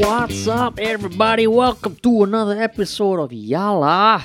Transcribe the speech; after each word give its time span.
What's 0.00 0.48
up, 0.48 0.78
everybody? 0.78 1.46
Welcome 1.46 1.94
to 1.96 2.22
another 2.22 2.58
episode 2.58 3.20
of 3.20 3.32
Yala, 3.32 4.24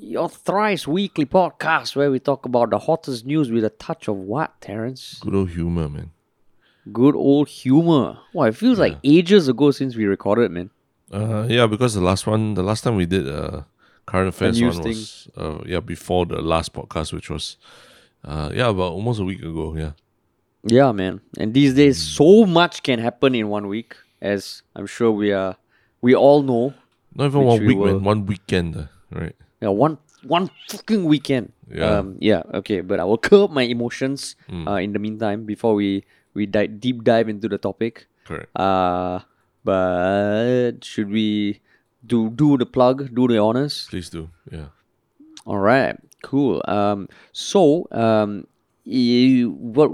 your 0.00 0.30
thrice 0.30 0.88
weekly 0.88 1.26
podcast 1.26 1.94
where 1.94 2.10
we 2.10 2.18
talk 2.18 2.46
about 2.46 2.70
the 2.70 2.78
hottest 2.78 3.26
news 3.26 3.50
with 3.50 3.62
a 3.62 3.68
touch 3.68 4.08
of 4.08 4.16
what, 4.16 4.58
Terrence? 4.62 5.18
Good 5.20 5.34
old 5.34 5.50
humor, 5.50 5.86
man. 5.90 6.12
Good 6.90 7.14
old 7.14 7.48
humor. 7.48 8.20
Wow, 8.32 8.44
it 8.44 8.56
feels 8.56 8.78
like 8.78 8.96
ages 9.04 9.48
ago 9.48 9.70
since 9.70 9.94
we 9.94 10.06
recorded, 10.06 10.50
man. 10.50 10.70
Uh, 11.12 11.46
yeah, 11.50 11.66
because 11.66 11.92
the 11.92 12.00
last 12.00 12.26
one, 12.26 12.54
the 12.54 12.62
last 12.62 12.82
time 12.84 12.96
we 12.96 13.04
did 13.04 13.28
uh 13.28 13.64
current 14.06 14.30
affairs 14.30 14.58
news 14.58 14.78
one 14.78 14.88
was 14.88 15.28
uh 15.36 15.58
yeah 15.66 15.80
before 15.80 16.24
the 16.24 16.40
last 16.40 16.72
podcast, 16.72 17.12
which 17.12 17.28
was 17.28 17.58
uh 18.24 18.50
yeah 18.54 18.70
about 18.70 18.92
almost 18.92 19.20
a 19.20 19.24
week 19.24 19.40
ago. 19.40 19.76
Yeah, 19.76 19.92
Yeah, 20.66 20.90
man. 20.92 21.20
And 21.38 21.54
these 21.54 21.74
days, 21.74 21.98
so 21.98 22.44
much 22.44 22.82
can 22.82 22.98
happen 22.98 23.34
in 23.34 23.48
one 23.48 23.68
week, 23.68 23.94
as 24.20 24.62
I'm 24.74 24.86
sure 24.86 25.10
we 25.12 25.32
are, 25.32 25.56
we 26.02 26.14
all 26.14 26.42
know. 26.42 26.74
not 27.14 27.26
even 27.26 27.44
one 27.44 27.60
we 27.60 27.66
week, 27.68 27.78
man. 27.78 28.02
One 28.02 28.26
weekend, 28.26 28.76
uh, 28.76 28.86
right? 29.10 29.34
Yeah, 29.62 29.70
one 29.70 29.98
one 30.26 30.50
fucking 30.68 31.04
weekend. 31.04 31.52
Yeah. 31.70 31.86
Um, 32.02 32.16
yeah. 32.20 32.42
Okay, 32.54 32.80
but 32.82 32.98
I 33.00 33.04
will 33.04 33.18
curb 33.18 33.50
my 33.50 33.62
emotions 33.62 34.34
Mm. 34.50 34.66
uh, 34.68 34.76
in 34.82 34.92
the 34.92 34.98
meantime 34.98 35.44
before 35.46 35.74
we 35.74 36.04
we 36.34 36.46
di- 36.46 36.66
deep 36.66 37.04
dive 37.04 37.28
into 37.30 37.48
the 37.48 37.58
topic. 37.58 38.06
Correct. 38.26 38.50
Uh, 38.58 39.20
but 39.64 40.82
should 40.82 41.10
we 41.10 41.60
do 42.06 42.30
do 42.30 42.56
the 42.58 42.66
plug, 42.66 43.14
do 43.14 43.26
the 43.28 43.38
honors? 43.38 43.86
Please 43.90 44.10
do. 44.10 44.28
Yeah. 44.50 44.74
All 45.46 45.58
right, 45.62 45.94
cool. 46.22 46.60
Um, 46.66 47.08
so 47.32 47.86
um, 47.92 48.46
you, 48.84 49.50
what? 49.50 49.90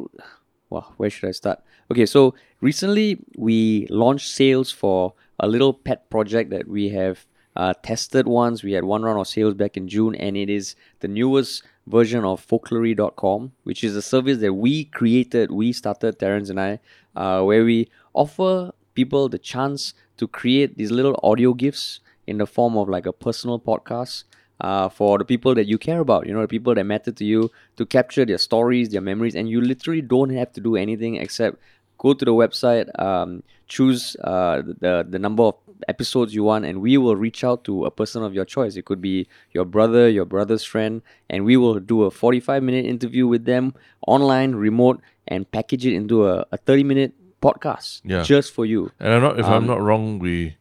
Well, 0.72 0.94
where 0.96 1.10
should 1.10 1.28
I 1.28 1.32
start? 1.32 1.60
Okay, 1.90 2.06
so 2.06 2.34
recently 2.62 3.18
we 3.36 3.86
launched 3.90 4.30
sales 4.30 4.70
for 4.70 5.12
a 5.38 5.46
little 5.46 5.74
pet 5.74 6.08
project 6.08 6.48
that 6.48 6.66
we 6.66 6.88
have 6.88 7.26
uh, 7.54 7.74
tested 7.82 8.26
once. 8.26 8.62
We 8.62 8.72
had 8.72 8.84
one 8.84 9.02
round 9.02 9.20
of 9.20 9.28
sales 9.28 9.52
back 9.52 9.76
in 9.76 9.86
June, 9.86 10.14
and 10.14 10.34
it 10.34 10.48
is 10.48 10.74
the 11.00 11.08
newest 11.08 11.62
version 11.86 12.24
of 12.24 12.46
folklory.com, 12.46 13.52
which 13.64 13.84
is 13.84 13.94
a 13.94 14.00
service 14.00 14.38
that 14.38 14.54
we 14.54 14.86
created, 14.86 15.50
we 15.50 15.74
started, 15.74 16.18
Terrence 16.18 16.48
and 16.48 16.58
I, 16.58 16.80
uh, 17.14 17.42
where 17.42 17.64
we 17.66 17.90
offer 18.14 18.72
people 18.94 19.28
the 19.28 19.38
chance 19.38 19.92
to 20.16 20.26
create 20.26 20.78
these 20.78 20.90
little 20.90 21.20
audio 21.22 21.52
gifts 21.52 22.00
in 22.26 22.38
the 22.38 22.46
form 22.46 22.78
of 22.78 22.88
like 22.88 23.04
a 23.04 23.12
personal 23.12 23.60
podcast 23.60 24.24
uh, 24.62 24.88
for 24.88 25.18
the 25.18 25.24
people 25.32 25.52
that 25.58 25.66
you 25.66 25.76
care 25.76 26.00
about, 26.00 26.26
you 26.26 26.32
know, 26.32 26.40
the 26.46 26.48
people 26.56 26.74
that 26.74 26.84
matter 26.84 27.12
to 27.20 27.24
you, 27.32 27.50
to 27.76 27.84
capture 27.84 28.24
their 28.24 28.38
stories, 28.38 28.88
their 28.94 29.04
memories, 29.10 29.34
and 29.34 29.48
you 29.52 29.60
literally 29.60 30.00
don't 30.14 30.30
have 30.30 30.50
to 30.56 30.60
do 30.68 30.76
anything 30.76 31.16
except 31.16 31.58
go 31.98 32.14
to 32.14 32.24
the 32.24 32.32
website, 32.32 32.86
um, 32.98 33.42
choose 33.66 34.16
uh, 34.24 34.62
the 34.84 35.06
the 35.14 35.18
number 35.18 35.44
of 35.50 35.54
episodes 35.88 36.30
you 36.34 36.44
want, 36.50 36.64
and 36.64 36.80
we 36.80 36.94
will 36.96 37.16
reach 37.26 37.42
out 37.48 37.64
to 37.68 37.84
a 37.90 37.90
person 37.90 38.22
of 38.22 38.32
your 38.38 38.46
choice. 38.46 38.76
It 38.80 38.84
could 38.88 39.02
be 39.02 39.26
your 39.56 39.66
brother, 39.66 40.08
your 40.08 40.24
brother's 40.34 40.64
friend, 40.64 41.02
and 41.30 41.44
we 41.44 41.56
will 41.56 41.78
do 41.80 42.02
a 42.06 42.10
forty 42.10 42.40
five 42.40 42.62
minute 42.62 42.86
interview 42.86 43.26
with 43.26 43.44
them 43.44 43.74
online, 44.06 44.54
remote, 44.54 45.00
and 45.26 45.50
package 45.50 45.84
it 45.86 45.94
into 45.94 46.26
a, 46.26 46.46
a 46.52 46.56
thirty 46.56 46.84
minute 46.84 47.12
podcast 47.42 48.00
Yeah. 48.04 48.22
just 48.22 48.54
for 48.54 48.64
you. 48.64 48.90
And 49.00 49.10
I'm 49.14 49.22
not, 49.22 49.38
if 49.38 49.46
Um, 49.46 49.52
I'm 49.54 49.66
not 49.66 49.80
wrong, 49.82 50.18
we 50.22 50.56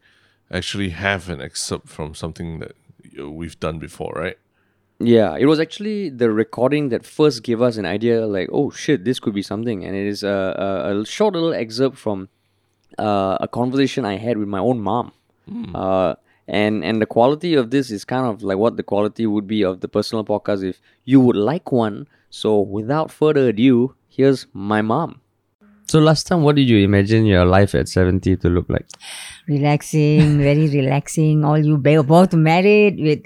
actually 0.50 0.90
have 0.90 1.30
an 1.30 1.40
excerpt 1.42 1.88
from 1.88 2.14
something 2.16 2.60
that 2.60 2.74
we've 3.18 3.60
done 3.60 3.80
before, 3.80 4.14
right? 4.16 4.38
Yeah, 5.00 5.36
it 5.36 5.46
was 5.46 5.60
actually 5.60 6.10
the 6.10 6.32
recording 6.32 6.90
that 6.90 7.06
first 7.06 7.44
gave 7.44 7.62
us 7.62 7.78
an 7.78 7.86
idea 7.86 8.26
like, 8.28 8.50
oh 8.52 8.70
shit, 8.70 9.04
this 9.04 9.20
could 9.20 9.34
be 9.34 9.42
something. 9.42 9.84
And 9.84 9.96
it 9.96 10.06
is 10.06 10.24
a, 10.24 10.30
a, 10.90 11.00
a 11.00 11.06
short 11.06 11.34
little 11.34 11.54
excerpt 11.54 11.98
from 11.98 12.30
uh, 13.00 13.38
a 13.42 13.48
conversation 13.48 14.06
I 14.06 14.18
had 14.18 14.38
with 14.38 14.48
my 14.48 14.60
own 14.60 14.80
mom. 14.80 15.12
Uh, 15.76 16.16
and, 16.48 16.84
and 16.84 17.02
the 17.02 17.06
quality 17.06 17.56
of 17.56 17.72
this 17.72 17.90
is 17.92 18.06
kind 18.06 18.28
of 18.28 18.44
like 18.44 18.58
what 18.58 18.78
the 18.78 18.84
quality 18.84 19.26
would 19.26 19.48
be 19.48 19.64
of 19.64 19.80
the 19.82 19.88
personal 19.88 20.24
podcast 20.24 20.64
if 20.64 20.82
you 21.06 21.20
would 21.20 21.36
like 21.36 21.72
one. 21.72 22.08
So 22.30 22.60
without 22.60 23.12
further 23.12 23.50
ado, 23.50 23.96
here's 24.08 24.46
my 24.54 24.82
mom. 24.82 25.21
So 25.92 26.00
last 26.00 26.26
time, 26.26 26.42
what 26.44 26.56
did 26.56 26.70
you 26.70 26.78
imagine 26.78 27.26
your 27.26 27.44
life 27.44 27.76
at 27.76 27.90
70 27.90 28.38
to 28.38 28.48
look 28.50 28.70
like? 28.70 28.88
relaxing, 29.46 30.38
very 30.38 30.70
relaxing. 30.70 31.44
All 31.44 31.58
you 31.58 31.76
both 31.78 32.34
married 32.34 33.02
with 33.08 33.20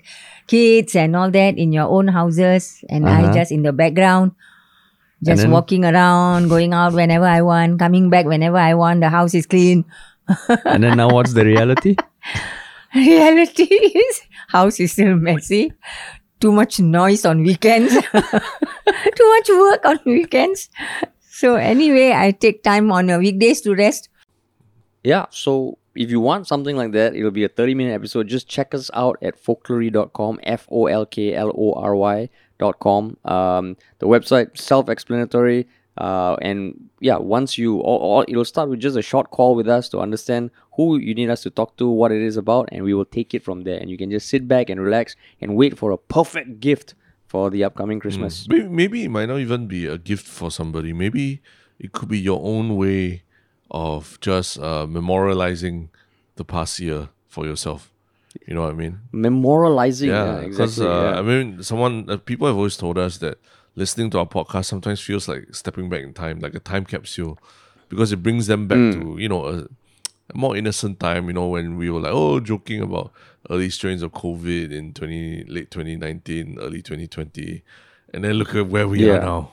kids 0.48 0.96
and 0.96 1.16
all 1.16 1.30
that 1.30 1.60
in 1.60 1.74
your 1.74 1.86
own 1.86 2.08
houses, 2.08 2.84
and 2.90 3.06
Uh-huh. 3.06 3.30
I 3.30 3.34
just 3.38 3.52
in 3.52 3.62
the 3.62 3.72
background, 3.72 4.32
just 5.24 5.44
then- 5.44 5.52
walking 5.52 5.86
around, 5.86 6.50
going 6.50 6.74
out 6.74 6.94
whenever 6.94 7.26
I 7.26 7.44
want, 7.44 7.78
coming 7.78 8.10
back 8.10 8.26
whenever 8.26 8.58
I 8.58 8.74
want. 8.74 9.02
The 9.02 9.10
house 9.10 9.36
is 9.36 9.46
clean. 9.46 9.86
and 10.66 10.84
then 10.84 10.98
now 10.98 11.10
what's 11.10 11.34
the 11.34 11.46
reality? 11.46 11.96
Reality 12.96 13.70
is 14.06 14.22
house 14.48 14.80
is 14.80 14.94
still 14.94 15.16
messy. 15.18 15.72
Too 16.40 16.52
much 16.52 16.80
noise 16.80 17.26
on 17.26 17.44
weekends. 17.44 17.94
Too 19.20 19.30
much 19.36 19.50
work 19.50 19.86
on 19.86 20.00
weekends. 20.06 20.70
So 21.46 21.58
anyway, 21.58 22.12
I 22.12 22.32
take 22.32 22.64
time 22.64 22.92
on 22.92 23.08
uh, 23.08 23.20
weekdays 23.20 23.62
to 23.62 23.76
rest. 23.76 24.10
Yeah, 25.04 25.28
so 25.30 25.78
if 25.94 26.10
you 26.10 26.20
want 26.20 26.48
something 26.48 26.76
like 26.76 26.92
that, 26.94 27.16
it'll 27.16 27.30
be 27.30 27.44
a 27.44 27.50
30 27.50 27.76
minute 27.76 27.94
episode. 27.94 28.28
Just 28.28 28.48
check 28.50 28.74
us 28.74 28.90
out 28.96 29.20
at 29.22 29.40
folklory.com, 29.40 30.40
F 30.42 30.68
O 30.72 30.88
L 30.88 31.06
K 31.06 31.36
L 31.36 31.52
O 31.56 31.74
R 31.74 31.96
Y.com. 31.96 33.18
Um, 33.26 33.78
the 34.00 34.08
website, 34.08 34.58
self 34.58 34.90
explanatory. 34.90 35.68
Uh, 36.00 36.36
and 36.42 36.90
yeah, 37.00 37.18
once 37.18 37.60
you, 37.60 37.78
all, 37.78 38.26
it'll 38.28 38.44
start 38.44 38.68
with 38.70 38.80
just 38.80 38.98
a 38.98 39.04
short 39.04 39.30
call 39.30 39.54
with 39.54 39.68
us 39.68 39.88
to 39.90 40.00
understand 40.00 40.50
who 40.78 40.98
you 40.98 41.14
need 41.14 41.30
us 41.30 41.44
to 41.44 41.52
talk 41.52 41.78
to, 41.78 41.88
what 41.88 42.12
it 42.12 42.24
is 42.24 42.38
about, 42.38 42.68
and 42.72 42.84
we 42.84 42.96
will 42.96 43.06
take 43.06 43.36
it 43.36 43.44
from 43.44 43.66
there. 43.66 43.78
And 43.78 43.92
you 43.92 44.00
can 44.00 44.10
just 44.10 44.30
sit 44.30 44.48
back 44.48 44.72
and 44.72 44.82
relax 44.82 45.16
and 45.40 45.56
wait 45.56 45.78
for 45.78 45.92
a 45.92 45.98
perfect 46.00 46.60
gift 46.60 46.96
for 47.28 47.50
the 47.50 47.64
upcoming 47.64 48.00
Christmas. 48.00 48.48
Maybe, 48.48 48.68
maybe 48.68 49.04
it 49.06 49.10
might 49.10 49.28
not 49.28 49.40
even 49.40 49.68
be 49.68 49.86
a 49.86 49.98
gift 49.98 50.26
for 50.28 50.52
somebody. 50.52 50.94
Maybe 50.94 51.42
it 51.80 51.92
could 51.92 52.10
be 52.10 52.20
your 52.20 52.40
own 52.44 52.76
way 52.78 53.24
of 53.72 54.18
just 54.22 54.60
uh, 54.60 54.86
memorializing 54.88 55.90
the 56.36 56.46
past 56.46 56.80
year 56.80 57.10
for 57.28 57.46
yourself. 57.46 57.92
You 58.48 58.54
know 58.54 58.62
what 58.62 58.72
I 58.72 58.74
mean? 58.74 59.00
Memorializing. 59.14 60.08
Yeah, 60.08 60.42
Yeah, 60.42 60.48
because 60.48 60.78
exactly. 60.80 60.86
uh, 60.88 61.12
yeah. 61.14 61.20
I 61.20 61.22
mean, 61.22 61.64
someone 61.64 62.10
uh, 62.10 62.18
people 62.18 62.48
have 62.48 62.56
always 62.58 62.78
told 62.78 62.98
us 62.98 63.18
that 63.20 63.38
listening 63.76 64.10
to 64.12 64.20
our 64.20 64.26
podcast 64.28 64.66
sometimes 64.66 65.02
feels 65.02 65.28
like 65.28 65.54
stepping 65.56 65.90
back 65.90 66.02
in 66.04 66.14
time, 66.14 66.40
like 66.40 66.54
a 66.56 66.60
time 66.60 66.86
capsule, 66.86 67.38
because 67.90 68.12
it 68.12 68.22
brings 68.22 68.48
them 68.48 68.68
back 68.68 68.78
Mm. 68.78 68.94
to 68.94 69.22
you 69.22 69.30
know 69.30 69.46
a, 69.46 69.54
a 70.30 70.36
more 70.36 70.56
innocent 70.56 71.00
time. 71.00 71.28
You 71.28 71.34
know 71.34 71.48
when 71.48 71.78
we 71.78 71.90
were 71.90 72.00
like 72.02 72.14
oh 72.14 72.40
joking 72.40 72.82
about 72.82 73.12
early 73.50 73.70
strains 73.70 74.02
of 74.02 74.12
COVID 74.12 74.72
in 74.72 74.94
twenty 74.94 75.44
late 75.46 75.72
twenty 75.72 75.96
nineteen, 75.96 76.58
early 76.60 76.82
twenty 76.82 77.08
twenty, 77.08 77.64
and 78.14 78.24
then 78.24 78.34
look 78.34 78.56
at 78.56 78.68
where 78.68 78.88
we 78.88 79.06
Yeah. 79.06 79.18
are 79.18 79.22
now. 79.22 79.52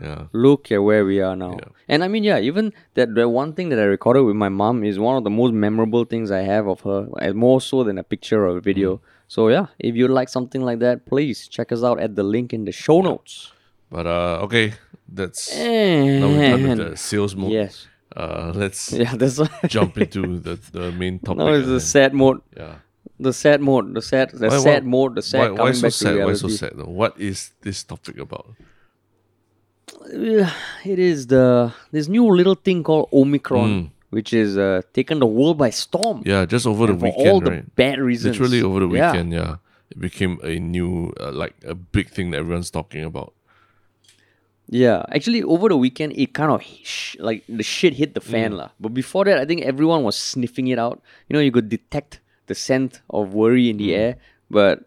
Yeah, 0.00 0.24
look 0.32 0.70
at 0.70 0.82
where 0.82 1.06
we 1.06 1.22
are 1.22 1.34
now. 1.34 1.52
Yeah. 1.58 1.68
And 1.88 2.04
I 2.04 2.08
mean, 2.08 2.22
yeah, 2.22 2.38
even 2.38 2.72
that 2.94 3.14
the 3.14 3.28
one 3.30 3.54
thing 3.54 3.70
that 3.70 3.78
I 3.78 3.84
recorded 3.84 4.24
with 4.24 4.36
my 4.36 4.50
mom 4.50 4.84
is 4.84 4.98
one 4.98 5.16
of 5.16 5.24
the 5.24 5.30
most 5.30 5.52
memorable 5.54 6.04
things 6.04 6.30
I 6.30 6.40
have 6.42 6.66
of 6.68 6.80
her, 6.82 7.08
and 7.18 7.34
more 7.34 7.62
so 7.62 7.82
than 7.82 7.96
a 7.96 8.02
picture 8.04 8.44
or 8.46 8.58
a 8.58 8.60
video. 8.60 8.96
Mm. 8.96 9.00
So 9.28 9.48
yeah, 9.48 9.66
if 9.78 9.96
you 9.96 10.06
like 10.08 10.28
something 10.28 10.60
like 10.60 10.80
that, 10.80 11.06
please 11.06 11.48
check 11.48 11.72
us 11.72 11.82
out 11.82 11.98
at 11.98 12.14
the 12.14 12.22
link 12.22 12.52
in 12.52 12.64
the 12.66 12.72
show 12.72 13.00
notes. 13.00 13.52
but 13.90 14.06
uh, 14.06 14.40
okay, 14.44 14.74
that's 15.08 15.56
now 15.56 16.28
we're 16.28 16.50
done 16.50 16.62
with 16.68 16.78
the 16.90 16.96
sales 16.96 17.34
mode. 17.34 17.52
yes, 17.52 17.88
Uh, 18.16 18.52
let's 18.54 18.92
yeah, 19.02 19.14
that's 19.16 19.40
jump 19.68 19.96
into 19.98 20.38
the 20.46 20.54
the 20.72 20.92
main 20.92 21.18
topic. 21.20 21.38
no, 21.38 21.54
it's 21.54 21.68
a 21.68 21.80
sad 21.80 22.12
mode, 22.12 22.40
yeah. 22.56 22.74
The 23.18 23.32
sad 23.32 23.60
mode, 23.60 23.94
the 23.94 24.02
sad, 24.02 24.30
the 24.30 24.48
Why- 24.48 24.58
sad 24.58 24.84
why- 24.84 24.90
mode, 24.90 25.14
the 25.16 25.22
sad 25.22 25.38
why, 25.40 25.46
coming 25.56 25.60
why 25.64 25.72
so 25.72 25.82
back 25.82 25.92
sad? 25.92 26.24
Why 26.24 26.32
so 26.34 26.48
sad? 26.48 26.72
What 26.84 27.20
is 27.20 27.50
this 27.62 27.82
topic 27.84 28.18
about? 28.18 28.46
It 30.84 30.98
is 30.98 31.26
the 31.28 31.72
this 31.92 32.08
new 32.08 32.26
little 32.28 32.54
thing 32.54 32.82
called 32.82 33.08
Omicron, 33.12 33.68
Mm. 33.70 33.90
which 34.10 34.32
is 34.32 34.56
uh, 34.58 34.82
taken 34.92 35.18
the 35.20 35.26
world 35.26 35.58
by 35.58 35.70
storm. 35.70 36.22
Yeah, 36.24 36.44
just 36.46 36.66
over 36.66 36.90
and 36.90 37.00
the 37.00 37.04
weekend, 37.06 37.28
all 37.28 37.40
right? 37.40 37.64
the 37.64 37.70
bad 37.74 37.98
reasons. 38.00 38.38
Literally 38.38 38.62
over 38.62 38.80
the 38.80 38.88
Yeah. 38.94 39.12
weekend, 39.12 39.32
yeah. 39.32 39.56
It 39.90 40.00
became 40.00 40.38
a 40.42 40.58
new, 40.58 41.12
uh, 41.20 41.30
like 41.32 41.54
a 41.64 41.74
big 41.74 42.10
thing 42.10 42.30
that 42.32 42.38
everyone's 42.38 42.70
talking 42.70 43.04
about. 43.04 43.32
Yeah, 44.68 45.04
actually, 45.14 45.44
over 45.44 45.68
the 45.68 45.76
weekend, 45.78 46.12
it 46.18 46.34
kind 46.34 46.50
of 46.50 46.60
sh- 46.82 47.14
like 47.20 47.44
the 47.48 47.62
shit 47.62 47.94
hit 47.94 48.14
the 48.18 48.20
fan, 48.20 48.50
Mm. 48.52 48.56
lah. 48.58 48.68
But 48.82 48.92
before 48.94 49.24
that, 49.30 49.38
I 49.38 49.44
think 49.46 49.62
everyone 49.62 50.02
was 50.02 50.16
sniffing 50.18 50.66
it 50.66 50.78
out. 50.78 50.98
You 51.30 51.34
know, 51.34 51.40
you 51.40 51.52
could 51.54 51.68
detect 51.70 52.18
the 52.46 52.54
scent 52.54 53.00
of 53.10 53.34
worry 53.34 53.68
in 53.70 53.76
the 53.78 53.90
Mm. 53.90 53.96
air. 53.98 54.16
But 54.50 54.84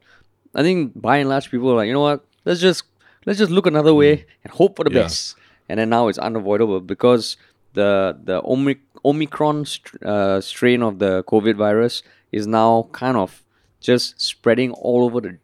I 0.55 0.61
think 0.63 0.93
by 0.99 1.17
and 1.17 1.29
large, 1.29 1.49
people 1.51 1.69
are 1.71 1.75
like, 1.75 1.87
you 1.87 1.93
know 1.93 2.01
what? 2.01 2.25
Let's 2.45 2.59
just 2.61 2.83
let's 3.25 3.39
just 3.39 3.51
look 3.51 3.67
another 3.67 3.93
way 3.93 4.25
and 4.43 4.53
hope 4.53 4.75
for 4.77 4.83
the 4.83 4.89
Mm. 4.91 4.95
Yeah. 4.95 5.01
best. 5.03 5.35
And 5.67 5.79
then 5.79 5.89
now 5.89 6.07
it's 6.07 6.17
unavoidable 6.17 6.79
because 6.81 7.37
the 7.73 8.17
the 8.23 8.41
Omic- 8.43 8.87
Omicron 9.05 9.65
st- 9.65 10.03
uh, 10.03 10.41
strain 10.41 10.81
of 10.83 10.99
the 10.99 11.23
COVID 11.23 11.55
virus 11.55 12.01
is 12.31 12.47
now 12.47 12.89
kind 12.91 13.17
of 13.17 13.43
just 13.79 14.19
spreading 14.19 14.71
all 14.71 15.05
over 15.05 15.21
the 15.21 15.37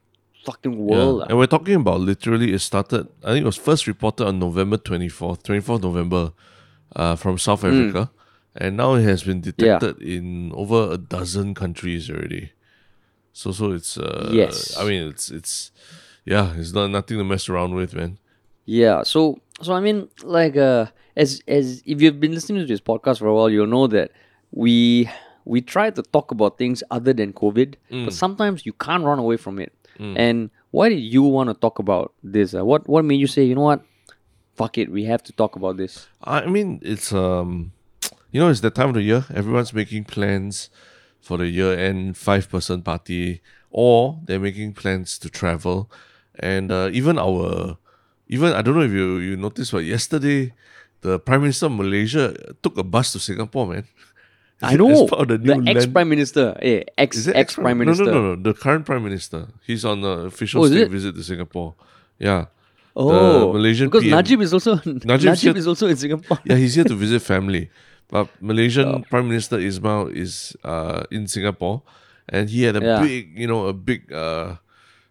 fucking 0.45 0.77
world. 0.77 1.19
Yeah. 1.21 1.25
And 1.29 1.37
we're 1.37 1.47
talking 1.47 1.75
about 1.75 1.99
literally, 2.01 2.53
it 2.53 2.59
started, 2.59 3.07
I 3.23 3.31
think 3.33 3.43
it 3.43 3.45
was 3.45 3.55
first 3.57 3.87
reported 3.87 4.27
on 4.27 4.39
November 4.39 4.77
24th, 4.77 5.43
24th 5.43 5.81
November. 5.83 6.31
uh, 6.95 7.15
from 7.15 7.37
South 7.37 7.63
Africa, 7.65 8.09
and 8.55 8.77
now 8.77 8.93
it 8.95 9.03
has 9.03 9.23
been 9.23 9.41
detected 9.41 10.01
in 10.01 10.51
over 10.53 10.91
a 10.93 10.97
dozen 10.97 11.53
countries 11.53 12.09
already. 12.09 12.51
So 13.33 13.51
so 13.51 13.71
it's 13.73 13.97
uh, 13.97 14.29
Yes. 14.31 14.77
I 14.77 14.85
mean 14.85 15.09
it's 15.09 15.29
it's 15.29 15.71
yeah, 16.25 16.53
it's 16.55 16.73
not 16.73 16.87
nothing 16.89 17.17
to 17.17 17.23
mess 17.23 17.49
around 17.49 17.75
with, 17.75 17.93
man. 17.93 18.17
Yeah. 18.65 19.03
So 19.03 19.39
so 19.61 19.73
I 19.73 19.79
mean, 19.79 20.09
like 20.23 20.57
uh, 20.57 20.87
as 21.15 21.41
as 21.47 21.81
if 21.85 22.01
you've 22.01 22.19
been 22.19 22.33
listening 22.33 22.61
to 22.61 22.67
this 22.67 22.81
podcast 22.81 23.19
for 23.19 23.27
a 23.27 23.33
while, 23.35 23.49
you'll 23.49 23.67
know 23.67 23.87
that 23.87 24.11
we 24.51 25.09
we 25.45 25.61
try 25.61 25.91
to 25.91 26.01
talk 26.01 26.31
about 26.31 26.57
things 26.57 26.81
other 26.89 27.13
than 27.13 27.31
COVID, 27.33 27.75
but 28.05 28.13
sometimes 28.13 28.65
you 28.65 28.73
can't 28.73 29.03
run 29.03 29.19
away 29.19 29.37
from 29.37 29.59
it. 29.59 29.71
And 30.17 30.49
why 30.71 30.89
did 30.89 30.99
you 30.99 31.23
want 31.23 31.47
to 31.49 31.53
talk 31.53 31.79
about 31.79 32.13
this? 32.23 32.53
Uh, 32.53 32.65
what 32.65 32.87
what 32.89 33.05
made 33.05 33.19
you 33.19 33.27
say, 33.27 33.43
you 33.43 33.55
know 33.55 33.61
what? 33.61 33.81
Fuck 34.55 34.77
it, 34.77 34.89
we 34.91 35.03
have 35.05 35.21
to 35.23 35.31
talk 35.33 35.55
about 35.55 35.77
this. 35.77 36.07
I 36.23 36.47
mean, 36.47 36.79
it's 36.81 37.13
um, 37.13 37.71
you 38.35 38.41
know, 38.41 38.49
it's 38.49 38.59
that 38.59 38.75
time 38.75 38.89
of 38.89 38.95
the 38.95 39.01
year. 39.01 39.23
Everyone's 39.33 39.73
making 39.73 40.03
plans 40.03 40.69
for 41.21 41.37
the 41.37 41.47
year 41.47 41.71
end 41.71 42.17
five 42.17 42.49
person 42.49 42.81
party, 42.81 43.39
or 43.71 44.19
they're 44.25 44.41
making 44.41 44.73
plans 44.73 45.17
to 45.19 45.29
travel, 45.29 45.89
and 46.37 46.69
uh, 46.69 46.89
even 46.91 47.17
our, 47.17 47.77
even 48.27 48.51
I 48.51 48.61
don't 48.61 48.75
know 48.75 48.81
if 48.81 48.91
you 48.91 49.19
you 49.19 49.37
noticed, 49.37 49.71
but 49.71 49.85
yesterday, 49.85 50.51
the 50.99 51.17
Prime 51.17 51.43
Minister 51.47 51.67
of 51.67 51.71
Malaysia 51.79 52.35
took 52.61 52.77
a 52.77 52.83
bus 52.83 53.13
to 53.13 53.19
Singapore, 53.19 53.67
man. 53.67 53.87
I 54.61 54.75
know 54.75 55.07
the 55.07 55.37
the 55.39 55.63
ex 55.71 55.85
prime 55.85 56.09
minister, 56.09 56.57
eh, 56.59 56.83
ex, 56.97 57.15
is 57.15 57.27
ex 57.29 57.55
Prime 57.55 57.77
minister. 57.77 58.03
No, 58.03 58.11
no, 58.11 58.21
no, 58.21 58.35
no. 58.35 58.51
The 58.51 58.53
current 58.53 58.85
prime 58.85 59.03
minister. 59.03 59.47
He's 59.63 59.85
on 59.85 60.01
the 60.01 60.27
official 60.27 60.63
Oh, 60.63 60.67
state 60.67 60.89
visit 60.91 61.15
to 61.15 61.23
Singapore. 61.23 61.75
Yeah. 62.19 62.47
Oh, 62.95 63.47
the 63.47 63.53
Malaysian 63.53 63.87
because 63.87 64.03
PM 64.03 64.15
Najib 64.15 64.41
is 64.41 64.51
also 64.53 64.79
Najib, 64.85 65.35
here- 65.35 65.55
is 65.55 65.67
also 65.67 65.87
in 65.87 65.95
Singapore. 65.95 66.39
Yeah, 66.43 66.55
he's 66.59 66.75
here 66.75 66.83
to 66.83 66.95
visit 66.95 67.21
family. 67.21 67.69
But 68.15 68.31
Malaysian 68.39 68.87
Oh. 68.87 69.03
Prime 69.11 69.27
Minister 69.27 69.59
Ismail 69.59 70.07
is 70.07 70.55
uh, 70.63 71.03
in 71.11 71.27
Singapore, 71.27 71.83
and 72.29 72.49
he 72.49 72.63
had 72.63 72.77
a 72.77 72.81
Yeah. 72.81 73.01
big, 73.03 73.37
you 73.37 73.45
know, 73.45 73.67
a 73.67 73.73
big 73.73 74.07
uh, 74.13 74.55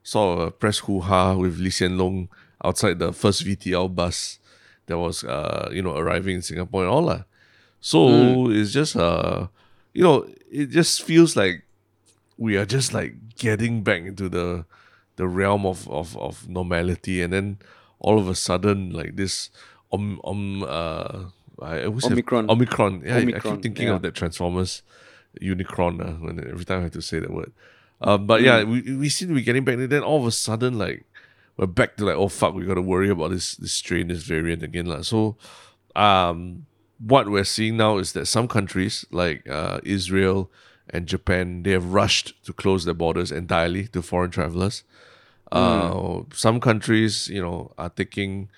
sort 0.03 0.39
of 0.39 0.49
a 0.49 0.51
press 0.51 0.79
hoo 0.79 1.01
ha 1.01 1.35
with 1.37 1.59
Lee 1.59 1.69
Hsien 1.69 1.99
Loong 1.99 2.29
outside 2.65 2.99
the 2.99 3.13
first 3.13 3.45
VTL 3.45 3.95
bus 3.95 4.39
that 4.87 4.97
was, 4.97 5.23
uh, 5.23 5.69
you 5.71 5.83
know, 5.83 5.95
arriving 6.01 6.37
in 6.37 6.43
Singapore 6.43 6.85
and 6.85 6.91
all 6.91 7.05
that. 7.13 7.27
So 7.81 8.49
Hmm. 8.49 8.53
it's 8.57 8.73
just, 8.73 8.97
uh, 8.97 9.49
you 9.93 10.03
know, 10.03 10.25
it 10.51 10.71
just 10.71 11.03
feels 11.03 11.37
like 11.37 11.65
we 12.39 12.57
are 12.57 12.65
just 12.65 12.95
like 12.95 13.37
getting 13.37 13.83
back 13.83 14.01
into 14.01 14.31
the 14.31 14.65
the 15.17 15.29
realm 15.29 15.67
of 15.67 15.87
of, 15.91 16.17
of 16.17 16.49
normality, 16.49 17.21
and 17.21 17.35
then 17.35 17.59
all 18.01 18.19
of 18.19 18.29
a 18.29 18.35
sudden, 18.35 18.97
like 18.97 19.17
this, 19.17 19.51
um, 19.93 20.21
um, 20.25 20.65
uh, 20.67 21.29
I 21.61 21.85
always 21.85 22.05
have- 22.05 22.13
Omicron. 22.13 22.51
Omicron. 22.51 23.03
Yeah, 23.05 23.17
I- 23.17 23.21
I 23.21 23.41
keep 23.41 23.63
thinking 23.63 23.89
yeah. 23.89 23.95
of 23.95 24.03
that 24.03 24.15
Transformers 24.15 24.83
Unicron 25.41 26.01
uh, 26.01 26.13
when 26.25 26.39
every 26.41 26.65
time 26.65 26.81
I 26.81 26.83
have 26.85 26.93
to 26.93 27.03
say 27.03 27.19
that 27.19 27.33
word. 27.33 27.53
Um, 28.01 28.27
but 28.27 28.43
yeah, 28.43 28.65
we 28.65 28.83
we 28.97 29.09
seem 29.09 29.29
to 29.29 29.35
be 29.35 29.43
getting 29.43 29.65
back. 29.65 29.75
And 29.77 29.89
then 29.89 30.03
all 30.03 30.21
of 30.21 30.27
a 30.27 30.33
sudden, 30.33 30.79
like 30.79 31.05
we're 31.57 31.67
back 31.67 31.97
to 31.97 32.05
like, 32.05 32.17
oh 32.17 32.29
fuck, 32.29 32.55
we 32.55 32.65
got 32.67 32.75
to 32.75 32.83
worry 32.83 33.09
about 33.09 33.31
this 33.31 33.55
this 33.57 33.73
strain, 33.73 34.09
this 34.09 34.25
variant 34.25 34.63
again, 34.63 34.87
lah. 34.87 35.03
So, 35.03 35.37
um, 35.95 36.67
what 36.99 37.29
we're 37.29 37.45
seeing 37.45 37.77
now 37.77 37.99
is 37.99 38.13
that 38.13 38.27
some 38.27 38.49
countries 38.49 39.05
like 39.11 39.49
uh, 39.49 39.81
Israel 39.85 40.51
and 40.91 41.07
Japan 41.07 41.63
they 41.63 41.71
have 41.71 41.93
rushed 41.93 42.35
to 42.45 42.53
close 42.53 42.85
their 42.85 42.95
borders 42.95 43.33
entirely 43.33 43.87
to 43.89 44.03
foreign 44.03 44.31
travelers. 44.31 44.85
Uh, 45.53 46.23
some 46.33 46.59
countries, 46.59 47.29
you 47.29 47.41
know, 47.41 47.73
are 47.79 47.91
taking 47.91 48.49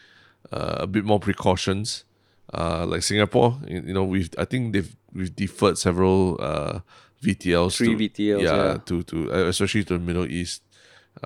uh, 0.51 0.77
a 0.81 0.87
bit 0.87 1.05
more 1.05 1.21
precautions. 1.21 2.06
Uh, 2.55 2.87
like 2.87 3.03
Singapore, 3.03 3.59
you, 3.67 3.93
know, 3.93 4.05
we've 4.05 4.31
I 4.39 4.45
think 4.45 4.73
they've 4.73 4.95
we've 5.13 5.35
deferred 5.35 5.79
several 5.79 6.39
uh, 6.39 6.79
VTLs, 7.23 7.77
Three 7.77 7.97
to, 7.97 8.09
VTLs, 8.09 8.43
yeah, 8.43 8.57
yeah. 8.57 8.77
to 8.87 9.03
to 9.03 9.17
uh, 9.33 9.49
especially 9.51 9.83
to 9.85 9.99
the 9.99 10.05
Middle 10.05 10.27
East, 10.31 10.63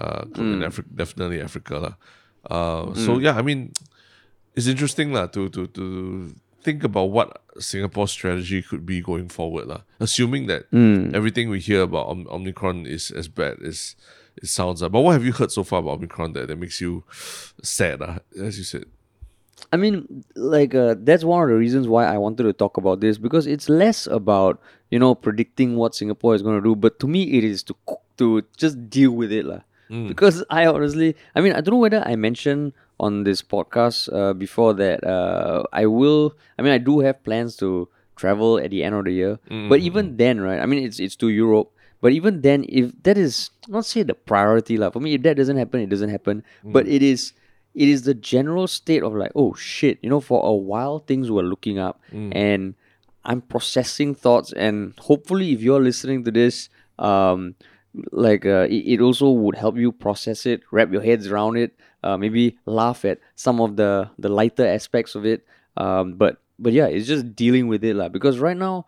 uh, 0.01 0.25
and 0.41 0.63
Afri- 0.65 0.89
definitely 0.95 1.41
Africa, 1.45 1.75
lah. 1.77 1.95
Uh, 2.49 2.95
So 2.97 3.19
yeah, 3.21 3.37
I 3.37 3.43
mean, 3.45 3.73
it's 4.57 4.67
interesting 4.67 5.13
lah 5.13 5.27
to 5.37 5.53
to 5.53 5.69
to 5.77 5.85
think 6.65 6.85
about 6.85 7.13
what 7.13 7.41
Singapore's 7.61 8.13
strategy 8.13 8.63
could 8.65 8.85
be 8.89 9.01
going 9.05 9.29
forward 9.29 9.69
lah. 9.69 9.85
Assuming 10.01 10.49
that 10.49 10.73
everything 11.13 11.53
we 11.53 11.61
hear 11.61 11.83
about 11.85 12.09
Om- 12.09 12.29
Omicron 12.33 12.89
is 12.89 13.11
as 13.13 13.29
bad 13.29 13.61
as 13.61 13.93
it 14.41 14.49
sounds. 14.49 14.81
lah. 14.81 14.89
But 14.89 15.05
what 15.05 15.13
have 15.21 15.25
you 15.25 15.33
heard 15.37 15.53
so 15.53 15.65
far 15.65 15.81
about 15.85 16.01
Omicron 16.01 16.33
that, 16.33 16.49
that 16.49 16.57
makes 16.57 16.81
you 16.81 17.05
sad? 17.61 18.01
lah, 18.01 18.25
as 18.41 18.57
you 18.57 18.65
said. 18.65 18.89
I 19.73 19.77
mean, 19.77 20.25
like 20.35 20.75
uh, 20.75 20.95
that's 20.99 21.25
one 21.25 21.43
of 21.43 21.49
the 21.49 21.55
reasons 21.57 21.87
why 21.89 22.07
I 22.07 22.19
wanted 22.19 22.45
to 22.45 22.53
talk 22.53 22.77
about 22.77 23.01
this 23.01 23.19
because 23.19 23.47
it's 23.47 23.69
less 23.69 24.07
about 24.07 24.61
you 24.91 24.99
know 24.99 25.15
predicting 25.15 25.77
what 25.77 25.95
Singapore 25.95 26.35
is 26.35 26.43
going 26.43 26.57
to 26.57 26.63
do, 26.63 26.75
but 26.77 26.99
to 27.01 27.07
me 27.09 27.39
it 27.39 27.45
is 27.45 27.63
to 27.65 27.75
to 28.19 28.43
just 28.57 28.89
deal 28.91 29.13
with 29.13 29.33
it, 29.33 29.45
lah. 29.45 29.61
Because 30.07 30.45
I 30.51 30.67
honestly, 30.67 31.17
I 31.35 31.41
mean, 31.41 31.53
I 31.53 31.61
don't 31.61 31.75
know 31.75 31.83
whether 31.83 32.03
I 32.07 32.15
mentioned 32.15 32.73
on 33.01 33.25
this 33.25 33.43
podcast 33.43 34.07
uh, 34.13 34.33
before 34.35 34.75
that 34.75 35.03
uh, 35.03 35.65
I 35.73 35.87
will. 35.87 36.37
I 36.59 36.63
mean, 36.63 36.71
I 36.73 36.79
do 36.79 37.01
have 37.01 37.25
plans 37.25 37.57
to 37.59 37.89
travel 38.15 38.59
at 38.59 38.71
the 38.71 38.85
end 38.85 38.95
of 38.95 39.05
the 39.07 39.13
year, 39.13 39.39
but 39.69 39.81
even 39.81 40.17
then, 40.17 40.39
right? 40.41 40.61
I 40.61 40.67
mean, 40.67 40.85
it's 40.85 41.01
it's 41.01 41.17
to 41.25 41.29
Europe. 41.29 41.75
But 42.01 42.13
even 42.17 42.41
then, 42.41 42.65
if 42.69 42.93
that 43.03 43.19
is 43.19 43.51
not 43.69 43.85
say 43.85 44.03
the 44.03 44.15
priority, 44.15 44.79
lah. 44.81 44.89
For 44.89 45.01
me, 45.01 45.13
if 45.19 45.23
that 45.29 45.37
doesn't 45.37 45.59
happen, 45.59 45.81
it 45.85 45.91
doesn't 45.93 46.09
happen. 46.09 46.45
But 46.65 46.89
it 46.89 47.03
is 47.05 47.33
it 47.75 47.89
is 47.89 48.03
the 48.03 48.15
general 48.15 48.67
state 48.67 49.03
of 49.03 49.15
like, 49.15 49.33
oh 49.35 49.55
shit, 49.55 49.99
you 50.03 50.11
know, 50.11 50.21
for 50.21 50.45
a 50.45 50.53
while 50.55 50.99
things 50.99 51.31
were 51.31 51.43
looking 51.43 51.79
up 51.79 52.01
and 52.33 52.75
I'm 53.25 53.43
processing 53.43 54.15
thoughts 54.15 54.53
and 54.53 54.95
hopefully 54.99 55.53
if 55.53 55.61
you're 55.63 55.81
listening 55.81 56.25
to 56.25 56.31
this, 56.31 56.69
um, 56.99 57.55
like 58.13 58.47
uh, 58.47 58.67
it, 58.71 58.99
it 58.99 59.01
also 59.01 59.31
would 59.31 59.57
help 59.57 59.77
you 59.77 59.93
process 59.93 60.47
it, 60.47 60.63
wrap 60.71 60.93
your 60.93 61.03
heads 61.03 61.29
around 61.29 61.57
it, 61.57 61.75
uh, 62.03 62.17
maybe 62.17 62.59
laugh 62.67 63.05
at 63.05 63.19
some 63.35 63.61
of 63.61 63.77
the 63.77 64.11
the 64.19 64.29
lighter 64.29 64.67
aspects 64.67 65.15
of 65.15 65.27
it. 65.27 65.45
Um, 65.77 66.15
but 66.15 66.41
but 66.59 66.73
yeah, 66.73 66.87
it's 66.87 67.07
just 67.07 67.35
dealing 67.35 67.69
with 67.69 67.85
it 67.85 67.95
lah. 67.95 68.09
Because 68.09 68.39
right 68.39 68.57
now, 68.57 68.87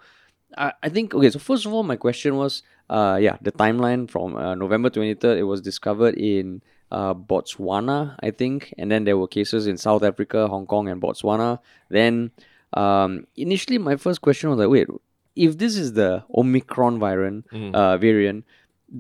I, 0.57 0.73
I 0.83 0.89
think 0.89 1.15
okay. 1.15 1.31
So 1.31 1.39
first 1.39 1.67
of 1.67 1.73
all, 1.73 1.83
my 1.83 1.97
question 1.97 2.37
was, 2.37 2.63
uh, 2.91 3.19
yeah, 3.21 3.37
the 3.41 3.53
timeline 3.53 4.09
from 4.09 4.37
uh, 4.37 4.55
November 4.55 4.91
twenty 4.91 5.15
third. 5.15 5.39
It 5.39 5.45
was 5.45 5.61
discovered 5.61 6.15
in 6.17 6.63
uh, 6.93 7.15
Botswana, 7.15 8.17
I 8.23 8.31
think, 8.31 8.75
and 8.77 8.91
then 8.93 9.05
there 9.05 9.17
were 9.17 9.27
cases 9.27 9.67
in 9.67 9.79
South 9.79 10.03
Africa, 10.05 10.47
Hong 10.47 10.67
Kong, 10.67 10.89
and 10.89 11.01
Botswana. 11.01 11.59
Then 11.89 12.31
um, 12.75 13.27
initially, 13.35 13.79
my 13.79 13.97
first 13.97 14.21
question 14.21 14.51
was 14.51 14.59
like, 14.59 14.69
wait, 14.69 14.89
if 15.35 15.57
this 15.57 15.77
is 15.77 15.95
the 15.95 16.23
Omicron 16.37 17.01
variant, 17.01 17.47
uh, 17.75 17.97
variant, 17.97 18.45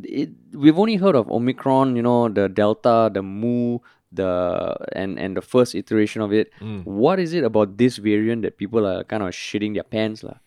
it, 0.05 0.31
we've 0.55 0.79
only 0.79 0.97
heard 0.97 1.15
of 1.15 1.31
Omicron, 1.31 1.95
you 1.95 2.03
know, 2.03 2.29
the 2.31 2.49
Delta, 2.49 3.11
the 3.13 3.23
Mu, 3.23 3.79
the 4.11 4.77
and 4.93 5.19
and 5.19 5.37
the 5.37 5.43
first 5.43 5.75
iteration 5.75 6.23
of 6.23 6.33
it. 6.33 6.51
What 6.85 7.21
is 7.21 7.35
it 7.35 7.45
about 7.45 7.77
this 7.77 7.99
variant 7.99 8.43
that 8.43 8.57
people 8.57 8.87
are 8.87 9.05
kind 9.05 9.23
of 9.23 9.31
shitting 9.31 9.75
their 9.75 9.85
pants, 9.85 10.23
lah? 10.23 10.41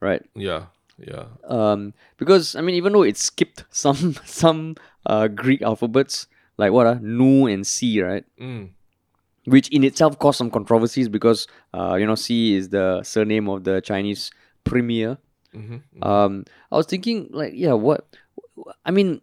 Right? 0.00 0.22
Yeah, 0.34 0.66
yeah. 0.98 1.26
um, 1.46 1.94
because 2.16 2.56
I 2.56 2.60
mean, 2.60 2.74
even 2.74 2.92
though 2.92 3.02
it 3.02 3.16
skipped 3.16 3.64
some 3.70 4.14
some 4.24 4.74
uh, 5.06 5.28
Greek 5.28 5.62
alphabets 5.62 6.26
like 6.58 6.72
what 6.72 6.86
uh, 6.86 6.98
Nu 7.00 7.46
and 7.46 7.66
Xi, 7.66 8.02
right? 8.02 8.24
Mm. 8.40 8.70
Which 9.46 9.68
in 9.68 9.84
itself 9.84 10.18
caused 10.18 10.38
some 10.38 10.50
controversies 10.50 11.08
because 11.08 11.46
uh, 11.72 11.94
you 11.94 12.06
know 12.06 12.16
Xi 12.16 12.56
is 12.56 12.68
the 12.68 13.02
surname 13.02 13.48
of 13.48 13.64
the 13.64 13.80
Chinese 13.80 14.30
premier. 14.64 15.16
Um, 16.02 16.44
I 16.70 16.76
was 16.76 16.86
thinking 16.86 17.28
like, 17.30 17.52
yeah, 17.54 17.72
what? 17.72 18.06
I 18.84 18.90
mean, 18.90 19.22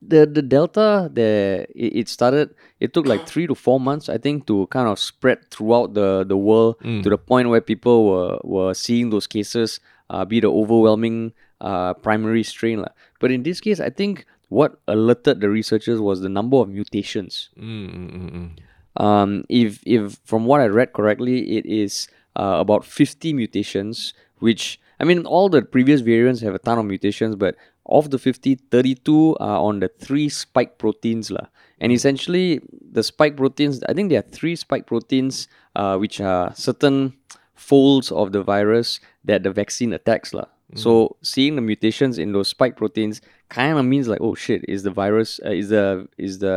the 0.00 0.26
the 0.26 0.42
Delta, 0.42 1.08
the 1.12 1.66
it, 1.74 2.08
started. 2.08 2.54
It 2.80 2.92
took 2.92 3.06
like 3.06 3.28
three 3.28 3.46
to 3.46 3.54
four 3.54 3.78
months, 3.78 4.08
I 4.08 4.18
think, 4.18 4.46
to 4.48 4.66
kind 4.68 4.88
of 4.88 4.98
spread 4.98 5.50
throughout 5.50 5.94
the 5.94 6.24
the 6.26 6.36
world 6.36 6.76
to 6.82 7.08
the 7.08 7.18
point 7.18 7.48
where 7.48 7.60
people 7.60 8.06
were 8.10 8.38
were 8.42 8.74
seeing 8.74 9.10
those 9.10 9.28
cases 9.28 9.78
uh, 10.10 10.24
be 10.24 10.40
the 10.40 10.50
overwhelming 10.50 11.32
uh, 11.60 11.94
primary 11.94 12.42
strain. 12.42 12.84
But 13.20 13.30
in 13.30 13.42
this 13.42 13.60
case, 13.60 13.78
I 13.80 13.90
think 13.90 14.26
what 14.52 14.78
alerted 14.86 15.40
the 15.40 15.48
researchers 15.48 15.98
was 15.98 16.20
the 16.20 16.28
number 16.28 16.58
of 16.58 16.68
mutations. 16.68 17.48
Mm, 17.58 17.88
mm, 17.88 18.10
mm, 18.12 18.30
mm. 18.30 19.02
Um, 19.02 19.44
if 19.48 19.80
if 19.86 20.18
from 20.24 20.44
what 20.44 20.60
I 20.60 20.66
read 20.66 20.92
correctly, 20.92 21.56
it 21.56 21.64
is 21.64 22.08
uh, 22.36 22.58
about 22.60 22.84
50 22.84 23.32
mutations, 23.32 24.12
which 24.38 24.78
I 25.00 25.04
mean, 25.04 25.24
all 25.24 25.48
the 25.48 25.62
previous 25.62 26.02
variants 26.02 26.42
have 26.42 26.54
a 26.54 26.58
ton 26.58 26.78
of 26.78 26.84
mutations, 26.84 27.34
but 27.34 27.56
of 27.86 28.10
the 28.10 28.18
50, 28.18 28.54
32 28.70 29.36
are 29.40 29.58
on 29.58 29.80
the 29.80 29.88
three 29.88 30.28
spike 30.28 30.78
proteins. 30.78 31.30
lah. 31.30 31.46
And 31.80 31.90
essentially, 31.90 32.60
the 32.70 33.02
spike 33.02 33.36
proteins, 33.36 33.82
I 33.88 33.94
think 33.94 34.10
there 34.10 34.20
are 34.20 34.30
three 34.30 34.54
spike 34.54 34.86
proteins, 34.86 35.48
uh, 35.74 35.96
which 35.96 36.20
are 36.20 36.54
certain 36.54 37.14
folds 37.56 38.12
of 38.12 38.30
the 38.30 38.42
virus 38.42 39.00
that 39.24 39.42
the 39.42 39.50
vaccine 39.50 39.92
attacks. 39.92 40.32
lah. 40.32 40.46
So 40.74 41.16
seeing 41.22 41.56
the 41.56 41.60
mutations 41.60 42.18
in 42.18 42.32
those 42.32 42.48
spike 42.48 42.76
proteins 42.76 43.20
kind 43.52 43.76
of 43.78 43.84
means 43.84 44.08
like, 44.08 44.22
oh 44.24 44.34
shit, 44.34 44.64
is 44.74 44.80
the 44.88 44.90
virus, 45.02 45.30
uh, 45.44 45.52
is 45.52 45.68
the 45.68 46.08
is 46.16 46.40
the 46.40 46.56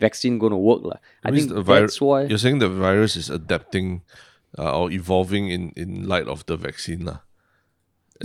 vaccine 0.00 0.38
going 0.42 0.54
to 0.56 0.62
work? 0.70 0.82
lah? 0.90 0.98
I 1.24 1.30
think 1.30 1.52
the 1.52 1.60
vir- 1.68 1.80
that's 1.84 2.00
why. 2.00 2.24
you're 2.30 2.40
saying 2.46 2.58
the 2.64 2.72
virus 2.72 3.12
is 3.20 3.28
adapting 3.28 4.00
uh, 4.58 4.72
or 4.78 4.86
evolving 4.90 5.44
in, 5.52 5.62
in 5.76 6.08
light 6.08 6.26
of 6.34 6.40
the 6.48 6.56
vaccine. 6.56 7.04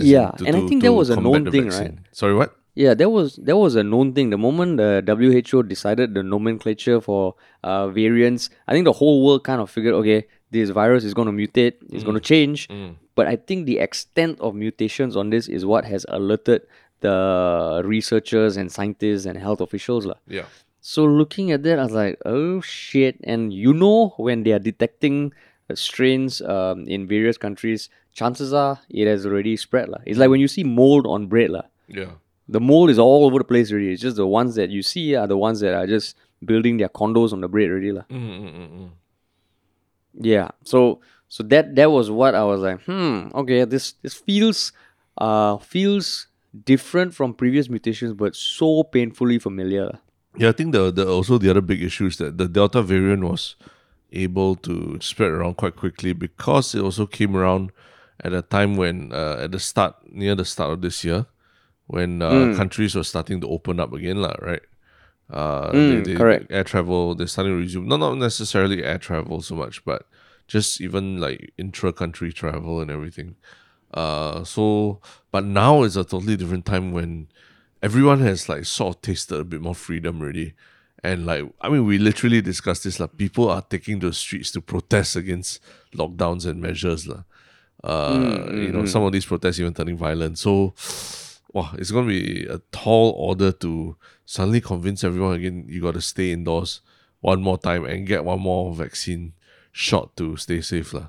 As 0.00 0.04
in 0.06 0.06
Yeah, 0.16 0.30
to- 0.40 0.46
and 0.48 0.56
I 0.56 0.60
think 0.68 0.80
to 0.82 0.88
that 0.88 0.94
was 0.96 1.10
a 1.12 1.16
known 1.20 1.44
thing, 1.52 1.68
vaccine. 1.68 2.08
Sorry, 2.16 2.34
what? 2.34 2.56
Yeah, 2.74 2.94
that 2.96 3.10
was 3.12 3.36
that 3.44 3.56
was 3.60 3.76
a 3.76 3.84
known 3.84 4.14
thing. 4.16 4.30
The 4.32 4.40
moment 4.40 4.80
the 4.80 5.04
WHO 5.04 5.60
decided 5.68 6.14
the 6.16 6.22
nomenclature 6.24 7.04
for 7.04 7.36
uh, 7.62 7.92
variants, 7.92 8.48
I 8.66 8.72
think 8.72 8.88
the 8.88 8.96
whole 8.96 9.20
world 9.26 9.44
kind 9.44 9.60
of 9.60 9.68
figured, 9.68 9.92
okay, 10.00 10.24
this 10.48 10.70
virus 10.72 11.04
is 11.04 11.12
going 11.12 11.28
to 11.28 11.36
mutate, 11.36 11.76
it's 11.92 12.00
going 12.08 12.16
to 12.16 12.24
change. 12.24 12.68
But 13.14 13.28
I 13.28 13.36
think 13.36 13.66
the 13.68 13.76
extent 13.76 14.40
of 14.40 14.54
mutations 14.56 15.20
on 15.20 15.28
this 15.28 15.44
is 15.52 15.66
what 15.68 15.84
has 15.84 16.06
alerted 16.08 16.62
the 17.02 17.82
researchers 17.84 18.56
and 18.56 18.72
scientists 18.72 19.26
and 19.26 19.36
health 19.38 19.60
officials. 19.60 20.06
lah. 20.06 20.16
Yeah. 20.26 20.46
So 20.80 21.04
looking 21.04 21.52
at 21.52 21.62
that, 21.62 21.78
I 21.78 21.84
was 21.84 21.92
like, 21.92 22.18
oh 22.26 22.60
shit! 22.60 23.20
And 23.22 23.52
you 23.52 23.72
know 23.74 24.14
when 24.16 24.42
they 24.42 24.50
are 24.50 24.58
detecting 24.58 25.32
uh, 25.70 25.74
strains 25.76 26.40
um, 26.42 26.86
in 26.88 27.06
various 27.06 27.38
countries, 27.38 27.86
chances 28.12 28.52
are 28.52 28.80
it 28.90 29.06
has 29.06 29.22
already 29.26 29.54
spread. 29.56 29.88
lah. 29.90 30.00
It's 30.06 30.18
like 30.18 30.30
when 30.30 30.40
you 30.42 30.48
see 30.48 30.64
mold 30.64 31.06
on 31.06 31.26
bread. 31.30 31.50
lah 31.50 31.66
Yeah. 31.86 32.18
the 32.48 32.58
mold 32.60 32.90
is 32.90 32.98
all 32.98 33.24
over 33.26 33.38
the 33.38 33.46
place 33.46 33.70
already. 33.70 33.92
It's 33.94 34.02
just 34.02 34.16
the 34.18 34.26
ones 34.26 34.56
that 34.58 34.70
you 34.74 34.82
see 34.82 35.14
are 35.14 35.28
the 35.30 35.38
ones 35.38 35.60
that 35.62 35.72
are 35.78 35.86
just 35.86 36.16
building 36.44 36.76
their 36.82 36.90
condos 36.90 37.30
on 37.32 37.40
the 37.40 37.48
bread 37.48 37.70
already. 37.70 37.92
lah. 37.94 38.02
Mm, 38.10 38.18
mm, 38.18 38.50
mm, 38.58 38.68
mm. 38.82 38.90
Yeah. 40.18 40.50
So 40.64 41.00
so 41.28 41.42
that 41.44 41.74
that 41.76 41.90
was 41.90 42.10
what 42.10 42.34
I 42.34 42.44
was 42.44 42.60
like, 42.60 42.82
hmm, 42.84 43.30
okay, 43.34 43.64
this 43.64 43.94
this 44.02 44.14
feels 44.14 44.72
uh 45.16 45.56
feels 45.58 46.26
different 46.64 47.14
from 47.14 47.34
previous 47.34 47.68
mutations, 47.68 48.12
but 48.12 48.36
so 48.36 48.82
painfully 48.82 49.38
familiar. 49.38 49.98
Yeah, 50.36 50.48
I 50.48 50.52
think 50.52 50.72
the, 50.72 50.90
the 50.90 51.06
also 51.08 51.38
the 51.38 51.50
other 51.50 51.60
big 51.60 51.82
issue 51.82 52.06
is 52.06 52.16
that 52.16 52.38
the 52.38 52.48
Delta 52.48 52.82
variant 52.82 53.24
was 53.24 53.56
able 54.12 54.56
to 54.56 54.98
spread 55.00 55.30
around 55.30 55.56
quite 55.56 55.76
quickly 55.76 56.12
because 56.12 56.74
it 56.74 56.80
also 56.80 57.06
came 57.06 57.36
around 57.36 57.72
at 58.20 58.32
a 58.32 58.42
time 58.42 58.76
when 58.76 59.12
uh, 59.12 59.40
at 59.40 59.52
the 59.52 59.60
start 59.60 59.94
near 60.10 60.34
the 60.34 60.44
start 60.44 60.70
of 60.70 60.80
this 60.82 61.04
year 61.04 61.26
when 61.86 62.22
uh, 62.22 62.54
countries 62.56 62.94
were 62.94 63.04
starting 63.04 63.40
to 63.40 63.48
open 63.48 63.78
up 63.78 63.92
again, 63.92 64.22
lah, 64.22 64.34
right? 64.40 64.62
Uh, 65.30 65.72
Mm, 65.72 66.04
they, 66.04 66.12
they, 66.12 66.18
correct. 66.18 66.46
Air 66.50 66.64
travel, 66.64 67.14
they're 67.14 67.26
starting 67.26 67.52
to 67.52 67.58
resume. 67.58 67.86
Not 67.86 68.00
not 68.00 68.16
necessarily 68.16 68.82
air 68.82 68.98
travel 68.98 69.42
so 69.42 69.54
much, 69.54 69.84
but 69.84 70.06
just 70.46 70.80
even 70.80 71.20
like 71.20 71.52
intra-country 71.58 72.32
travel 72.32 72.80
and 72.80 72.90
everything. 72.90 73.36
Uh, 73.92 74.44
so 74.44 75.00
but 75.30 75.44
now 75.44 75.82
is 75.82 75.96
a 75.96 76.04
totally 76.04 76.36
different 76.36 76.64
time 76.64 76.92
when 76.92 77.28
everyone 77.82 78.20
has 78.20 78.48
like 78.48 78.64
sort 78.64 78.96
of 78.96 79.02
tasted 79.02 79.38
a 79.40 79.44
bit 79.44 79.60
more 79.60 79.74
freedom 79.74 80.20
already. 80.20 80.54
And 81.04 81.26
like 81.26 81.44
I 81.60 81.68
mean 81.68 81.84
we 81.84 81.98
literally 81.98 82.40
discussed 82.40 82.84
this 82.84 83.00
like 83.00 83.16
people 83.16 83.50
are 83.50 83.62
taking 83.62 84.00
to 84.00 84.08
the 84.08 84.14
streets 84.14 84.50
to 84.52 84.60
protest 84.60 85.16
against 85.16 85.60
lockdowns 85.94 86.46
and 86.46 86.60
measures. 86.60 87.06
lah. 87.06 87.24
Uh 87.82 88.46
you 88.52 88.70
know, 88.72 88.86
some 88.86 89.02
of 89.02 89.12
these 89.12 89.26
protests 89.26 89.58
even 89.58 89.74
turning 89.74 89.96
violent. 89.96 90.38
So 90.38 90.74
wow, 91.52 91.74
it's 91.76 91.90
gonna 91.90 92.06
be 92.06 92.46
a 92.46 92.58
tall 92.70 93.10
order 93.18 93.52
to 93.52 93.96
suddenly 94.24 94.60
convince 94.60 95.02
everyone 95.04 95.34
again 95.34 95.66
you 95.68 95.82
gotta 95.82 96.00
stay 96.00 96.32
indoors 96.32 96.80
one 97.20 97.42
more 97.42 97.58
time 97.58 97.84
and 97.84 98.06
get 98.06 98.24
one 98.24 98.40
more 98.40 98.74
vaccine 98.74 99.32
shot 99.72 100.16
to 100.16 100.36
stay 100.36 100.60
safe. 100.60 100.94
lah. 100.94 101.08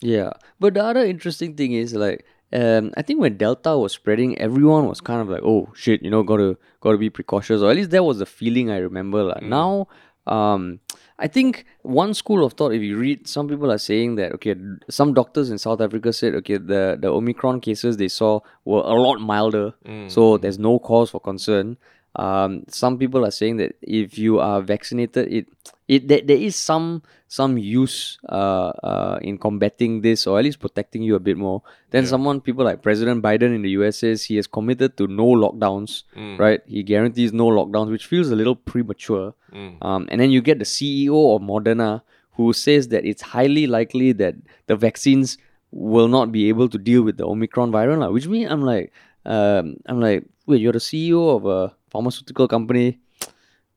Yeah. 0.00 0.30
But 0.60 0.74
the 0.74 0.84
other 0.84 1.04
interesting 1.04 1.54
thing 1.54 1.72
is 1.72 1.94
like 1.94 2.24
um, 2.52 2.92
I 2.96 3.02
think 3.02 3.20
when 3.20 3.36
Delta 3.36 3.76
was 3.76 3.92
spreading, 3.92 4.38
everyone 4.38 4.86
was 4.86 5.00
kind 5.00 5.20
of 5.20 5.28
like, 5.28 5.42
"Oh 5.44 5.68
shit, 5.74 6.02
you 6.02 6.10
know, 6.10 6.22
gotta 6.22 6.56
gotta 6.80 6.96
be 6.98 7.10
precautious." 7.10 7.60
Or 7.60 7.70
at 7.70 7.76
least 7.76 7.90
that 7.90 8.04
was 8.04 8.18
the 8.18 8.26
feeling 8.26 8.70
I 8.70 8.78
remember. 8.78 9.24
Like 9.24 9.42
now, 9.42 9.88
um, 10.26 10.78
I 11.18 11.26
think 11.26 11.64
one 11.82 12.14
school 12.14 12.44
of 12.44 12.52
thought, 12.52 12.72
if 12.72 12.82
you 12.82 12.96
read, 12.96 13.26
some 13.26 13.48
people 13.48 13.72
are 13.72 13.78
saying 13.78 14.14
that 14.16 14.32
okay, 14.34 14.54
some 14.88 15.12
doctors 15.12 15.50
in 15.50 15.58
South 15.58 15.80
Africa 15.80 16.12
said 16.12 16.34
okay, 16.36 16.56
the 16.56 16.96
the 17.00 17.08
Omicron 17.08 17.60
cases 17.60 17.96
they 17.96 18.08
saw 18.08 18.40
were 18.64 18.82
a 18.82 18.94
lot 18.94 19.20
milder, 19.20 19.74
so 20.08 20.36
there's 20.38 20.58
no 20.58 20.78
cause 20.78 21.10
for 21.10 21.20
concern. 21.20 21.78
Um, 22.16 22.64
some 22.68 22.98
people 22.98 23.24
are 23.24 23.30
saying 23.30 23.58
that 23.58 23.76
if 23.82 24.18
you 24.18 24.40
are 24.40 24.60
vaccinated, 24.62 25.32
it 25.32 25.46
it 25.88 26.08
there, 26.08 26.20
there 26.22 26.36
is 26.36 26.56
some 26.56 27.02
some 27.28 27.58
use 27.58 28.18
uh, 28.28 28.72
uh, 28.82 29.18
in 29.22 29.36
combating 29.38 30.00
this 30.00 30.26
or 30.26 30.38
at 30.38 30.44
least 30.44 30.58
protecting 30.60 31.02
you 31.02 31.14
a 31.14 31.20
bit 31.20 31.36
more. 31.36 31.62
Then 31.90 32.06
someone 32.06 32.40
people 32.40 32.64
like 32.64 32.82
President 32.82 33.22
Biden 33.22 33.54
in 33.54 33.62
the 33.62 33.70
US 33.70 33.98
says 33.98 34.24
he 34.24 34.36
has 34.36 34.46
committed 34.46 34.96
to 34.96 35.06
no 35.06 35.26
lockdowns, 35.26 36.04
right? 36.38 36.60
He 36.66 36.82
guarantees 36.82 37.32
no 37.32 37.46
lockdowns, 37.48 37.90
which 37.90 38.06
feels 38.06 38.30
a 38.30 38.36
little 38.36 38.56
premature. 38.56 39.34
Um, 39.82 40.08
and 40.10 40.20
then 40.20 40.30
you 40.30 40.40
get 40.40 40.58
the 40.58 40.64
CEO 40.64 41.36
of 41.36 41.42
Moderna 41.42 42.02
who 42.32 42.52
says 42.52 42.88
that 42.88 43.04
it's 43.04 43.22
highly 43.22 43.66
likely 43.66 44.12
that 44.12 44.34
the 44.66 44.76
vaccines 44.76 45.38
will 45.72 46.08
not 46.08 46.30
be 46.32 46.48
able 46.48 46.68
to 46.68 46.78
deal 46.78 47.02
with 47.02 47.16
the 47.16 47.24
Omicron 47.26 47.72
variant, 47.72 48.12
which 48.12 48.26
means 48.26 48.50
I'm 48.50 48.62
like, 48.62 48.92
um, 49.26 49.76
I'm 49.86 50.00
like, 50.00 50.24
wait, 50.46 50.60
you're 50.62 50.72
the 50.72 50.78
CEO 50.78 51.36
of 51.36 51.44
a 51.46 51.74
pharmaceutical 51.90 52.46
company. 52.48 52.98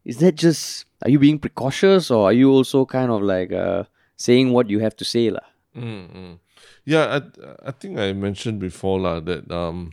Is 0.05 0.17
that 0.21 0.35
just 0.35 0.85
are 1.03 1.09
you 1.09 1.19
being 1.19 1.39
precautious 1.39 2.09
or 2.11 2.29
are 2.29 2.33
you 2.33 2.51
also 2.51 2.85
kind 2.85 3.11
of 3.11 3.21
like 3.21 3.51
uh, 3.51 3.83
saying 4.15 4.53
what 4.53 4.69
you 4.69 4.79
have 4.79 4.95
to 4.97 5.05
say, 5.05 5.29
lah? 5.33 5.43
Mm-mm. 5.75 6.39
Yeah, 6.85 7.19
I 7.19 7.69
I 7.69 7.71
think 7.71 7.99
I 7.99 8.13
mentioned 8.13 8.59
before 8.59 8.99
lah 8.99 9.19
that 9.25 9.49
um, 9.51 9.91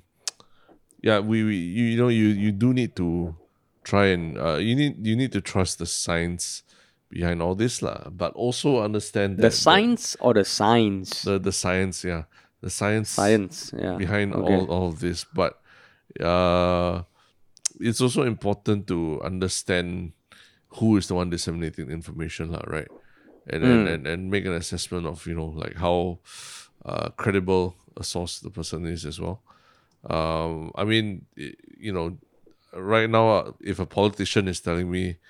yeah, 1.02 1.20
we, 1.20 1.44
we 1.44 1.56
you, 1.56 1.84
you 1.92 1.96
know 1.98 2.08
you 2.08 2.28
you 2.32 2.52
do 2.52 2.72
need 2.72 2.96
to 2.96 3.34
try 3.84 4.06
and 4.12 4.38
uh, 4.38 4.56
you 4.56 4.74
need 4.74 5.04
you 5.04 5.16
need 5.16 5.32
to 5.32 5.40
trust 5.40 5.78
the 5.78 5.86
science 5.86 6.62
behind 7.08 7.40
all 7.42 7.54
this 7.54 7.82
lah, 7.82 8.08
but 8.10 8.32
also 8.34 8.82
understand 8.82 9.36
that 9.38 9.42
The 9.42 9.54
science 9.54 10.16
or 10.20 10.34
the 10.34 10.44
signs? 10.44 11.22
the 11.22 11.38
the 11.38 11.52
science, 11.52 12.02
yeah, 12.02 12.24
the 12.66 12.70
science 12.74 13.14
Science, 13.14 13.70
yeah. 13.70 13.94
behind 13.94 14.34
Okay. 14.34 14.42
all, 14.42 14.66
all 14.66 14.86
of 14.90 14.98
this. 14.98 15.22
But 15.22 15.62
uh, 16.18 17.06
it's 17.78 18.02
also 18.02 18.26
important 18.26 18.90
to 18.90 19.22
understand 19.22 20.12
who 20.82 20.98
is 20.98 21.06
the 21.06 21.14
one 21.14 21.30
disseminating 21.30 21.88
information, 21.94 22.50
lah, 22.50 22.66
right? 22.66 22.90
And, 23.46 23.62
Hmm. 23.62 23.70
and, 23.70 23.86
and 23.86 24.02
and 24.10 24.20
make 24.26 24.42
an 24.42 24.58
assessment 24.58 25.06
of 25.06 25.22
you 25.22 25.38
know 25.38 25.54
like 25.54 25.78
how 25.78 26.18
uh, 26.82 27.14
credible 27.14 27.78
a 27.94 28.02
source 28.02 28.42
the 28.42 28.50
person 28.50 28.82
is 28.90 29.06
as 29.06 29.22
well. 29.22 29.38
Um, 30.02 30.74
I 30.74 30.82
mean, 30.82 31.26
you 31.78 31.94
know, 31.94 32.18
right 32.74 33.06
now, 33.06 33.26
uh, 33.30 33.52
if 33.62 33.78
a 33.78 33.86
politician 33.86 34.50
is 34.50 34.58
telling 34.60 34.90
me, 34.90 35.22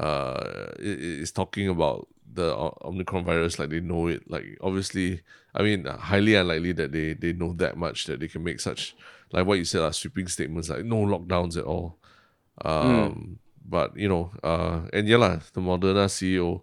uh, 0.00 0.72
is 0.80 1.32
talking 1.32 1.68
about 1.68 2.08
the 2.32 2.54
O- 2.54 2.76
Omicron 2.84 3.24
virus 3.24 3.58
like 3.58 3.70
they 3.70 3.80
know 3.80 4.06
it, 4.08 4.22
like 4.30 4.56
obviously, 4.60 5.22
I 5.54 5.62
mean, 5.62 5.84
highly 5.84 6.34
unlikely 6.34 6.72
that 6.72 6.92
they 6.92 7.14
they 7.14 7.32
know 7.32 7.52
that 7.54 7.76
much 7.76 8.06
that 8.06 8.20
they 8.20 8.28
can 8.28 8.42
make 8.44 8.60
such 8.60 8.94
like 9.32 9.46
what 9.46 9.58
you 9.58 9.64
said, 9.64 9.82
uh, 9.82 9.92
sweeping 9.92 10.28
statements 10.28 10.68
like 10.68 10.84
no 10.84 10.96
lockdowns 11.06 11.56
at 11.56 11.64
all. 11.64 11.98
Um, 12.64 13.38
but 13.68 13.96
you 13.96 14.08
know, 14.08 14.30
uh, 14.42 14.82
and 14.92 15.08
yeah, 15.08 15.40
the 15.52 15.60
Moderna 15.60 16.06
CEO, 16.08 16.62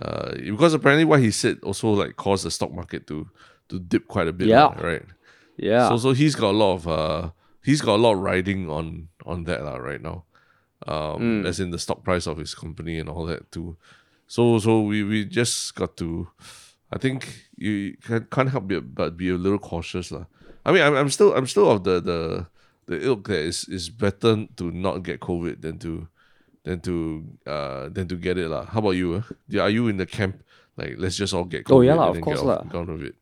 uh, 0.00 0.32
because 0.36 0.74
apparently 0.74 1.04
what 1.04 1.20
he 1.20 1.30
said 1.30 1.58
also 1.62 1.90
like 1.90 2.16
caused 2.16 2.44
the 2.44 2.50
stock 2.50 2.72
market 2.72 3.06
to 3.06 3.28
to 3.68 3.78
dip 3.78 4.06
quite 4.08 4.28
a 4.28 4.32
bit, 4.32 4.48
Yeah. 4.48 4.74
right? 4.80 5.04
Yeah. 5.56 5.88
So 5.88 5.96
so 5.98 6.12
he's 6.12 6.34
got 6.34 6.50
a 6.50 6.56
lot 6.58 6.74
of 6.74 6.88
uh 6.88 7.30
he's 7.64 7.80
got 7.80 7.96
a 7.96 8.02
lot 8.02 8.20
riding 8.20 8.68
on 8.70 9.08
on 9.26 9.44
that 9.44 9.62
lah 9.64 9.76
right 9.76 10.00
now. 10.02 10.24
Um 10.86 11.44
as 11.46 11.60
in 11.60 11.70
the 11.70 11.78
stock 11.78 12.02
price 12.02 12.26
of 12.26 12.38
his 12.38 12.54
company 12.54 12.98
and 12.98 13.08
all 13.08 13.26
that 13.26 13.52
too. 13.52 13.76
So 14.30 14.62
so 14.62 14.86
we 14.86 15.02
we 15.02 15.26
just 15.26 15.74
got 15.74 15.98
to 15.98 16.30
I 16.94 17.02
think 17.02 17.50
you 17.58 17.98
can, 17.98 18.30
can't 18.30 18.50
help 18.50 18.70
but, 18.94 19.18
be 19.18 19.30
a 19.30 19.34
little 19.34 19.58
cautious 19.58 20.14
lah. 20.14 20.30
I 20.62 20.70
mean 20.70 20.86
I'm, 20.86 20.94
I'm 20.94 21.10
still 21.10 21.34
I'm 21.34 21.50
still 21.50 21.66
of 21.66 21.82
the 21.82 21.98
the 21.98 22.20
the 22.86 23.02
ilk 23.02 23.26
that 23.26 23.42
is 23.42 23.66
is 23.66 23.90
better 23.90 24.46
to 24.54 24.64
not 24.70 25.02
get 25.02 25.18
COVID 25.18 25.66
than 25.66 25.82
to 25.82 26.06
than 26.62 26.78
to 26.86 27.26
uh 27.42 27.90
than 27.90 28.06
to 28.06 28.14
get 28.14 28.38
it 28.38 28.46
lah. 28.46 28.70
How 28.70 28.78
about 28.78 28.94
you? 28.94 29.18
Uh? 29.18 29.26
Yeah, 29.50 29.66
Are 29.66 29.72
you 29.74 29.90
in 29.90 29.98
the 29.98 30.06
camp 30.06 30.46
like 30.78 30.94
let's 30.94 31.18
just 31.18 31.34
all 31.34 31.44
get 31.44 31.66
COVID 31.66 31.74
Oh, 31.74 31.82
yeah 31.82 31.98
lah, 31.98 32.14
and 32.14 32.14
of 32.14 32.14
then 32.14 32.22
get 32.22 32.38
course 32.38 32.46
off, 32.46 32.46
lah. 32.46 32.62
get 32.70 32.86
on 32.86 33.02
it? 33.02 33.16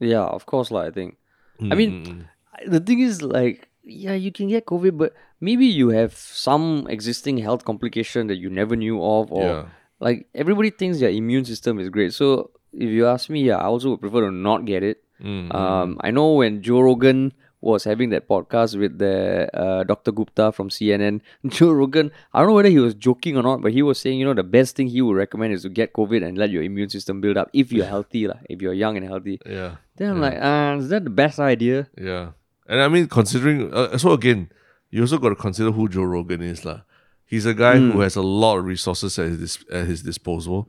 Yeah, 0.00 0.24
of 0.24 0.46
course, 0.46 0.70
like 0.72 0.88
I 0.88 0.92
think. 0.94 1.20
I 1.58 1.74
mean, 1.74 2.28
the 2.66 2.78
thing 2.78 3.00
is, 3.00 3.20
like, 3.20 3.66
yeah, 3.82 4.14
you 4.14 4.30
can 4.30 4.46
get 4.46 4.64
COVID, 4.64 4.96
but 4.96 5.12
maybe 5.40 5.66
you 5.66 5.90
have 5.90 6.14
some 6.14 6.86
existing 6.88 7.38
health 7.38 7.64
complication 7.64 8.28
that 8.28 8.38
you 8.38 8.48
never 8.48 8.76
knew 8.76 9.02
of, 9.02 9.32
or 9.32 9.42
Yeah. 9.42 9.64
Like 10.00 10.26
everybody 10.34 10.70
thinks 10.70 11.00
their 11.00 11.10
immune 11.10 11.44
system 11.44 11.78
is 11.78 11.88
great. 11.88 12.12
So 12.14 12.50
if 12.72 12.88
you 12.90 13.06
ask 13.06 13.28
me, 13.30 13.42
yeah, 13.44 13.56
I 13.56 13.64
also 13.64 13.90
would 13.90 14.00
prefer 14.00 14.22
to 14.22 14.30
not 14.30 14.64
get 14.64 14.82
it. 14.82 15.02
Mm, 15.22 15.52
Um, 15.54 15.98
I 16.00 16.10
know 16.10 16.34
when 16.34 16.62
Joe 16.62 16.80
Rogan 16.80 17.32
was 17.60 17.82
having 17.82 18.10
that 18.10 18.28
podcast 18.28 18.78
with 18.78 18.98
the 19.02 19.50
uh, 19.52 19.82
Dr. 19.82 20.12
Gupta 20.12 20.52
from 20.52 20.68
CNN, 20.70 21.20
Joe 21.48 21.72
Rogan, 21.72 22.12
I 22.32 22.38
don't 22.38 22.48
know 22.50 22.54
whether 22.54 22.68
he 22.68 22.78
was 22.78 22.94
joking 22.94 23.36
or 23.36 23.42
not, 23.42 23.62
but 23.62 23.72
he 23.72 23.82
was 23.82 23.98
saying, 23.98 24.20
you 24.20 24.24
know, 24.24 24.34
the 24.34 24.44
best 24.46 24.76
thing 24.76 24.86
he 24.86 25.02
would 25.02 25.16
recommend 25.16 25.54
is 25.54 25.62
to 25.62 25.68
get 25.68 25.92
COVID 25.92 26.22
and 26.22 26.38
let 26.38 26.50
your 26.50 26.62
immune 26.62 26.88
system 26.88 27.20
build 27.20 27.36
up 27.36 27.50
if 27.52 27.72
you're 27.72 27.84
healthy, 27.90 28.28
lah, 28.28 28.38
if 28.48 28.62
you're 28.62 28.74
young 28.74 28.96
and 28.96 29.04
healthy. 29.04 29.40
Yeah. 29.44 29.82
Then 29.96 30.10
I'm 30.10 30.20
like, 30.20 30.38
uh, 30.38 30.78
is 30.78 30.88
that 30.90 31.02
the 31.02 31.10
best 31.10 31.40
idea? 31.40 31.88
Yeah, 31.98 32.38
and 32.68 32.78
I 32.80 32.86
mean, 32.86 33.08
considering 33.08 33.74
uh, 33.74 33.98
so 33.98 34.12
again, 34.12 34.52
you 34.94 35.02
also 35.02 35.18
got 35.18 35.30
to 35.30 35.34
consider 35.34 35.72
who 35.72 35.88
Joe 35.88 36.04
Rogan 36.06 36.42
is, 36.42 36.64
lah. 36.64 36.82
He's 37.28 37.46
a 37.46 37.54
guy 37.54 37.76
Hmm. 37.78 37.90
who 37.92 38.00
has 38.00 38.16
a 38.16 38.22
lot 38.22 38.58
of 38.58 38.64
resources 38.64 39.18
at 39.18 39.28
his 39.30 39.58
at 39.72 39.86
his 39.86 40.02
disposal. 40.02 40.68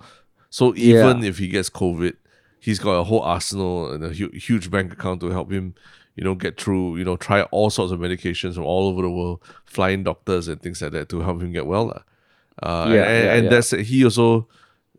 So 0.49 0.75
even 0.75 1.23
if 1.23 1.37
he 1.37 1.47
gets 1.47 1.69
COVID, 1.69 2.13
he's 2.59 2.79
got 2.79 2.93
a 2.99 3.03
whole 3.03 3.21
arsenal 3.21 3.91
and 3.91 4.03
a 4.03 4.09
hu- 4.09 4.31
huge 4.47 4.69
bank 4.69 4.91
account 4.93 5.21
to 5.21 5.29
help 5.29 5.51
him, 5.51 5.73
you 6.15 6.23
know, 6.23 6.35
get 6.35 6.59
through, 6.59 6.97
you 6.97 7.05
know, 7.05 7.15
try 7.15 7.43
all 7.43 7.69
sorts 7.69 7.91
of 7.93 7.99
medications 7.99 8.55
from 8.55 8.65
all 8.65 8.87
over 8.89 9.01
the 9.03 9.09
world, 9.09 9.39
flying 9.65 10.03
doctors 10.03 10.47
and 10.49 10.61
things 10.61 10.81
like 10.81 10.91
that 10.91 11.07
to 11.09 11.21
help 11.21 11.41
him 11.41 11.51
get 11.53 11.65
well. 11.65 11.91
Uh, 12.61 12.89
Yeah, 12.91 13.03
and, 13.03 13.25
yeah, 13.25 13.33
and 13.35 13.43
yeah. 13.45 13.49
that's 13.51 13.69
he 13.71 14.03
also 14.03 14.47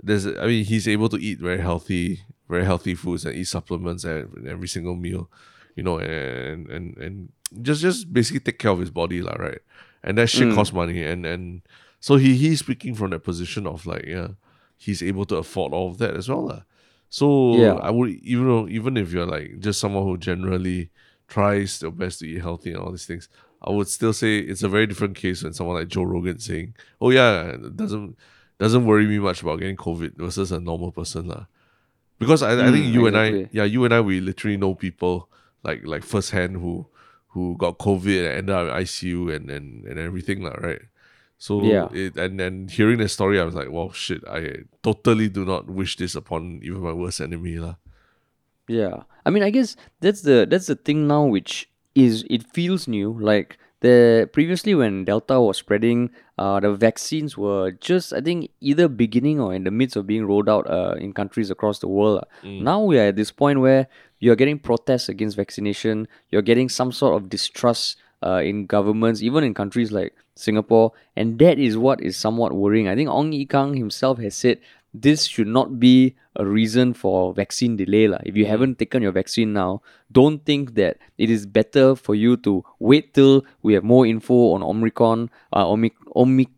there's 0.02 0.26
I 0.26 0.46
mean 0.46 0.64
he's 0.64 0.88
able 0.88 1.08
to 1.10 1.18
eat 1.18 1.38
very 1.40 1.60
healthy, 1.60 2.20
very 2.48 2.64
healthy 2.64 2.94
foods 2.94 3.26
and 3.26 3.34
eat 3.36 3.48
supplements 3.48 4.04
at 4.06 4.26
every 4.46 4.68
single 4.68 4.96
meal, 4.96 5.28
you 5.76 5.82
know, 5.82 5.98
and 5.98 6.68
and 6.68 6.96
and 6.98 7.32
just 7.62 7.80
just 7.82 8.12
basically 8.12 8.40
take 8.40 8.58
care 8.58 8.70
of 8.70 8.80
his 8.80 8.90
body, 8.90 9.22
lah, 9.22 9.34
right? 9.38 9.60
And 10.02 10.16
that 10.18 10.28
Mm. 10.32 10.50
shit 10.50 10.54
costs 10.54 10.72
money, 10.74 11.02
and 11.04 11.26
and 11.26 11.62
so 12.00 12.16
he 12.16 12.36
he's 12.36 12.60
speaking 12.60 12.94
from 12.94 13.10
that 13.10 13.20
position 13.24 13.66
of 13.66 13.86
like 13.86 14.04
yeah, 14.06 14.28
he's 14.76 15.02
able 15.02 15.24
to 15.26 15.36
afford 15.36 15.72
all 15.72 15.88
of 15.90 15.98
that 15.98 16.16
as 16.16 16.28
well, 16.28 16.46
lah. 16.46 16.62
So 17.08 17.58
Yeah. 17.58 17.74
I 17.82 17.90
would 17.90 18.10
even 18.22 18.46
though 18.46 18.68
even 18.68 18.96
if 18.96 19.12
you're 19.12 19.26
like 19.26 19.58
just 19.60 19.80
someone 19.80 20.04
who 20.04 20.16
generally 20.16 20.90
tries 21.28 21.78
their 21.80 21.90
best 21.90 22.20
to 22.20 22.26
eat 22.26 22.40
healthy 22.40 22.72
and 22.72 22.80
all 22.80 22.90
these 22.90 23.06
things, 23.06 23.28
I 23.62 23.70
would 23.70 23.88
still 23.88 24.12
say 24.12 24.38
it's 24.38 24.62
a 24.62 24.68
very 24.68 24.86
different 24.86 25.16
case 25.16 25.42
when 25.42 25.52
someone 25.52 25.76
like 25.76 25.88
Joe 25.88 26.02
Rogan 26.04 26.38
saying, 26.38 26.74
"Oh 27.00 27.10
yeah, 27.10 27.50
it 27.58 27.76
doesn't 27.76 28.16
doesn't 28.58 28.86
worry 28.86 29.06
me 29.06 29.18
much 29.18 29.42
about 29.42 29.58
getting 29.60 29.76
COVID 29.76 30.16
versus 30.16 30.52
a 30.52 30.60
normal 30.60 30.92
person 30.92 31.28
lah." 31.28 31.46
Because 32.18 32.42
I, 32.42 32.52
I 32.68 32.70
think 32.70 32.86
Mm, 32.86 32.92
you 32.92 33.06
and 33.06 33.16
I, 33.16 33.48
yeah, 33.52 33.64
you 33.64 33.84
and 33.84 33.94
I, 33.94 34.00
we 34.00 34.20
literally 34.20 34.56
know 34.56 34.74
people 34.74 35.28
like 35.62 35.84
like 35.84 36.02
firsthand 36.04 36.56
who 36.56 36.86
who 37.28 37.56
got 37.58 37.78
COVID 37.78 38.26
and 38.26 38.34
ended 38.38 38.54
up 38.54 38.68
in 38.68 38.74
ICU 38.74 39.34
and 39.34 39.50
and, 39.50 39.84
and 39.84 39.98
everything 39.98 40.42
lah, 40.42 40.56
right? 40.58 40.82
So 41.38 41.62
Yeah. 41.64 41.88
it, 41.92 42.16
and 42.16 42.38
then 42.38 42.68
hearing 42.68 42.98
the 42.98 43.08
story, 43.08 43.40
I 43.40 43.44
was 43.44 43.54
like, 43.54 43.70
"Wow, 43.70 43.92
shit! 43.92 44.20
I 44.28 44.68
totally 44.82 45.28
do 45.28 45.44
not 45.44 45.70
wish 45.70 45.96
this 45.96 46.14
upon 46.14 46.60
even 46.62 46.80
my 46.84 46.92
worst 46.92 47.20
enemy 47.20 47.56
lah." 47.56 47.76
Yeah, 48.68 49.02
I 49.24 49.30
mean, 49.30 49.42
I 49.42 49.50
guess 49.50 49.74
that's 50.00 50.22
the 50.22 50.46
that's 50.48 50.66
the 50.68 50.76
thing 50.76 51.08
now, 51.08 51.24
which 51.24 51.68
is 51.94 52.24
it 52.30 52.44
feels 52.44 52.86
new. 52.86 53.10
Like 53.16 53.58
the 53.80 54.28
previously 54.32 54.75
when 54.75 55.04
Delta 55.04 55.40
was 55.40 55.58
spreading, 55.58 56.10
uh, 56.38 56.60
the 56.60 56.72
vaccines 56.75 57.37
were 57.37 57.70
just 57.72 58.12
I 58.12 58.20
think 58.20 58.50
either 58.60 58.88
beginning 58.88 59.40
or 59.40 59.54
in 59.54 59.64
the 59.64 59.70
midst 59.70 59.96
of 59.96 60.06
being 60.06 60.26
rolled 60.26 60.49
out 60.49 60.68
uh, 60.70 60.94
in 60.99 61.12
countries 61.12 61.50
across 61.50 61.78
the 61.78 61.88
world. 61.88 62.25
uh. 62.42 62.49
Now 62.62 62.82
we 62.82 62.99
are 62.99 63.08
at 63.08 63.16
this 63.16 63.30
point 63.32 63.60
where 63.60 63.88
you're 64.18 64.37
getting 64.37 64.58
protests 64.58 65.08
against 65.08 65.37
vaccination. 65.37 66.08
You're 66.30 66.42
getting 66.42 66.68
some 66.68 66.92
sort 66.92 67.16
of 67.16 67.28
distrust 67.30 67.96
uh, 68.22 68.42
in 68.44 68.66
governments, 68.66 69.22
even 69.22 69.44
in 69.44 69.54
countries 69.54 69.92
like 69.92 70.14
Singapore, 70.34 70.92
and 71.16 71.38
that 71.38 71.58
is 71.58 71.78
what 71.78 72.02
is 72.02 72.16
somewhat 72.16 72.52
worrying. 72.52 72.87
I 72.88 72.94
think 72.94 73.08
Ong 73.08 73.32
Ye 73.32 73.46
Kung 73.46 73.75
himself 73.75 74.18
has 74.18 74.34
said 74.34 74.60
this 74.92 75.25
should 75.25 75.47
not 75.47 75.78
be 75.78 76.16
a 76.35 76.44
reason 76.44 76.94
for 76.94 77.32
vaccine 77.35 77.76
delay. 77.76 78.09
lah. 78.09 78.18
If 78.26 78.35
you 78.37 78.47
haven't 78.47 78.78
taken 78.78 79.02
your 79.02 79.12
vaccine 79.12 79.52
now, 79.52 79.82
don't 80.11 80.42
think 80.44 80.75
that 80.75 80.99
it 81.18 81.30
is 81.30 81.47
better 81.47 81.94
for 81.94 82.14
you 82.14 82.37
to 82.42 82.64
wait 82.78 83.14
till 83.14 83.44
we 83.62 83.75
have 83.75 83.85
more 83.85 84.06
info 84.06 84.54
on 84.54 84.62
Omicron, 84.62 85.30
uh, 85.52 85.64
Omic, 85.66 85.94
Omic, 86.16 86.50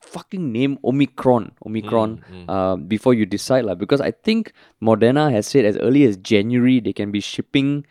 fucking 0.00 0.52
name 0.52 0.76
Omicron, 0.84 1.52
Omicron, 1.64 2.20
Uh, 2.48 2.76
before 2.76 3.12
you 3.12 3.24
decide. 3.24 3.64
lah. 3.64 3.74
Because 3.76 4.00
I 4.00 4.12
think 4.12 4.52
Moderna 4.80 5.32
has 5.32 5.46
said 5.46 5.64
as 5.64 5.76
early 5.80 6.04
as 6.04 6.16
January 6.16 6.80
they 6.80 6.92
can 6.92 7.12
be 7.12 7.20
shipping 7.20 7.84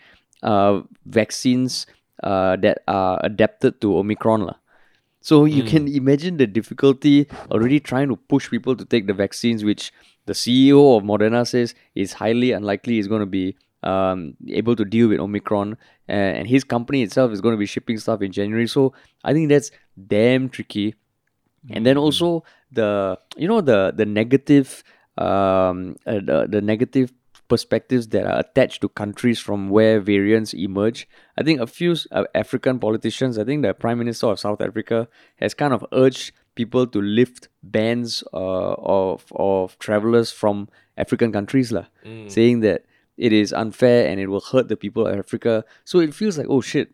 uh, 0.46 0.82
vaccines 1.06 1.86
uh, 2.24 2.58
that 2.58 2.82
are 2.88 3.18
adapted 3.26 3.82
to 3.82 3.98
Omicron. 3.98 4.46
lah. 4.46 4.58
So 5.22 5.46
you 5.46 5.64
can 5.64 5.88
imagine 5.88 6.38
the 6.38 6.48
difficulty 6.48 7.28
already 7.52 7.80
trying 7.80 8.08
to 8.10 8.16
push 8.16 8.50
people 8.50 8.76
to 8.76 8.86
take 8.86 9.08
the 9.08 9.14
vaccines, 9.14 9.64
which 9.64 9.92
the 10.26 10.34
CEO 10.34 10.98
of 10.98 11.04
Moderna 11.04 11.46
says 11.46 11.74
is 11.96 12.14
highly 12.14 12.52
unlikely 12.52 13.00
is 13.00 13.08
going 13.08 13.22
to 13.22 13.26
be 13.26 13.58
um, 13.84 14.36
able 14.50 14.76
to 14.76 14.86
deal 14.86 15.08
with 15.08 15.20
Omicron, 15.20 15.78
and, 16.08 16.38
and 16.38 16.48
his 16.48 16.64
company 16.64 17.04
itself 17.04 17.32
is 17.32 17.42
going 17.42 17.54
to 17.54 17.60
be 17.60 17.66
shipping 17.66 17.98
stuff 17.98 18.22
in 18.22 18.32
January. 18.32 18.68
So 18.68 18.94
I 19.24 19.34
think 19.34 19.50
that's 19.50 19.72
damn 20.08 20.50
tricky. 20.50 20.96
And 21.70 21.86
then 21.86 21.98
also 21.98 22.44
the 22.72 23.18
you 23.36 23.48
know 23.48 23.62
the 23.62 23.94
the 23.96 24.06
negative 24.06 24.84
um 25.18 25.96
uh, 26.06 26.20
the, 26.24 26.48
the 26.50 26.62
negative 26.62 27.12
perspectives 27.48 28.10
that 28.10 28.26
are 28.26 28.40
attached 28.40 28.82
to 28.82 28.90
countries 28.90 29.40
from 29.40 29.70
where 29.70 30.00
variants 30.00 30.54
emerge. 30.54 31.08
I 31.38 31.44
think 31.44 31.60
a 31.60 31.68
few 31.68 31.96
uh, 32.12 32.26
African 32.36 32.80
politicians, 32.80 33.38
I 33.38 33.44
think 33.44 33.64
the 33.64 33.74
Prime 33.74 33.98
Minister 34.00 34.28
of 34.28 34.40
South 34.40 34.62
Africa 34.62 35.08
has 35.38 35.54
kind 35.54 35.74
of 35.74 35.86
urged 35.92 36.34
people 36.56 36.88
to 36.88 37.02
lift 37.02 37.48
bans 37.64 38.24
uh, 38.34 38.74
of 38.80 39.26
of 39.32 39.78
travelers 39.80 40.32
from 40.32 40.68
African 40.98 41.32
countries, 41.32 41.72
lah, 41.72 41.86
saying 42.28 42.62
that 42.62 42.86
it 43.18 43.34
is 43.34 43.54
unfair 43.54 44.08
and 44.08 44.20
it 44.20 44.28
will 44.28 44.42
hurt 44.42 44.68
the 44.68 44.78
people 44.78 45.08
of 45.08 45.18
Africa. 45.18 45.64
So 45.86 46.00
it 46.00 46.14
feels 46.14 46.38
like, 46.38 46.48
oh 46.50 46.62
shit, 46.62 46.94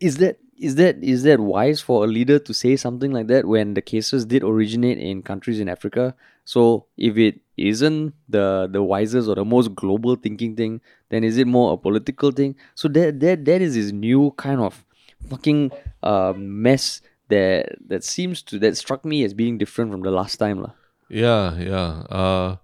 is 0.00 0.16
that 0.18 0.38
is 0.58 0.74
that 0.76 1.02
is 1.02 1.22
that 1.22 1.40
wise 1.40 1.80
for 1.80 2.04
a 2.04 2.06
leader 2.06 2.38
to 2.38 2.52
say 2.52 2.76
something 2.76 3.12
like 3.12 3.28
that 3.28 3.46
when 3.46 3.74
the 3.74 3.82
cases 3.82 4.26
did 4.26 4.42
originate 4.42 4.98
in 4.98 5.22
countries 5.22 5.60
in 5.60 5.68
Africa? 5.68 6.14
So 6.44 6.86
if 6.96 7.16
it 7.16 7.40
isn't 7.58 8.14
the 8.28 8.68
the 8.70 8.82
wisest 8.82 9.28
or 9.28 9.34
the 9.34 9.44
most 9.44 9.74
global 9.74 10.14
thinking 10.16 10.54
thing, 10.56 10.80
then 11.10 11.24
is 11.24 11.36
it 11.38 11.46
more 11.46 11.72
a 11.72 11.76
political 11.76 12.30
thing? 12.30 12.54
So 12.74 12.88
that 12.88 13.20
that 13.20 13.44
that 13.44 13.60
is 13.62 13.74
this 13.74 13.92
new 13.92 14.30
kind 14.36 14.60
of 14.60 14.84
fucking 15.28 15.70
uh, 16.02 16.32
mess 16.36 17.00
that 17.28 17.76
that 17.88 18.04
seems 18.04 18.42
to 18.42 18.58
that 18.60 18.76
struck 18.76 19.04
me 19.04 19.24
as 19.24 19.34
being 19.34 19.58
different 19.58 19.90
from 19.92 20.02
the 20.02 20.10
last 20.10 20.36
time 20.38 20.62
lah. 20.62 20.72
Yeah, 21.08 21.56
yeah. 21.58 21.90
Uh, 22.08 22.56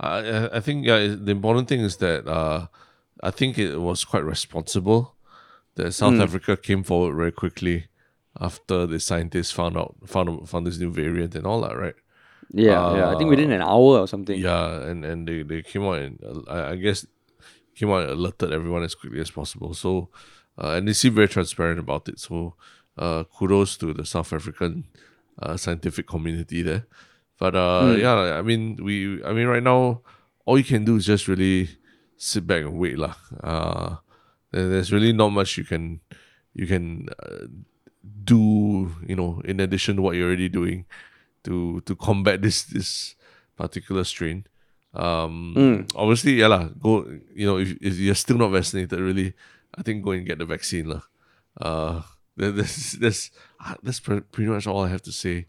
I 0.00 0.18
I- 0.18 0.50
I 0.56 0.60
think 0.60 0.86
yeah. 0.86 1.14
The 1.16 1.32
important 1.32 1.68
thing 1.68 1.80
is 1.80 1.96
that 1.98 2.26
uh, 2.26 2.66
I 3.22 3.30
think 3.30 3.58
it 3.58 3.78
was 3.78 4.04
quite 4.04 4.24
responsible 4.24 5.14
that 5.76 5.92
South 5.94 6.14
Africa 6.20 6.56
came 6.56 6.82
forward 6.82 7.14
very 7.16 7.32
quickly 7.32 7.86
after 8.40 8.86
the 8.86 8.98
scientists 8.98 9.52
found 9.52 9.76
out 9.76 9.94
found 10.06 10.48
found 10.48 10.66
this 10.66 10.78
new 10.78 10.90
variant 10.90 11.34
and 11.34 11.46
all 11.46 11.60
that, 11.62 11.76
right? 11.78 11.94
Yeah, 12.52 12.96
yeah. 12.96 13.08
I 13.10 13.16
think 13.18 13.30
within 13.30 13.50
an 13.52 13.62
hour 13.62 13.98
or 14.00 14.06
something. 14.08 14.38
Yeah, 14.38 14.80
and 14.88 15.04
and 15.04 15.26
they, 15.26 15.42
they 15.42 15.62
came 15.62 15.82
out 15.84 15.98
and 16.04 16.20
uh, 16.22 16.42
I, 16.50 16.70
I 16.72 16.76
guess 16.76 17.06
came 17.74 17.90
out 17.90 18.02
and 18.04 18.10
alerted 18.12 18.52
everyone 18.52 18.82
as 18.84 18.94
quickly 18.94 19.20
as 19.20 19.30
possible. 19.30 19.72
So, 19.74 20.08
uh, 20.60 20.76
and 20.76 20.86
they 20.86 20.92
seem 20.92 21.14
very 21.14 21.28
transparent 21.28 21.80
about 21.80 22.08
it. 22.08 22.20
So, 22.20 22.54
uh, 22.98 23.24
kudos 23.24 23.76
to 23.78 23.94
the 23.94 24.04
South 24.04 24.32
African 24.32 24.84
uh, 25.40 25.56
scientific 25.56 26.06
community 26.06 26.60
there. 26.62 26.84
But 27.40 27.56
uh, 27.56 27.96
yeah, 27.98 28.36
I 28.38 28.42
mean, 28.42 28.76
we, 28.84 29.24
I 29.24 29.32
mean, 29.32 29.46
right 29.48 29.62
now, 29.64 30.02
all 30.44 30.58
you 30.58 30.64
can 30.64 30.84
do 30.84 30.96
is 30.96 31.06
just 31.06 31.26
really 31.28 31.70
sit 32.20 32.46
back 32.46 32.62
and 32.62 32.76
wait, 32.78 32.98
lah. 32.98 33.14
Uh, 33.42 33.96
there- 34.52 34.68
there's 34.68 34.92
really 34.92 35.12
not 35.16 35.30
much 35.32 35.56
you 35.56 35.64
can, 35.64 36.00
you 36.52 36.66
can 36.68 37.08
uh, 37.18 37.48
do, 38.24 38.92
you 39.08 39.16
know, 39.16 39.40
in 39.44 39.58
addition 39.60 39.96
to 39.96 40.02
what 40.02 40.14
you're 40.14 40.28
already 40.28 40.48
doing, 40.48 40.84
to 41.44 41.80
to 41.86 41.96
combat 41.96 42.42
this 42.42 42.64
this 42.64 43.14
particular 43.56 44.04
strain. 44.04 44.46
Um, 44.94 45.86
obviously, 45.96 46.34
yeah, 46.36 46.48
lah. 46.48 46.68
Go, 46.68 47.08
you 47.34 47.46
know, 47.46 47.56
if, 47.56 47.76
if 47.80 47.96
you're 47.96 48.14
still 48.14 48.36
not 48.36 48.52
vaccinated, 48.52 49.00
really, 49.00 49.32
I 49.74 49.82
think 49.82 50.04
go 50.04 50.12
and 50.12 50.26
get 50.26 50.38
the 50.38 50.44
vaccine, 50.44 50.88
lah. 50.88 51.02
Uh, 51.56 52.02
that's 52.36 52.92
that's 53.00 53.30
ah, 53.60 53.76
that's 53.82 54.00
pretty 54.00 54.52
much 54.52 54.66
all 54.66 54.84
I 54.84 54.88
have 54.88 55.02
to 55.08 55.12
say 55.12 55.46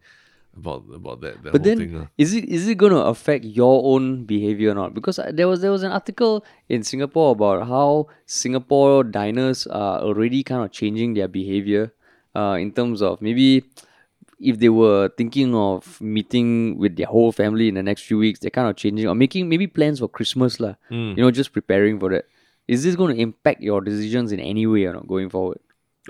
about 0.56 0.84
about 0.94 1.20
that. 1.20 1.42
that 1.42 1.52
But 1.52 1.60
whole 1.60 1.76
then, 1.76 1.78
thing, 1.78 2.08
is 2.16 2.32
it 2.32 2.44
is 2.44 2.68
it 2.68 2.76
going 2.76 2.92
to 2.92 3.04
affect 3.04 3.44
your 3.44 3.84
own 3.84 4.24
behavior 4.24 4.72
or 4.72 4.74
not? 4.74 4.94
Because 4.94 5.20
there 5.32 5.48
was 5.48 5.60
there 5.60 5.72
was 5.72 5.82
an 5.82 5.92
article 5.92 6.44
in 6.68 6.82
Singapore 6.82 7.32
about 7.32 7.68
how 7.68 8.08
Singapore 8.24 9.04
diners 9.04 9.66
are 9.66 10.00
already 10.00 10.42
kind 10.42 10.64
of 10.64 10.72
changing 10.72 11.14
their 11.14 11.28
behavior, 11.28 11.92
uh, 12.36 12.56
in 12.60 12.72
terms 12.72 13.02
of 13.02 13.20
maybe 13.20 13.64
if 14.40 14.58
they 14.58 14.68
were 14.68 15.08
thinking 15.16 15.54
of 15.54 16.00
meeting 16.00 16.78
with 16.78 16.96
their 16.96 17.06
whole 17.06 17.32
family 17.32 17.68
in 17.68 17.74
the 17.74 17.82
next 17.82 18.02
few 18.02 18.18
weeks, 18.18 18.40
they're 18.40 18.50
kind 18.50 18.68
of 18.68 18.76
changing 18.76 19.06
or 19.06 19.14
making 19.14 19.48
maybe 19.48 19.66
plans 19.66 20.00
for 20.00 20.08
Christmas 20.08 20.60
lah. 20.60 20.74
You 20.90 21.14
know, 21.16 21.30
just 21.30 21.52
preparing 21.52 21.98
for 21.98 22.10
that. 22.10 22.26
Is 22.66 22.82
this 22.82 22.96
going 22.96 23.14
to 23.14 23.20
impact 23.20 23.60
your 23.60 23.80
decisions 23.80 24.32
in 24.32 24.40
any 24.40 24.66
way 24.66 24.84
or 24.86 24.94
not 24.94 25.06
going 25.06 25.28
forward? 25.28 25.60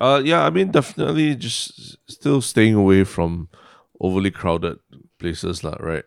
Uh, 0.00 0.22
yeah, 0.24 0.44
I 0.44 0.50
mean, 0.50 0.70
definitely 0.70 1.34
just 1.36 1.98
still 2.10 2.40
staying 2.40 2.74
away 2.74 3.04
from 3.04 3.48
overly 4.00 4.30
crowded 4.30 4.78
places, 5.18 5.62
lah. 5.62 5.76
Right. 5.80 6.04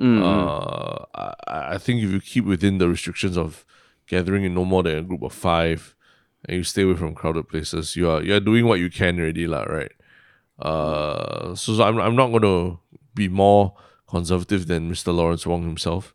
Uh, 0.00 1.04
I, 1.14 1.34
I 1.74 1.78
think 1.78 2.02
if 2.02 2.10
you 2.10 2.20
keep 2.20 2.44
within 2.46 2.78
the 2.78 2.88
restrictions 2.88 3.36
of 3.36 3.66
gathering 4.06 4.44
in 4.44 4.54
no 4.54 4.64
more 4.64 4.82
than 4.82 4.96
a 4.96 5.02
group 5.02 5.22
of 5.22 5.32
five, 5.32 5.96
and 6.48 6.56
you 6.56 6.64
stay 6.64 6.82
away 6.82 6.96
from 6.96 7.14
crowded 7.14 7.48
places, 7.48 7.96
you 7.96 8.08
are 8.08 8.22
you 8.22 8.34
are 8.34 8.40
doing 8.40 8.64
what 8.64 8.80
you 8.80 8.88
can 8.88 9.18
already, 9.20 9.46
lah. 9.46 9.64
Right. 9.64 9.92
Uh, 10.60 11.54
so, 11.54 11.82
I'm 11.82 11.98
I'm 11.98 12.16
not 12.16 12.30
gonna 12.32 12.76
be 13.14 13.28
more 13.28 13.74
conservative 14.08 14.66
than 14.66 14.90
Mr. 14.90 15.14
Lawrence 15.14 15.46
Wong 15.46 15.62
himself. 15.62 16.14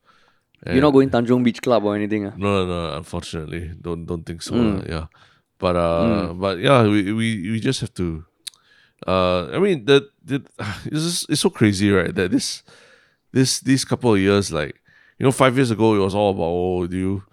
You're 0.65 0.81
not 0.81 0.91
going 0.91 1.09
Tanjong 1.09 1.43
Beach 1.43 1.61
Club 1.61 1.83
or 1.83 1.95
anything. 1.95 2.25
ah? 2.25 2.33
No, 2.37 2.65
no, 2.65 2.89
no. 2.89 2.97
Unfortunately, 2.97 3.71
don't 3.79 4.05
don't 4.05 4.25
think 4.25 4.41
so. 4.41 4.55
uh, 4.55 4.83
yeah, 4.87 5.05
but 5.59 5.75
uh, 5.75 6.33
but 6.33 6.59
yeah, 6.59 6.83
we, 6.83 7.13
we 7.13 7.51
we 7.51 7.59
just 7.59 7.81
have 7.81 7.93
to. 7.95 8.25
Uh, 9.05 9.49
I 9.51 9.59
mean, 9.59 9.85
the 9.85 10.09
the 10.23 10.41
it's 10.85 11.03
just, 11.03 11.29
it's 11.29 11.41
so 11.41 11.49
crazy, 11.49 11.91
right? 11.91 12.13
That 12.13 12.31
this 12.31 12.63
this 13.31 13.59
these 13.59 13.85
couple 13.85 14.13
of 14.13 14.19
years, 14.19 14.51
like 14.51 14.81
you 15.19 15.25
know, 15.25 15.31
five 15.31 15.55
years 15.55 15.69
ago 15.69 15.95
it 15.95 15.99
was 15.99 16.15
all 16.15 16.31
about 16.31 16.49
oh, 16.49 16.87
do 16.87 16.97
you 16.97 17.23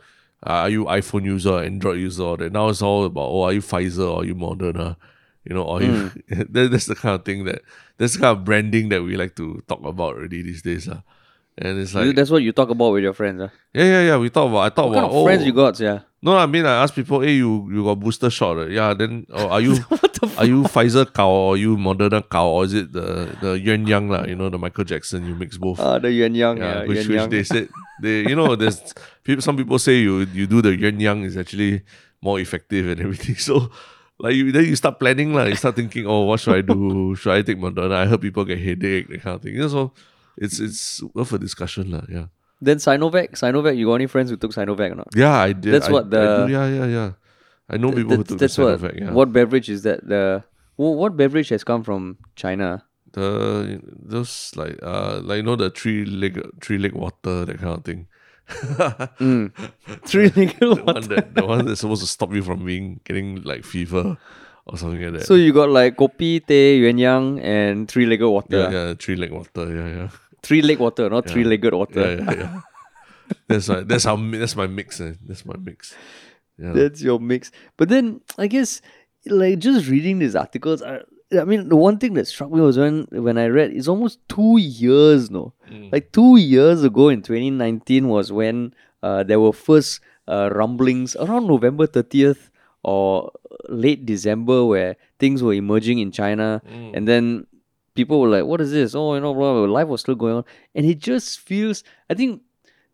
uh, 0.46 0.66
are 0.66 0.70
you 0.70 0.85
iPhone 0.87 1.25
user, 1.25 1.62
Android 1.62 2.01
user, 2.01 2.37
that 2.37 2.53
now 2.53 2.68
it's 2.68 2.83
all 2.83 3.05
about 3.05 3.29
oh, 3.31 3.42
are 3.42 3.53
you 3.53 3.61
Pfizer 3.62 4.11
or 4.11 4.22
are 4.22 4.25
you 4.25 4.35
Moderna? 4.35 4.96
You 5.44 5.55
know, 5.55 5.62
or 5.62 5.83
you 5.83 6.11
that, 6.28 6.70
that's 6.70 6.87
the 6.87 6.94
kind 6.94 7.14
of 7.14 7.24
thing 7.24 7.44
that 7.44 7.62
that's 7.98 8.14
the 8.14 8.20
kind 8.20 8.38
of 8.38 8.44
branding 8.44 8.88
that 8.90 9.02
we 9.02 9.16
like 9.16 9.35
to 9.37 9.62
talk 9.66 9.85
about 9.85 10.14
already 10.14 10.42
these 10.42 10.62
days. 10.62 10.88
Uh. 10.88 11.00
And 11.59 11.78
it's 11.78 11.94
like 11.94 12.16
That's 12.16 12.31
what 12.31 12.42
you 12.42 12.52
talk 12.52 12.70
about 12.70 12.92
with 12.92 13.02
your 13.02 13.12
friends. 13.12 13.40
Huh? 13.42 13.48
yeah, 13.74 13.85
yeah, 13.85 14.02
yeah. 14.02 14.16
We 14.16 14.31
talk 14.31 14.48
about 14.48 14.61
I 14.61 14.68
talk 14.70 14.87
What 14.87 14.94
kind 14.94 15.07
of 15.07 15.12
oh 15.12 15.24
friends 15.24 15.44
you 15.44 15.52
got, 15.52 15.78
yeah? 15.81 16.00
no, 16.22 16.37
I 16.37 16.46
mean 16.46 16.64
I 16.64 16.83
ask 16.83 16.94
people, 16.94 17.20
hey, 17.20 17.33
you 17.33 17.68
you 17.70 17.85
got 17.85 18.00
booster 18.00 18.31
shot? 18.31 18.57
uh? 18.57 18.66
Yeah, 18.66 18.94
then 18.94 19.26
oh, 19.31 19.48
are 19.48 19.61
you 19.61 19.76
what 19.88 20.12
the, 20.14 20.33
are 20.38 20.46
you 20.46 20.62
Pfizer 20.62 21.12
cow 21.12 21.28
or 21.28 21.55
are 21.55 21.57
you 21.59 21.76
Moderna 21.76 22.26
cow 22.26 22.48
or 22.48 22.64
is 22.64 22.72
it 22.72 22.92
the 22.92 23.37
the 23.42 23.59
Yuan 23.59 23.87
Yang 23.87 24.09
lah? 24.09 24.24
You 24.24 24.35
know 24.35 24.48
the 24.48 24.59
Michael 24.59 24.85
Jackson. 24.85 25.26
You 25.26 25.35
mix 25.35 25.59
both. 25.59 25.78
Uh, 25.78 25.98
the 25.98 26.11
Yuan 26.11 26.35
Yang, 26.35 26.57
yeah, 26.57 26.64
yeah, 26.64 26.87
which, 26.87 27.07
which 27.07 27.28
they 27.28 27.44
said 27.44 27.68
they 28.02 28.24
you 28.24 28.35
know 28.35 28.57
there's 28.57 28.81
people 29.22 29.42
some 29.42 29.57
people 29.57 29.78
say 29.78 30.00
you 30.00 30.24
you 30.33 30.46
do 30.46 30.62
the 30.62 30.74
Yuan 30.74 30.98
Yang 31.00 31.24
is 31.24 31.37
actually 31.37 31.83
more 32.22 32.40
effective 32.40 32.88
and 32.88 33.00
everything. 33.00 33.37
So 33.37 33.70
like 34.22 34.35
you 34.35 34.52
then 34.52 34.64
you 34.64 34.76
start 34.76 34.98
planning 34.98 35.35
lah. 35.35 35.44
You 35.50 35.56
start 35.56 35.74
thinking, 35.76 36.06
oh, 36.06 36.22
what 36.30 36.40
should 36.40 36.54
I 36.54 36.62
do? 36.62 37.14
should 37.18 37.32
I 37.35 37.42
take 37.42 37.58
Moderna? 37.58 37.96
I 38.02 38.06
heard 38.06 38.22
people 38.22 38.44
get 38.44 38.58
headache, 38.58 39.08
that 39.11 39.22
kind 39.22 39.37
of 39.37 39.42
thing. 39.42 39.54
You 39.54 39.66
know, 39.66 39.68
so 39.68 39.92
it's 40.38 40.61
it's 40.61 41.02
worth 41.12 41.32
a 41.32 41.38
discussion 41.38 41.90
lah. 41.90 42.06
Yeah. 42.08 42.26
Then 42.62 42.78
Sinovac, 42.78 43.35
Sinovac, 43.35 43.76
you 43.76 43.87
got 43.87 43.98
any 43.98 44.06
friends 44.06 44.30
who 44.30 44.37
took 44.38 44.52
Sinovac 44.54 44.92
or 44.92 44.94
not? 45.02 45.08
Yeah, 45.14 45.35
I 45.35 45.52
did. 45.52 45.74
That's 45.74 45.88
I- 45.88 45.92
what 45.92 46.11
the- 46.11 46.46
do, 46.46 46.52
yeah, 46.52 46.66
yeah, 46.70 46.87
yeah. 46.87 47.11
I 47.68 47.76
know 47.76 47.90
people 47.90 48.16
who 48.16 48.24
took 48.24 48.38
that's 48.38 48.56
the 48.56 48.78
what. 48.78 48.94
Yeah. 48.94 49.11
What 49.11 49.32
beverage 49.32 49.68
is 49.68 49.82
that? 49.82 50.06
The 50.06 50.44
what 50.76 51.16
beverage 51.16 51.48
has 51.50 51.64
come 51.64 51.82
from 51.82 52.18
China? 52.37 52.85
the 53.12 53.80
those 53.85 54.52
like 54.56 54.78
uh 54.82 55.20
like 55.22 55.37
you 55.38 55.42
know 55.42 55.56
the 55.56 55.70
three 55.70 56.04
leg 56.04 56.40
three 56.61 56.78
leg 56.78 56.92
water 56.92 57.44
that 57.44 57.58
kind 57.58 57.78
of 57.78 57.85
thing. 57.85 58.06
Three 60.07 60.29
liquid 60.29 60.61
the 60.61 60.69
water. 60.71 60.85
one 60.85 61.09
that 61.09 61.35
the 61.35 61.47
one 61.47 61.67
that's 61.67 61.81
supposed 61.81 62.03
to 62.03 62.09
stop 62.09 62.33
you 62.35 62.43
from 62.43 62.65
being 62.65 63.01
getting 63.05 63.43
like 63.43 63.65
fever 63.65 64.17
or 64.67 64.79
something 64.79 65.03
like 65.03 65.12
that. 65.21 65.27
So 65.27 65.35
you 65.35 65.53
got 65.53 65.71
like 65.71 65.97
kopi, 65.97 66.45
teh, 66.47 66.77
yuan 66.77 66.99
yang, 66.99 67.41
and 67.41 67.88
three-legged 67.88 68.27
water. 68.29 68.59
yeah, 68.59 68.71
yeah, 68.71 68.95
three 68.95 69.17
leg 69.17 69.33
water. 69.33 69.67
Yeah, 69.75 69.88
yeah, 69.88 70.09
Three-leg 70.43 70.79
water, 70.79 71.09
not 71.11 71.29
three-legged 71.29 71.75
water. 71.75 72.17
yeah, 72.17 72.25
yeah. 72.25 72.35
yeah. 72.35 72.61
that's 73.49 73.69
my 73.69 73.81
that's 73.81 74.05
how 74.05 74.17
that's 74.17 74.57
my 74.57 74.67
mix. 74.67 75.01
Eh. 75.01 75.15
That's 75.27 75.45
my 75.47 75.57
mix. 75.57 75.95
Yeah. 76.59 76.73
That's 76.73 77.01
your 77.03 77.19
mix. 77.19 77.51
But 77.77 77.88
then 77.88 78.21
I 78.38 78.47
guess 78.47 78.83
like 79.27 79.59
just 79.59 79.88
reading 79.88 80.19
these 80.19 80.35
articles, 80.37 80.83
I, 80.83 81.01
I 81.40 81.45
mean 81.45 81.68
the 81.68 81.77
one 81.77 81.99
thing 81.99 82.14
that 82.14 82.27
struck 82.27 82.51
me 82.51 82.61
was 82.61 82.79
when 82.79 83.07
when 83.11 83.38
I 83.38 83.47
read 83.47 83.73
it's 83.73 83.88
almost 83.88 84.18
two 84.29 84.59
years 84.59 85.31
no. 85.31 85.53
Like 85.92 86.12
two 86.12 86.37
years 86.37 86.85
ago 86.85 87.09
in 87.09 87.23
2019 87.23 88.09
was 88.09 88.31
when 88.33 88.75
uh, 89.03 89.23
there 89.23 89.40
were 89.40 89.53
first 89.53 90.01
uh, 90.29 90.51
rumblings 90.53 91.16
around 91.16 91.47
November 91.47 91.87
30th 91.87 92.51
or 92.83 93.31
late 93.68 94.05
December 94.07 94.64
where 94.64 94.97
things 95.18 95.42
were 95.42 95.55
emerging 95.55 95.99
in 95.99 96.11
China 96.12 96.61
and 96.95 97.09
then 97.09 97.47
people 97.95 98.21
were 98.21 98.29
like, 98.29 98.45
What 98.45 98.61
is 98.61 98.71
this? 98.73 98.95
Oh, 98.95 99.14
you 99.14 99.21
know, 99.21 99.33
blah, 99.35 99.53
blah, 99.53 99.66
blah. 99.66 99.73
life 99.75 99.88
was 99.88 100.01
still 100.03 100.14
going 100.14 100.35
on. 100.37 100.45
And 100.75 100.85
it 100.87 100.99
just 100.99 101.40
feels 101.40 101.83
I 102.11 102.14
think 102.14 102.42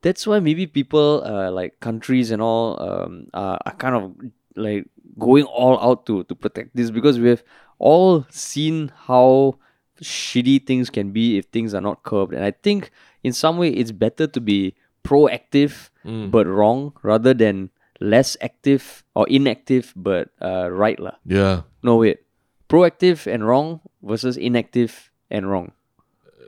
that's 0.02 0.26
why 0.26 0.38
maybe 0.40 0.66
people 0.66 1.22
uh, 1.24 1.50
like 1.50 1.80
countries 1.80 2.30
and 2.30 2.40
all 2.40 2.80
um, 2.80 3.26
are, 3.34 3.58
are 3.66 3.74
kind 3.74 3.94
of 3.96 4.14
like 4.54 4.86
going 5.18 5.44
all 5.44 5.78
out 5.80 6.06
to 6.06 6.22
to 6.24 6.34
protect 6.34 6.74
this 6.76 6.90
because 6.90 7.18
we 7.18 7.28
have 7.28 7.42
all 7.78 8.26
seen 8.30 8.90
how 9.06 9.54
shitty 10.02 10.64
things 10.66 10.90
can 10.90 11.10
be 11.10 11.38
if 11.38 11.46
things 11.46 11.74
are 11.74 11.80
not 11.80 12.02
curbed 12.02 12.32
and 12.34 12.44
i 12.44 12.50
think 12.50 12.90
in 13.22 13.32
some 13.32 13.58
way 13.58 13.68
it's 13.70 13.90
better 13.92 14.26
to 14.26 14.40
be 14.40 14.74
proactive 15.04 15.90
but 16.30 16.46
wrong 16.46 16.92
rather 17.02 17.34
than 17.34 17.68
less 18.00 18.36
active 18.40 19.04
or 19.14 19.28
inactive 19.28 19.92
but 19.96 20.30
uh, 20.40 20.70
right 20.70 20.98
lah. 21.00 21.12
yeah. 21.26 21.62
no 21.82 21.96
wait 21.96 22.20
proactive 22.68 23.26
and 23.26 23.44
wrong 23.46 23.80
versus 24.02 24.36
inactive 24.36 25.10
and 25.30 25.50
wrong 25.50 25.72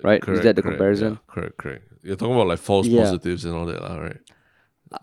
right 0.03 0.23
Correct, 0.23 0.39
is 0.39 0.45
that 0.45 0.57
the 0.57 0.63
correct, 0.63 0.79
comparison 0.79 1.13
Yeah, 1.13 1.35
correct, 1.35 1.57
correct. 1.59 1.85
You're 2.03 2.17
talking 2.17 2.35
about 2.35 2.47
like 2.49 2.59
false 2.61 2.87
Yeah. 2.87 3.05
positives 3.05 3.45
and 3.45 3.53
all 3.55 3.67
that, 3.67 3.83
lah, 3.83 3.99
right? 4.01 4.21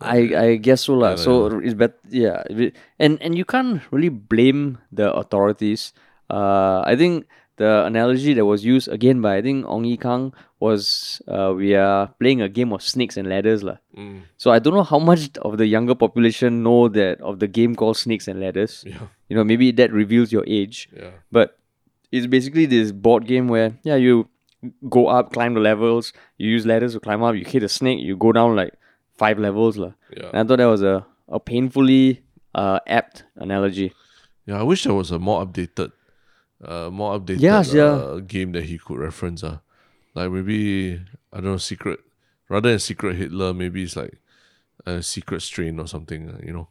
I 0.01 0.17
I 0.33 0.47
guess 0.57 0.81
so 0.89 0.97
lah. 0.97 1.13
Yeah, 1.13 1.21
So 1.21 1.61
it's 1.61 1.77
better, 1.77 1.93
yeah. 2.09 2.41
And 2.97 3.21
and 3.21 3.37
you 3.37 3.45
can't 3.45 3.79
really 3.93 4.09
blame 4.09 4.81
the 4.91 5.13
authorities. 5.13 5.93
Uh, 6.29 6.81
I 6.85 6.95
think 6.95 7.25
the 7.57 7.85
analogy 7.85 8.33
that 8.35 8.45
was 8.45 8.63
used 8.63 8.87
again 8.87 9.21
by 9.21 9.37
I 9.37 9.41
think 9.41 9.65
Ong 9.65 9.83
Ye 9.85 9.97
Kung 9.97 10.33
was 10.59 11.21
uh, 11.27 11.53
we 11.55 11.73
are 11.75 12.07
playing 12.19 12.41
a 12.41 12.49
game 12.49 12.71
of 12.73 12.81
snakes 12.83 13.17
and 13.17 13.27
ladders 13.29 13.63
lah. 13.63 13.77
Mm. 13.97 14.21
So 14.37 14.51
I 14.51 14.59
don't 14.59 14.73
know 14.73 14.83
how 14.83 14.99
much 14.99 15.29
of 15.41 15.57
the 15.57 15.65
younger 15.65 15.95
population 15.95 16.61
know 16.63 16.87
that 16.89 17.21
of 17.21 17.39
the 17.39 17.47
game 17.47 17.75
called 17.75 17.97
Snakes 17.97 18.27
and 18.27 18.39
Ladders. 18.39 18.83
Yeah, 18.87 19.07
You 19.29 19.35
know, 19.37 19.43
maybe 19.43 19.71
that 19.71 19.91
reveals 19.91 20.31
your 20.31 20.43
age. 20.47 20.89
yeah. 20.95 21.11
But 21.31 21.57
it's 22.11 22.27
basically 22.27 22.65
this 22.65 22.91
board 22.91 23.25
game 23.25 23.47
where 23.47 23.73
yeah, 23.83 23.95
you 23.95 24.29
go 24.89 25.07
up, 25.07 25.33
climb 25.33 25.53
the 25.53 25.59
levels, 25.59 26.13
you 26.37 26.49
use 26.49 26.65
ladders 26.65 26.93
to 26.93 26.99
climb 26.99 27.21
up, 27.23 27.35
you 27.35 27.45
hit 27.45 27.63
a 27.63 27.69
snake, 27.69 27.99
you 27.99 28.15
go 28.17 28.31
down 28.31 28.55
like 28.55 28.73
five 29.17 29.37
levels. 29.39 29.77
lah. 29.77 29.93
Yeah. 30.15 30.29
And 30.33 30.39
I 30.39 30.43
thought 30.45 30.57
that 30.57 30.65
was 30.65 30.81
a, 30.83 31.05
a 31.27 31.39
painfully 31.39 32.21
uh, 32.55 32.79
apt 32.87 33.23
analogy. 33.35 33.93
Yeah, 34.45 34.59
I 34.59 34.63
wish 34.63 34.83
there 34.85 34.93
was 34.93 35.11
a 35.11 35.19
more 35.19 35.45
updated, 35.45 35.91
uh, 36.63 36.89
more 36.91 37.20
updated 37.20 37.41
Yes, 37.41 37.74
yeah. 37.74 37.84
uh, 37.84 38.20
game 38.20 38.52
that 38.54 38.65
he 38.65 38.78
could 38.78 38.98
reference. 39.00 39.43
Uh. 39.43 39.60
Like 40.15 40.32
maybe 40.32 41.00
I 41.32 41.38
don't 41.38 41.46
know, 41.52 41.58
secret 41.58 42.00
rather 42.50 42.70
than 42.70 42.80
secret 42.80 43.15
Hitler, 43.17 43.54
maybe 43.54 43.84
it's 43.84 43.96
like 43.96 44.17
a 44.86 45.02
secret 45.04 45.41
strain 45.41 45.80
or 45.80 45.88
something. 45.88 46.30
Uh, 46.30 46.39
you 46.43 46.54
know, 46.54 46.67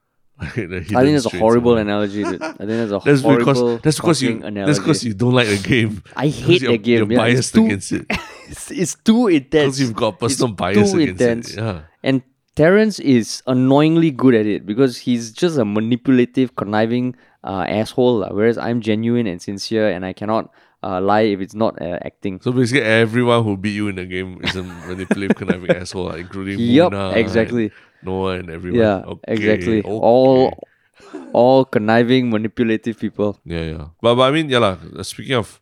I 0.40 0.46
think 0.48 0.70
that's 0.90 1.26
a 1.26 1.38
horrible 1.38 1.72
or- 1.72 1.80
analogy. 1.80 2.24
dude. 2.24 2.42
I 2.42 2.52
think 2.52 2.68
that's 2.68 2.92
a 2.92 3.00
That's 3.04 3.22
horrible 3.22 3.38
because 3.44 3.82
that's 3.82 3.96
because 3.98 4.22
you 4.22 4.40
fucking 4.40 4.54
that's 4.54 4.78
because 4.78 5.04
you 5.04 5.14
don't 5.14 5.34
like 5.34 5.48
the 5.48 5.58
game. 5.68 6.02
I 6.16 6.28
hate 6.28 6.62
the 6.62 6.78
game. 6.78 6.98
You're 6.98 7.12
yeah, 7.12 7.18
biased 7.18 7.54
too, 7.54 7.64
against 7.66 7.92
it 7.92 8.06
It's, 8.48 8.70
it's 8.70 8.94
too 8.96 9.28
intense. 9.28 9.50
because 9.76 9.80
you've 9.80 9.94
got 9.96 10.18
personal 10.18 10.50
It's 10.50 10.56
bias 10.58 10.92
against 10.94 11.20
intense. 11.20 11.50
it. 11.54 11.56
Yeah, 11.58 11.80
And 12.02 12.22
Terrence 12.56 12.98
is 12.98 13.42
annoyingly 13.46 14.10
good 14.10 14.34
at 14.34 14.46
it 14.46 14.66
because 14.66 14.96
he's 14.98 15.30
just 15.32 15.58
a 15.58 15.64
manipulative, 15.64 16.56
conniving 16.56 17.14
uh, 17.44 17.64
asshole. 17.68 18.20
lah, 18.20 18.30
Whereas 18.32 18.58
I'm 18.58 18.80
genuine 18.80 19.26
and 19.26 19.40
sincere, 19.40 19.88
and 19.90 20.04
I 20.04 20.12
cannot 20.12 20.50
uh, 20.82 21.00
lie 21.00 21.22
if 21.34 21.40
it's 21.40 21.54
not 21.54 21.80
uh, 21.82 21.98
acting. 22.04 22.40
So 22.40 22.52
basically, 22.52 22.82
everyone 22.82 23.44
who 23.44 23.56
beat 23.56 23.74
you 23.74 23.88
in 23.88 23.96
the 23.96 24.06
game 24.06 24.40
is 24.44 24.54
a 24.56 24.62
manipulative, 24.62 25.36
conniving 25.36 25.70
asshole, 25.76 26.06
like, 26.14 26.20
including 26.20 26.58
Yup, 26.58 26.92
Muna, 26.92 27.16
exactly. 27.16 27.64
and 27.64 27.72
Noah, 28.02 28.38
and 28.38 28.50
everyone. 28.50 28.80
Yeah, 28.80 29.02
Okay, 29.06 29.32
exactly. 29.34 29.78
okay. 29.80 29.88
All, 29.90 30.54
all 31.32 31.64
conniving, 31.64 32.30
manipulative 32.30 32.98
people. 32.98 33.38
Yeah, 33.44 33.62
yeah. 33.62 33.84
But, 34.00 34.14
but 34.16 34.22
I 34.22 34.30
mean, 34.30 34.48
yeah, 34.50 34.58
lah. 34.58 34.76
Speaking 35.02 35.34
of 35.36 35.60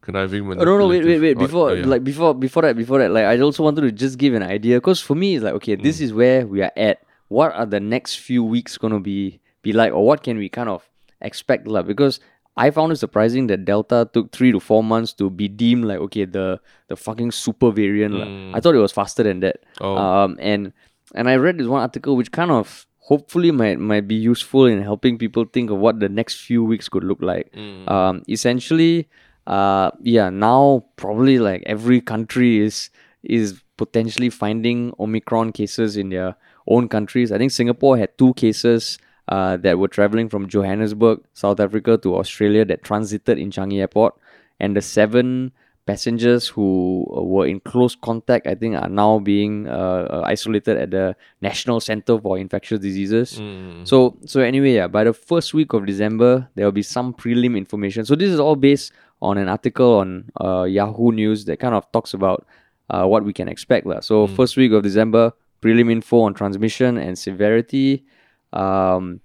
conniving, 0.00 0.46
Oh, 0.50 0.54
no, 0.64 0.78
no, 0.78 0.88
wait, 0.88 1.04
wait, 1.04 1.20
wait. 1.20 1.38
Before, 1.38 1.70
oh, 1.70 1.74
yeah. 1.74 1.86
like, 1.86 2.04
before, 2.04 2.34
before 2.34 2.62
that, 2.62 2.76
before 2.76 2.98
that, 2.98 3.10
like, 3.10 3.24
I 3.24 3.38
also 3.40 3.62
wanted 3.62 3.82
to 3.82 3.92
just 3.92 4.18
give 4.18 4.34
an 4.34 4.42
idea 4.42 4.76
because 4.78 5.00
for 5.00 5.14
me, 5.14 5.36
it's 5.36 5.44
like, 5.44 5.54
okay, 5.54 5.74
this 5.76 5.98
Mm. 5.98 6.02
is 6.02 6.12
where 6.12 6.46
we 6.46 6.62
are 6.62 6.72
at. 6.76 6.98
What 7.28 7.54
are 7.54 7.66
the 7.66 7.80
next 7.80 8.16
few 8.16 8.44
weeks 8.44 8.76
gonna 8.76 9.00
be 9.00 9.40
be 9.62 9.72
like, 9.72 9.92
or 9.92 10.04
what 10.04 10.22
can 10.22 10.36
we 10.36 10.48
kind 10.50 10.68
of 10.68 10.82
expect, 11.22 11.66
like? 11.66 11.86
Because 11.86 12.20
I 12.56 12.70
found 12.70 12.92
it 12.92 12.96
surprising 12.96 13.46
that 13.46 13.64
Delta 13.64 14.08
took 14.12 14.32
three 14.32 14.52
to 14.52 14.60
four 14.60 14.84
months 14.84 15.12
to 15.14 15.30
be 15.30 15.48
deemed 15.48 15.86
like, 15.86 15.98
okay, 15.98 16.26
the 16.26 16.60
the 16.88 16.96
fucking 16.96 17.32
super 17.32 17.70
variant. 17.70 18.14
lah. 18.14 18.56
I 18.56 18.60
thought 18.60 18.74
it 18.74 18.84
was 18.84 18.92
faster 18.92 19.22
than 19.22 19.40
that. 19.40 19.64
Mm. 19.80 19.86
Oh. 19.86 19.96
Um, 19.96 20.36
and 20.40 20.72
and 21.14 21.28
I 21.28 21.36
read 21.36 21.58
this 21.58 21.66
one 21.66 21.80
article 21.80 22.16
which 22.16 22.32
kind 22.32 22.50
of 22.50 22.86
hopefully 22.98 23.50
might 23.50 23.78
might 23.78 24.06
be 24.06 24.14
useful 24.14 24.66
in 24.66 24.82
helping 24.82 25.16
people 25.16 25.44
think 25.44 25.70
of 25.70 25.78
what 25.78 26.00
the 26.00 26.08
next 26.08 26.40
few 26.40 26.62
weeks 26.62 26.88
could 26.88 27.04
look 27.04 27.22
like. 27.22 27.50
Mm. 27.52 27.90
Um, 27.90 28.22
essentially, 28.28 29.08
uh, 29.46 29.90
yeah, 30.02 30.28
now 30.28 30.84
probably 30.96 31.38
like 31.38 31.62
every 31.64 32.00
country 32.00 32.60
is 32.60 32.90
is 33.22 33.62
potentially 33.78 34.28
finding 34.30 34.92
Omicron 35.00 35.52
cases 35.52 35.96
in 35.96 36.10
their 36.10 36.36
own 36.68 36.88
countries. 36.88 37.32
I 37.32 37.38
think 37.38 37.50
Singapore 37.50 37.96
had 37.96 38.16
two 38.18 38.34
cases 38.34 38.98
uh, 39.32 39.56
that 39.64 39.78
were 39.78 39.88
traveling 39.88 40.28
from 40.28 40.46
Johannesburg, 40.46 41.24
South 41.32 41.58
Africa, 41.58 41.96
to 42.04 42.16
Australia 42.16 42.66
that 42.66 42.84
transited 42.84 43.38
in 43.38 43.50
Changi 43.50 43.80
Airport, 43.80 44.12
and 44.60 44.76
the 44.76 44.82
seven 44.82 45.52
passengers 45.86 46.48
who 46.48 47.08
uh, 47.16 47.22
were 47.22 47.46
in 47.46 47.58
close 47.60 47.96
contact, 47.96 48.46
I 48.46 48.54
think, 48.54 48.76
are 48.76 48.90
now 48.90 49.18
being 49.18 49.68
uh, 49.68 50.04
uh, 50.16 50.22
isolated 50.26 50.76
at 50.76 50.90
the 50.90 51.16
National 51.40 51.80
Center 51.80 52.20
for 52.20 52.36
Infectious 52.36 52.78
Diseases. 52.78 53.40
Mm. 53.40 53.88
So, 53.88 54.18
so 54.26 54.40
anyway, 54.40 54.74
yeah, 54.74 54.86
by 54.86 55.04
the 55.04 55.14
first 55.14 55.54
week 55.54 55.72
of 55.72 55.86
December, 55.86 56.46
there 56.54 56.66
will 56.66 56.76
be 56.76 56.84
some 56.84 57.14
prelim 57.14 57.56
information. 57.56 58.04
So 58.04 58.14
this 58.14 58.30
is 58.30 58.38
all 58.38 58.54
based 58.54 58.92
on 59.22 59.38
an 59.38 59.48
article 59.48 59.96
on 59.96 60.30
uh, 60.44 60.64
Yahoo 60.64 61.10
News 61.10 61.46
that 61.46 61.58
kind 61.58 61.74
of 61.74 61.90
talks 61.90 62.12
about 62.12 62.46
uh, 62.90 63.06
what 63.06 63.24
we 63.24 63.32
can 63.32 63.48
expect. 63.48 63.86
lah. 63.86 64.00
So 64.00 64.26
first 64.26 64.56
week 64.60 64.72
of 64.72 64.82
December, 64.82 65.32
prelim 65.62 65.90
info 65.90 66.20
on 66.28 66.34
transmission 66.34 66.98
and 66.98 67.18
severity. 67.18 68.04
Um, 68.52 69.20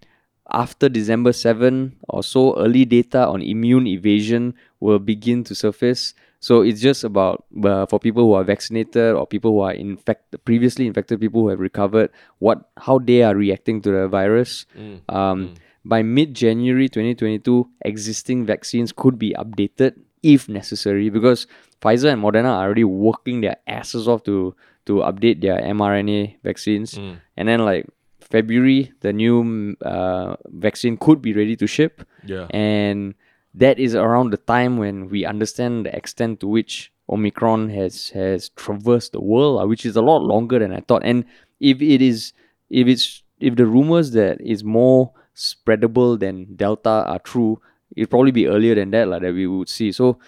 after 0.50 0.88
December 0.88 1.34
7 1.34 1.98
or 2.08 2.24
so, 2.24 2.58
early 2.58 2.86
data 2.86 3.28
on 3.28 3.42
immune 3.42 3.86
evasion 3.88 4.54
will 4.80 5.00
begin 5.00 5.44
to 5.44 5.56
surface. 5.56 6.13
So 6.40 6.62
it's 6.62 6.80
just 6.80 7.04
about 7.04 7.46
uh, 7.63 7.86
for 7.88 8.00
people 8.00 8.24
who 8.24 8.34
are 8.34 8.44
vaccinated 8.46 9.16
or 9.16 9.26
people 9.28 9.52
who 9.52 9.60
are 9.62 9.74
infected, 9.74 10.40
previously 10.46 10.86
infected, 10.88 11.20
people 11.20 11.42
who 11.42 11.50
have 11.50 11.60
recovered, 11.60 12.12
what 12.40 12.70
how 12.78 13.00
they 13.00 13.24
are 13.24 13.36
reacting 13.36 13.82
to 13.82 13.92
the 13.92 14.08
virus. 14.08 14.66
Um, 15.10 15.56
By 15.88 16.04
mid 16.04 16.34
January 16.36 16.88
2022, 16.92 17.68
existing 17.86 18.46
vaccines 18.46 18.92
could 18.92 19.18
be 19.18 19.34
updated 19.40 19.96
if 20.22 20.48
necessary 20.50 21.10
because 21.10 21.48
Pfizer 21.82 22.12
and 22.12 22.22
Moderna 22.22 22.52
are 22.60 22.66
already 22.68 22.84
working 22.84 23.40
their 23.42 23.58
asses 23.68 24.08
off 24.08 24.24
to 24.28 24.54
to 24.86 25.00
update 25.08 25.40
their 25.42 25.60
mRNA 25.63 26.36
vaccines, 26.44 26.96
and 27.36 27.48
then 27.48 27.63
like 27.63 27.88
February, 28.30 28.92
the 29.02 29.13
new 29.13 29.44
mm, 29.44 29.76
uh, 29.82 30.36
vaccine 30.52 30.98
could 30.98 31.22
be 31.22 31.34
ready 31.34 31.56
to 31.56 31.68
ship 31.68 32.04
Yeah. 32.26 32.48
and 32.52 33.16
that 33.56 33.80
is 33.80 33.96
around 33.96 34.30
the 34.36 34.38
time 34.38 34.78
when 34.78 35.10
we 35.10 35.26
understand 35.26 35.86
the 35.86 35.96
extent 35.96 36.40
to 36.42 36.48
which 36.48 36.92
Omicron 37.10 37.70
has 37.72 38.12
has 38.12 38.50
traversed 38.54 39.12
the 39.16 39.24
world, 39.24 39.62
uh, 39.62 39.66
which 39.66 39.86
is 39.86 39.96
a 39.96 40.04
lot 40.04 40.22
longer 40.22 40.60
than 40.60 40.72
I 40.76 40.82
thought. 40.84 41.02
And 41.08 41.24
if 41.60 41.82
it 41.82 42.02
is, 42.04 42.34
if 42.70 42.86
it's, 42.86 43.24
if 43.40 43.56
the 43.56 43.66
rumors 43.66 44.12
that 44.12 44.38
it's 44.44 44.62
more 44.62 45.16
spreadable 45.34 46.20
than 46.20 46.54
Delta 46.56 47.08
are 47.08 47.20
true, 47.24 47.62
it'll 47.96 48.12
probably 48.12 48.36
be 48.36 48.46
earlier 48.46 48.76
than 48.76 48.92
that, 48.92 49.08
like, 49.08 49.22
that 49.24 49.34
we 49.34 49.48
would 49.48 49.70
see. 49.70 49.92
So 49.92 50.20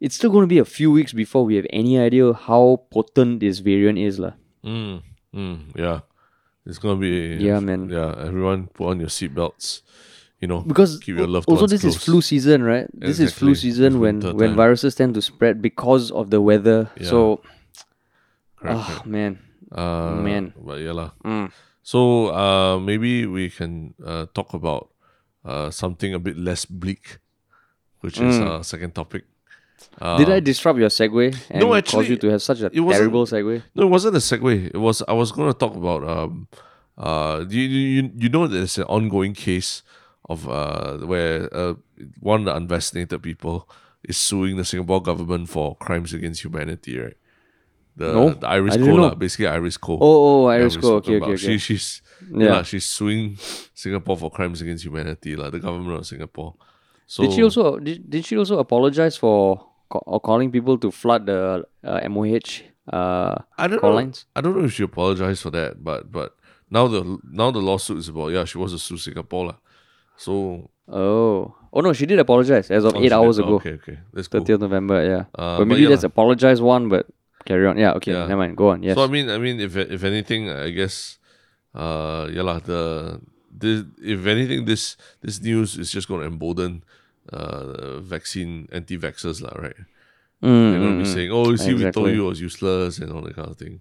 it's 0.00 0.16
still 0.16 0.30
going 0.30 0.42
to 0.42 0.50
be 0.50 0.58
a 0.58 0.64
few 0.66 0.90
weeks 0.90 1.12
before 1.14 1.44
we 1.46 1.56
have 1.56 1.66
any 1.70 1.98
idea 1.98 2.32
how 2.34 2.82
potent 2.90 3.40
this 3.40 3.60
variant 3.60 3.98
is, 3.98 4.18
lah. 4.18 4.34
Mm, 4.64 5.02
mm, 5.32 5.58
yeah. 5.78 6.00
It's 6.68 6.78
gonna 6.78 7.00
be 7.00 7.40
Yeah, 7.40 7.60
man. 7.64 7.88
Yeah, 7.88 8.12
everyone 8.20 8.68
put 8.68 8.92
on 8.92 9.00
your 9.00 9.08
seatbelts. 9.08 9.80
You 10.38 10.46
know, 10.46 10.60
because 10.62 11.00
keep 11.02 11.16
your 11.18 11.26
loved 11.26 11.48
also 11.50 11.66
this 11.66 11.82
is 11.82 11.96
flu 11.98 12.20
season 12.22 12.62
right 12.62 12.86
this 12.94 13.18
is 13.18 13.34
flu 13.34 13.56
season 13.58 13.98
It's 13.98 14.02
when 14.04 14.16
when 14.38 14.50
time. 14.54 14.56
viruses 14.56 14.94
tend 14.94 15.18
to 15.18 15.22
spread 15.22 15.58
because 15.58 16.12
of 16.14 16.30
the 16.30 16.38
weather 16.38 16.94
Yeah. 16.94 17.10
so 17.10 17.18
Correct, 18.54 18.78
oh 18.78 19.02
man 19.04 19.42
Uh, 19.68 20.16
man. 20.24 20.54
But 20.56 20.80
yeah, 20.80 20.96
lah. 20.96 21.10
Mm. 21.26 21.52
So 21.84 22.32
uh, 22.32 22.78
maybe 22.80 23.26
we 23.28 23.50
can 23.52 23.92
uh, 24.00 24.24
talk 24.32 24.54
about 24.56 24.88
uh, 25.44 25.68
something 25.68 26.14
a 26.16 26.18
bit 26.22 26.38
less 26.40 26.64
bleak, 26.64 27.18
which 28.00 28.16
is 28.16 28.40
Mm. 28.40 28.46
our 28.48 28.60
second 28.64 28.94
topic. 28.96 29.28
Uh, 30.00 30.16
did 30.18 30.30
i 30.30 30.38
disrupt 30.40 30.78
your 30.78 30.88
segue 30.88 31.34
and 31.50 31.60
no, 31.60 31.68
cause 31.68 31.78
actually, 31.78 32.08
you 32.10 32.16
to 32.16 32.28
have 32.30 32.42
such 32.42 32.60
a 32.60 32.70
terrible 32.70 33.26
segue 33.26 33.62
No, 33.74 33.82
it 33.84 33.90
wasn't 33.90 34.14
a 34.14 34.18
segue. 34.20 34.66
It 34.74 34.78
was 34.78 35.02
I 35.08 35.12
was 35.12 35.32
going 35.32 35.52
to 35.52 35.58
talk 35.58 35.74
about 35.74 36.06
um 36.08 36.48
uh 36.96 37.44
you 37.48 37.62
you 37.62 38.10
you 38.16 38.28
know 38.28 38.46
there's 38.46 38.78
an 38.78 38.84
ongoing 38.84 39.34
case 39.34 39.82
of 40.28 40.48
uh 40.48 40.98
where 40.98 41.48
uh 41.54 41.74
one 42.20 42.40
of 42.40 42.44
the 42.46 42.54
unvaccinated 42.54 43.22
people 43.22 43.68
is 44.04 44.16
suing 44.16 44.56
the 44.56 44.64
Singapore 44.64 45.02
government 45.02 45.48
for 45.48 45.74
crimes 45.76 46.12
against 46.14 46.44
humanity, 46.44 46.98
right? 46.98 47.16
The 47.96 48.12
No, 48.12 48.30
the 48.30 48.46
Iris 48.46 48.74
I 48.74 48.78
Koh, 48.78 48.96
know. 48.96 49.14
basically 49.14 49.46
Iris 49.48 49.76
Koh. 49.76 49.98
oh 50.00 50.44
oh 50.46 50.50
Yeah, 50.50 50.62
iris 50.62 50.76
Koh. 50.76 50.96
okay 50.96 51.16
okay 51.16 51.32
okay 51.32 51.36
She, 51.36 51.58
she's 51.58 52.02
Yeah. 52.30 52.62
she's 52.62 52.84
suing 52.86 53.36
Singapore 53.74 54.16
for 54.16 54.30
crimes 54.30 54.60
against 54.62 54.84
humanity, 54.84 55.34
like 55.34 55.50
the 55.52 55.58
government 55.58 55.98
of 55.98 56.06
Singapore. 56.06 56.54
So 57.06 57.22
did 57.24 57.32
she 57.32 57.42
also 57.42 57.78
did, 57.78 58.08
did 58.10 58.24
she 58.24 58.36
also 58.36 58.58
apologize 58.58 59.16
for 59.16 59.66
or 59.90 60.20
calling 60.20 60.50
people 60.50 60.78
to 60.78 60.90
flood 60.90 61.26
the 61.26 61.64
uh, 61.84 62.00
MOH 62.08 62.62
uh 62.92 63.36
I 63.58 63.68
don't 63.68 63.80
call 63.80 63.90
know. 63.90 63.96
lines? 63.96 64.24
I 64.36 64.40
don't 64.40 64.56
know 64.56 64.64
if 64.64 64.72
she 64.72 64.82
apologized 64.82 65.42
for 65.42 65.50
that, 65.50 65.84
but 65.84 66.10
but 66.10 66.36
now 66.70 66.88
the 66.88 67.18
now 67.30 67.50
the 67.50 67.60
lawsuit 67.60 67.98
is 67.98 68.08
about 68.08 68.28
yeah 68.32 68.44
she 68.44 68.56
wants 68.58 68.72
to 68.72 68.78
sue 68.78 68.96
Singapore 68.96 69.46
lah. 69.52 69.58
So 70.16 70.70
oh 70.88 71.54
oh 71.72 71.80
no 71.80 71.92
she 71.92 72.06
did 72.06 72.18
apologize 72.18 72.70
as 72.70 72.84
of 72.84 72.96
oh, 72.96 73.02
eight 73.02 73.12
hours 73.12 73.36
did- 73.36 73.44
ago 73.44 73.56
Okay, 73.56 73.74
okay, 73.76 73.98
that's 74.12 74.28
cool. 74.28 74.40
30th 74.40 74.60
November 74.60 75.04
yeah 75.04 75.24
Uh, 75.36 75.58
but 75.58 75.58
but 75.58 75.66
maybe 75.68 75.82
yeah 75.84 75.90
that's 75.92 76.04
apologize 76.04 76.60
one 76.64 76.88
but 76.88 77.04
carry 77.44 77.66
on 77.68 77.76
yeah 77.76 77.92
okay 77.92 78.12
Yeah. 78.12 78.24
never 78.26 78.40
mind 78.48 78.56
go 78.56 78.70
on 78.72 78.82
yes 78.82 78.96
So 78.96 79.04
I 79.04 79.08
mean, 79.08 79.28
I 79.28 79.36
mean, 79.38 79.60
if 79.60 79.76
if 79.76 80.02
anything, 80.04 80.48
I 80.48 80.70
guess, 80.72 81.18
uh, 81.76 82.28
yeah 82.32 82.42
lah. 82.42 82.58
The 82.64 83.20
this, 83.52 83.84
if 84.00 84.24
anything, 84.26 84.64
this 84.64 84.96
this 85.20 85.40
news 85.42 85.76
is 85.76 85.90
just 85.92 86.08
going 86.08 86.20
to 86.24 86.26
embolden 86.26 86.84
uh 87.32 88.00
vaccine 88.00 88.68
anti-vaxxers 88.72 89.42
lah, 89.42 89.52
right? 89.58 89.76
Mm, 90.42 90.70
They're 90.70 90.80
going 90.80 90.94
mm, 90.94 90.98
to 90.98 91.04
be 91.04 91.10
mm. 91.10 91.14
saying, 91.14 91.30
"Oh, 91.30 91.50
you 91.50 91.56
see, 91.58 91.74
we 91.74 91.90
told 91.90 92.10
you 92.14 92.26
it 92.26 92.28
was 92.28 92.40
useless 92.40 92.98
and 92.98 93.10
all 93.12 93.22
that 93.22 93.34
kind 93.34 93.48
of 93.48 93.58
thing." 93.58 93.80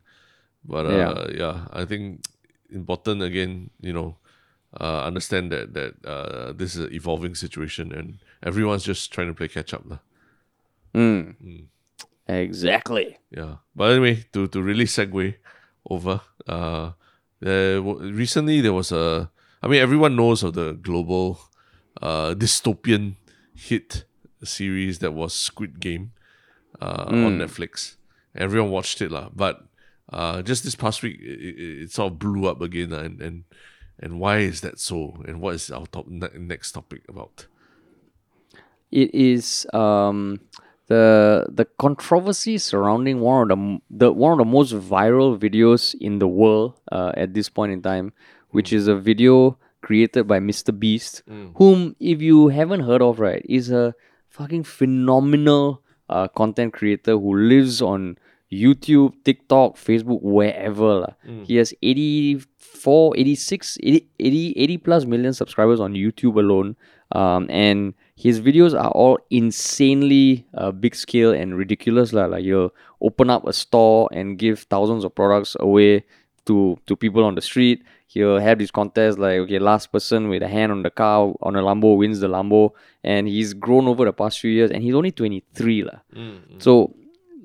But 0.65 0.85
uh, 0.85 0.97
Yeah. 0.97 1.13
yeah. 1.31 1.57
I 1.71 1.85
think 1.85 2.25
important 2.73 3.21
again, 3.21 3.69
you 3.79 3.93
know, 3.93 4.17
uh, 4.73 5.05
understand 5.05 5.51
that 5.53 5.73
that 5.77 5.93
uh, 6.03 6.51
this 6.57 6.75
is 6.75 6.89
an 6.89 6.93
evolving 6.93 7.35
situation 7.35 7.93
and 7.93 8.17
everyone's 8.43 8.83
just 8.83 9.13
trying 9.13 9.27
to 9.27 9.37
play 9.37 9.47
catch 9.47 9.73
up 9.73 9.85
lah. 9.85 10.01
Mm. 10.97 11.69
Exactly. 12.27 13.17
Yeah. 13.31 13.63
But 13.75 13.91
anyway, 13.95 14.25
to 14.33 14.47
to 14.51 14.59
really 14.59 14.85
segue 14.85 15.35
over, 15.87 16.19
uh, 16.47 16.91
there 17.39 17.77
w- 17.79 18.11
recently 18.11 18.59
there 18.61 18.73
was 18.73 18.91
a. 18.91 19.29
I 19.61 19.67
mean, 19.67 19.81
everyone 19.81 20.15
knows 20.15 20.43
of 20.43 20.53
the 20.53 20.73
global, 20.73 21.39
uh, 22.01 22.35
dystopian 22.37 23.15
hit 23.57 24.05
series 24.43 24.99
that 24.99 25.11
was 25.11 25.33
Squid 25.33 25.79
Game, 25.79 26.11
uh, 26.81 27.05
on 27.07 27.39
Netflix. 27.39 27.95
Everyone 28.35 28.71
watched 28.71 29.01
it 29.01 29.11
lah. 29.11 29.29
But 29.33 29.65
uh, 30.11 30.41
just 30.41 30.63
this 30.63 30.75
past 30.75 31.03
week, 31.03 31.19
it, 31.19 31.39
it, 31.41 31.81
it 31.83 31.91
sort 31.91 32.13
of 32.13 32.19
blew 32.19 32.47
up 32.47 32.61
again, 32.61 32.91
lah, 32.91 32.99
and 32.99 33.21
and 33.21 33.43
and 33.99 34.19
why 34.19 34.39
is 34.39 34.61
that 34.61 34.79
so? 34.79 35.23
And 35.27 35.41
what 35.41 35.55
is 35.55 35.71
our 35.71 35.87
top 35.87 36.07
ne- 36.07 36.37
next 36.37 36.71
topic 36.73 37.01
about? 37.09 37.47
It 38.91 39.13
is 39.13 39.67
um 39.73 40.39
the 40.87 41.45
the 41.49 41.65
controversy 41.65 42.57
surrounding 42.57 43.19
one 43.19 43.51
of 43.51 43.57
the 43.57 43.79
the 43.89 44.13
one 44.13 44.31
of 44.33 44.37
the 44.37 44.45
most 44.45 44.73
viral 44.73 45.37
videos 45.37 45.95
in 45.99 46.19
the 46.19 46.27
world 46.27 46.79
uh, 46.91 47.11
at 47.17 47.33
this 47.33 47.49
point 47.49 47.71
in 47.73 47.81
time, 47.81 48.13
which 48.51 48.71
is 48.71 48.87
a 48.87 48.95
video 48.95 49.57
created 49.81 50.27
by 50.27 50.39
Mr. 50.39 50.77
Beast, 50.77 51.23
whom 51.55 51.95
if 51.99 52.21
you 52.21 52.47
haven't 52.49 52.81
heard 52.81 53.01
of, 53.01 53.19
right, 53.19 53.45
is 53.47 53.69
a 53.71 53.93
fucking 54.29 54.63
phenomenal 54.63 55.81
uh, 56.09 56.27
content 56.29 56.73
creator 56.73 57.13
who 57.17 57.35
lives 57.35 57.81
on 57.81 58.17
YouTube, 58.51 59.13
TikTok, 59.23 59.75
Facebook, 59.75 60.21
wherever. 60.21 61.03
lah. 61.03 61.13
He 61.43 61.57
has 61.57 61.73
84, 61.81 63.17
86, 63.17 63.77
80, 63.83 64.07
80, 64.19 64.53
80 64.57 64.77
plus 64.77 65.05
million 65.05 65.33
subscribers 65.33 65.79
on 65.79 65.93
YouTube 65.93 66.37
alone. 66.39 66.75
Um, 67.11 67.47
and 67.49 67.93
his 68.15 68.39
videos 68.41 68.73
are 68.77 68.91
all 68.91 69.17
insanely 69.29 70.45
uh, 70.53 70.71
big 70.71 70.95
scale 70.95 71.31
and 71.31 71.57
ridiculous. 71.57 72.13
lah. 72.13 72.25
Like 72.25 72.43
you'll 72.43 72.73
open 73.01 73.29
up 73.29 73.47
a 73.47 73.53
store 73.53 74.09
and 74.11 74.37
give 74.37 74.59
thousands 74.69 75.03
of 75.03 75.13
products 75.15 75.55
away 75.59 76.03
to, 76.45 76.77
to 76.87 76.95
people 76.95 77.23
on 77.23 77.35
the 77.35 77.41
street. 77.41 77.83
He'll 78.07 78.39
have 78.39 78.57
this 78.59 78.71
contest 78.71 79.19
like, 79.19 79.37
okay, 79.39 79.59
last 79.59 79.91
person 79.91 80.29
with 80.29 80.41
a 80.41 80.47
hand 80.47 80.71
on 80.71 80.81
the 80.81 80.89
car 80.89 81.33
on 81.41 81.55
a 81.55 81.61
Lambo 81.61 81.97
wins 81.97 82.21
the 82.21 82.27
Lambo. 82.27 82.71
And 83.03 83.27
he's 83.27 83.53
grown 83.53 83.87
over 83.87 84.05
the 84.05 84.13
past 84.13 84.39
few 84.39 84.49
years 84.49 84.71
and 84.71 84.81
he's 84.81 84.95
only 84.95 85.11
23. 85.11 85.83
lah. 85.83 85.99
So 86.59 86.95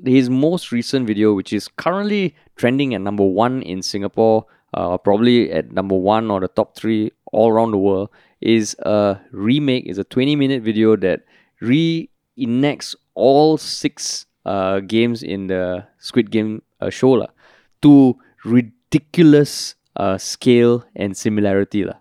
his 0.04 0.30
most 0.30 0.70
recent 0.72 1.06
video, 1.06 1.34
which 1.34 1.52
is 1.52 1.66
currently 1.68 2.34
trending 2.56 2.94
at 2.94 3.00
number 3.00 3.24
one 3.24 3.62
in 3.62 3.82
Singapore, 3.82 4.46
uh, 4.74 4.96
probably 4.98 5.50
at 5.52 5.72
number 5.72 5.96
one 5.96 6.30
or 6.30 6.40
the 6.40 6.48
top 6.48 6.76
three 6.76 7.10
all 7.32 7.50
around 7.50 7.72
the 7.72 7.78
world, 7.78 8.08
is 8.40 8.76
a 8.80 9.18
remake. 9.32 9.86
Is 9.86 9.98
a 9.98 10.04
20 10.04 10.36
minute 10.36 10.62
video 10.62 10.96
that 10.96 11.22
reenacts 11.60 12.94
all 13.14 13.58
six 13.58 14.26
uh, 14.46 14.80
games 14.80 15.22
in 15.22 15.48
the 15.48 15.86
Squid 15.98 16.30
Game 16.30 16.62
uh, 16.80 16.90
show 16.90 17.10
lah, 17.12 17.28
to 17.82 18.16
ridiculous 18.44 19.74
uh, 19.96 20.18
scale 20.18 20.84
and 20.96 21.16
similarity 21.16 21.84
lah. 21.84 21.98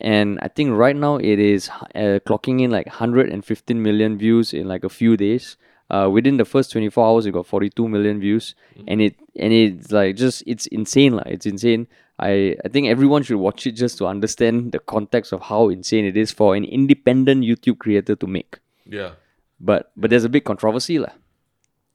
And 0.00 0.38
I 0.40 0.48
think 0.48 0.78
right 0.78 0.94
now 0.94 1.16
it 1.16 1.38
is 1.38 1.68
uh, 1.94 2.20
clocking 2.24 2.62
in 2.62 2.70
like 2.70 2.86
115 2.86 3.82
million 3.82 4.16
views 4.16 4.54
in 4.54 4.68
like 4.68 4.84
a 4.84 4.88
few 4.88 5.16
days. 5.16 5.56
Uh, 5.90 6.08
within 6.12 6.36
the 6.36 6.44
first 6.44 6.70
24 6.72 7.06
hours, 7.06 7.26
it 7.26 7.32
got 7.32 7.46
42 7.46 7.88
million 7.88 8.20
views, 8.20 8.54
and 8.86 9.00
it 9.00 9.16
and 9.36 9.52
it's 9.54 9.90
like 9.90 10.16
just 10.16 10.44
it's 10.46 10.66
insane, 10.66 11.16
like 11.16 11.26
it's 11.26 11.46
insane. 11.46 11.88
I 12.20 12.56
I 12.62 12.68
think 12.68 12.88
everyone 12.88 13.22
should 13.22 13.38
watch 13.40 13.66
it 13.66 13.72
just 13.72 13.96
to 13.98 14.06
understand 14.06 14.72
the 14.72 14.80
context 14.80 15.32
of 15.32 15.40
how 15.48 15.70
insane 15.70 16.04
it 16.04 16.16
is 16.16 16.30
for 16.30 16.54
an 16.54 16.64
independent 16.64 17.42
YouTube 17.42 17.78
creator 17.78 18.14
to 18.16 18.26
make. 18.26 18.58
Yeah. 18.84 19.12
But 19.60 19.90
but 19.96 20.10
there's 20.10 20.24
a 20.24 20.28
big 20.28 20.44
controversy, 20.44 20.98
lah. 20.98 21.16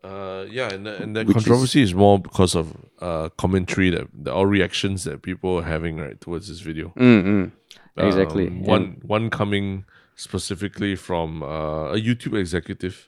Uh, 0.03 0.45
yeah, 0.51 0.73
and, 0.73 0.85
the- 0.85 1.01
and 1.01 1.15
Which 1.15 1.31
controversy 1.33 1.81
is, 1.81 1.93
more 1.93 2.19
because 2.19 2.55
of 2.55 2.75
uh, 2.99 3.29
commentary 3.37 3.89
that, 3.91 4.07
that 4.23 4.33
or 4.33 4.47
reactions 4.47 5.05
that 5.05 5.21
people 5.21 5.57
are 5.59 5.63
having 5.63 5.97
right 5.97 6.19
towards 6.19 6.47
this 6.49 6.59
video. 6.59 6.91
Mm-hmm. 6.97 7.49
Exactly. 7.97 8.47
Um, 8.47 8.53
And- 8.57 8.67
one 8.67 8.97
one 9.05 9.29
coming 9.29 9.85
specifically 10.15 10.95
from 10.95 11.41
uh, 11.41 11.93
a 11.93 11.99
YouTube 12.07 12.37
executive. 12.37 13.07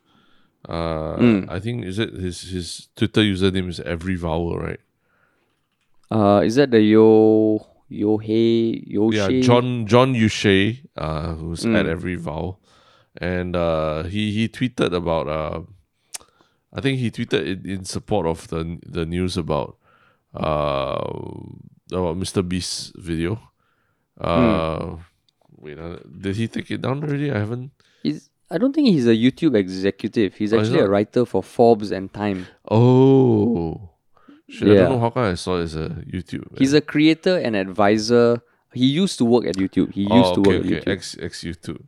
Uh, 0.67 1.17
Mm. 1.17 1.49
I 1.49 1.59
think 1.59 1.85
is 1.85 1.99
it 1.99 2.13
his 2.13 2.41
his 2.49 2.87
Twitter 2.95 3.21
username 3.21 3.69
is 3.69 3.79
every 3.81 4.15
vowel 4.15 4.57
right? 4.57 4.79
Uh, 6.09 6.41
is 6.45 6.55
that 6.55 6.71
the 6.71 6.81
Yo 6.81 7.67
Yo 7.89 8.17
Hey 8.17 8.83
Yo 8.87 9.11
Yeah, 9.11 9.29
John 9.41 9.85
John 9.85 10.13
Youshaei, 10.15 10.79
uh, 10.97 11.35
who's 11.35 11.65
Mm. 11.65 11.75
at 11.79 11.85
every 11.85 12.15
vowel, 12.15 12.59
and 13.17 13.55
uh, 13.55 14.03
he 14.03 14.31
he 14.31 14.47
tweeted 14.47 14.93
about 14.93 15.27
uh, 15.27 15.61
I 16.75 16.81
think 16.81 16.99
he 16.99 17.09
tweeted 17.09 17.45
in, 17.45 17.69
in 17.69 17.85
support 17.85 18.27
of 18.27 18.47
the 18.49 18.77
the 18.85 19.05
news 19.05 19.37
about 19.37 19.77
uh 20.35 20.99
about 21.91 22.17
Mr. 22.17 22.47
Beast's 22.47 22.91
video. 22.95 23.39
Uh, 24.19 24.97
wait, 25.57 25.79
uh, 25.79 25.97
did 26.21 26.35
he 26.35 26.47
take 26.47 26.69
it 26.71 26.81
down 26.81 27.03
already? 27.03 27.31
I 27.31 27.39
haven't. 27.39 27.71
He's, 28.03 28.29
I 28.49 28.57
don't 28.57 28.73
think 28.73 28.87
he's 28.89 29.07
a 29.07 29.15
YouTube 29.15 29.55
executive. 29.55 30.35
He's 30.35 30.53
Oh, 30.53 30.59
actually 30.59 30.79
a 30.79 30.87
writer 30.87 31.25
for 31.25 31.41
Forbes 31.43 31.91
and 31.91 32.13
Time. 32.13 32.47
Oh, 32.69 33.89
shit! 34.49 34.69
I 34.69 34.73
don't 34.75 34.91
know 34.91 34.99
how 34.99 35.09
come 35.09 35.23
I 35.23 35.35
saw 35.35 35.59
it 35.59 35.63
as 35.63 35.75
a 35.75 35.89
YouTube. 35.89 36.57
He's 36.57 36.73
a 36.73 36.81
creator 36.81 37.37
and 37.37 37.55
advisor. 37.55 38.41
He 38.73 38.85
used 38.85 39.17
to 39.19 39.25
work 39.25 39.45
at 39.45 39.55
YouTube. 39.55 39.93
He 39.93 40.01
used 40.01 40.31
oh, 40.31 40.35
to 40.35 40.41
work 40.41 40.65
okay. 40.65 40.77
at 40.77 40.85
YouTube. 40.85 40.91
Ex 40.91 41.17
ex 41.19 41.43
YouTube 41.43 41.83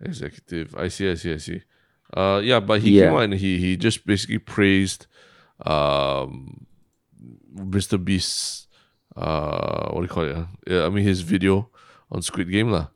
executive. 0.00 0.74
I 0.76 0.88
see, 0.88 1.10
I 1.10 1.14
see, 1.14 1.32
I 1.32 1.36
see. 1.38 1.62
Uh, 2.12 2.40
yeah, 2.44 2.60
but 2.60 2.80
he 2.82 2.90
Yeah. 2.98 3.06
came 3.08 3.14
out 3.16 3.22
and 3.24 3.34
he 3.34 3.58
he 3.58 3.76
just 3.76 4.04
basically 4.06 4.38
praised, 4.38 5.06
um, 5.64 6.66
Mr. 7.56 8.02
Beast's 8.02 8.66
uh, 9.16 9.88
what 9.92 10.00
do 10.00 10.02
you 10.02 10.08
call 10.08 10.24
it? 10.24 10.36
ah? 10.36 10.48
Yeah, 10.66 10.86
I 10.86 10.88
mean 10.88 11.04
his 11.04 11.20
video 11.20 11.68
on 12.10 12.22
Squid 12.22 12.50
Game 12.50 12.70
lah. 12.70 12.88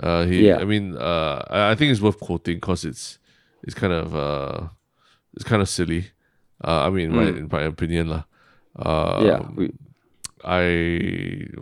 Uh, 0.00 0.24
he, 0.26 0.46
Yeah. 0.48 0.58
I 0.58 0.64
mean, 0.64 0.96
uh, 0.96 1.42
I, 1.50 1.70
I 1.70 1.74
think 1.74 1.92
it's 1.92 2.00
worth 2.00 2.18
quoting 2.18 2.56
because 2.56 2.84
it's 2.84 3.18
it's 3.62 3.74
kind 3.74 3.92
of 3.92 4.14
uh, 4.14 4.68
it's 5.34 5.44
kind 5.44 5.62
of 5.62 5.68
silly. 5.68 6.10
Uh, 6.62 6.86
I 6.86 6.90
mean, 6.90 7.10
in 7.10 7.16
my, 7.16 7.26
in 7.28 7.48
my 7.50 7.62
opinion 7.62 8.08
lah. 8.08 8.24
Uh, 8.76 9.22
yeah. 9.24 9.40
we- 9.56 9.74
I 10.42 10.64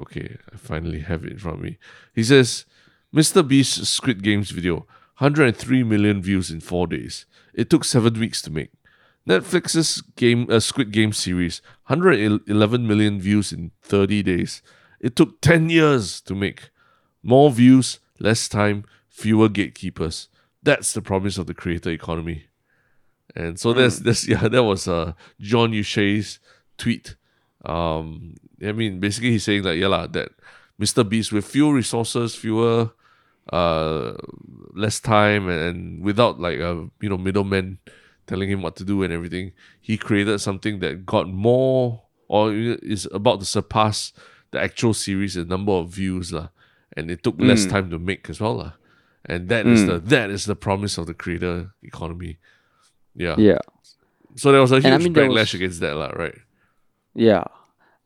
okay, 0.07 0.39
I 0.53 0.57
finally 0.57 1.01
have 1.01 1.25
it 1.27 1.33
in 1.33 1.39
front 1.39 1.59
of 1.59 1.65
me. 1.65 1.79
He 2.15 2.23
says, 2.23 2.65
Mr. 3.13 3.43
Beast's 3.43 3.89
Squid 3.91 4.23
Games 4.23 4.53
video, 4.55 4.87
103 5.19 5.83
million 5.83 6.23
views 6.23 6.51
in 6.51 6.61
four 6.61 6.87
days. 6.87 7.27
It 7.53 7.69
took 7.69 7.85
seven 7.85 8.19
weeks 8.21 8.41
to 8.43 8.51
make. 8.51 8.71
Netflix's 9.29 10.01
game 10.17 10.47
uh, 10.49 10.61
Squid 10.61 10.93
Game 10.93 11.13
series, 11.13 11.61
111 11.87 12.87
million 12.87 13.21
views 13.21 13.53
in 13.53 13.73
30 13.83 14.23
days. 14.23 14.63
It 15.01 15.17
took 15.17 15.41
10 15.41 15.69
years 15.69 16.21
to 16.23 16.35
make. 16.35 16.71
More 17.23 17.51
views, 17.51 17.99
less 18.21 18.49
time, 18.49 18.85
fewer 19.09 19.49
gatekeepers. 19.49 20.29
That's 20.63 20.93
the 20.93 21.03
promise 21.03 21.37
of 21.37 21.47
the 21.47 21.55
creator 21.55 21.91
economy. 21.91 22.45
And 23.35 23.59
so 23.59 23.73
that's 23.73 23.99
that's 23.99 24.27
yeah, 24.29 24.49
that 24.49 24.65
was 24.65 24.89
uh 24.89 25.13
Jon 25.41 25.73
Youshaei's 25.73 26.39
tweet. 26.79 27.17
Um 27.65 28.37
I 28.65 28.73
mean 28.73 29.01
basically 29.01 29.33
he's 29.33 29.45
saying 29.45 29.63
that 29.65 29.77
yeah 29.77 29.89
lah, 29.89 30.07
that 30.07 30.31
Mr. 30.81 31.07
Beast 31.07 31.33
with 31.33 31.45
fewer 31.45 31.75
resources, 31.75 32.35
fewer 32.35 32.93
uh 33.53 34.13
less 34.75 35.01
time 35.01 35.49
and, 35.49 35.61
and 35.61 36.05
without 36.05 36.39
like 36.41 36.59
a 36.59 36.89
you 37.01 37.09
know 37.09 37.17
middleman 37.19 37.79
telling 38.27 38.49
him 38.51 38.61
what 38.61 38.77
to 38.77 38.85
do 38.85 39.03
and 39.03 39.13
everything, 39.13 39.53
he 39.81 39.97
created 39.97 40.39
something 40.39 40.81
that 40.81 41.07
got 41.07 41.27
more 41.29 42.03
or 42.29 42.53
is 42.53 43.09
about 43.13 43.41
to 43.41 43.47
surpass 43.47 44.13
the 44.51 44.61
actual 44.61 44.93
series 44.93 45.37
in 45.37 45.49
number 45.49 45.73
of 45.73 45.89
views 45.89 46.31
lah. 46.33 46.49
And 46.97 47.11
it 47.11 47.23
took 47.23 47.41
less 47.41 47.65
time 47.65 47.91
to 47.91 47.99
make 47.99 48.29
as 48.29 48.41
well 48.41 48.57
lah. 48.57 48.73
And 49.25 49.49
that 49.49 49.67
is 49.67 49.87
the 49.87 49.99
that 49.99 50.31
is 50.31 50.45
the 50.45 50.57
promise 50.57 50.99
of 50.99 51.07
the 51.07 51.15
creator 51.15 51.73
economy. 51.83 52.39
Yeah. 53.15 53.37
yeah. 53.39 53.59
So 54.37 54.53
there 54.53 54.61
was 54.61 54.73
a 54.73 54.81
huge 54.81 54.93
I 54.93 54.99
mean, 54.99 55.15
backlash 55.15 55.53
was- 55.53 55.55
against 55.55 55.81
that, 55.81 55.97
lah, 55.97 56.13
right? 56.15 56.37
Yeah. 57.15 57.45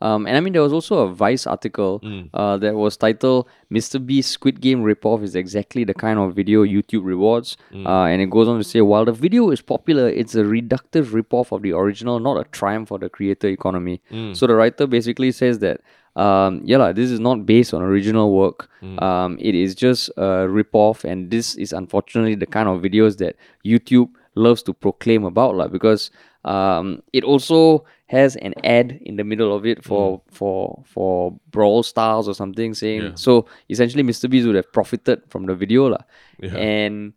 Um, 0.03 0.27
and 0.27 0.37
I 0.37 0.41
mean, 0.41 0.53
there 0.53 0.63
was 0.67 0.73
also 0.73 0.95
a 1.07 1.09
Vice 1.15 1.47
article 1.47 2.01
Mm. 2.03 2.29
uh, 2.35 2.57
that 2.59 2.75
was 2.75 2.97
titled 2.97 3.47
Mr. 3.71 4.05
Beast 4.05 4.31
Squid 4.31 4.61
Game 4.61 4.83
Ripoff 4.83 5.23
is 5.23 5.35
exactly 5.37 5.85
the 5.85 5.95
kind 5.95 6.19
of 6.19 6.35
video 6.35 6.65
YouTube 6.65 7.05
rewards. 7.05 7.57
Mm. 7.73 7.87
Uh, 7.87 8.05
and 8.11 8.21
it 8.21 8.29
goes 8.29 8.49
on 8.49 8.59
to 8.59 8.65
say, 8.65 8.81
while 8.81 9.05
the 9.05 9.13
video 9.13 9.51
is 9.51 9.63
popular, 9.63 10.09
it's 10.09 10.35
a 10.35 10.43
reductive 10.43 11.07
ripoff 11.17 11.53
of 11.53 11.63
the 11.63 11.73
original, 11.73 12.19
not 12.19 12.37
a 12.37 12.45
triumph 12.51 12.89
for 12.89 12.99
the 12.99 13.09
creator 13.09 13.49
economy. 13.49 14.03
Mm. 14.11 14.37
So 14.37 14.47
the 14.47 14.55
writer 14.55 14.87
basically 14.87 15.31
says 15.31 15.61
that, 15.61 15.81
um, 16.17 16.61
yeah, 16.65 16.79
lah, 16.79 16.93
this 16.93 17.11
is 17.11 17.21
not 17.21 17.47
based 17.47 17.73
on 17.73 17.81
original 17.83 18.35
work. 18.35 18.69
Mm. 18.83 19.01
Um, 19.01 19.39
it 19.41 19.55
is 19.55 19.75
just 19.75 20.11
a 20.17 20.51
ripoff. 20.51 21.05
And 21.05 21.31
this 21.31 21.55
is 21.55 21.73
unfortunately 21.73 22.35
the 22.35 22.47
kind 22.47 22.69
of 22.69 22.83
videos 22.83 23.19
that 23.19 23.37
YouTube 23.65 24.11
loves 24.35 24.63
to 24.65 24.75
proclaim 24.75 25.25
about, 25.25 25.55
lah, 25.55 25.69
because 25.69 26.11
um, 26.45 27.03
it 27.13 27.23
also 27.25 27.85
has 28.13 28.37
an 28.47 28.53
ad 28.77 28.89
in 29.09 29.17
the 29.17 29.25
middle 29.25 29.51
of 29.57 29.65
it 29.73 29.79
for 29.89 30.21
for 30.39 30.83
for 30.95 31.33
Brawl 31.51 31.83
Stars 31.83 32.29
or 32.29 32.35
something 32.43 32.75
saying 32.83 33.03
Yeah. 33.03 33.15
so 33.17 33.47
essentially 33.73 34.05
Mr. 34.05 34.29
Beast 34.29 34.47
would 34.47 34.57
have 34.61 34.71
profited 34.73 35.19
from 35.33 35.47
the 35.49 35.55
video. 35.57 35.83
Yeah. 36.43 36.57
and 36.61 37.15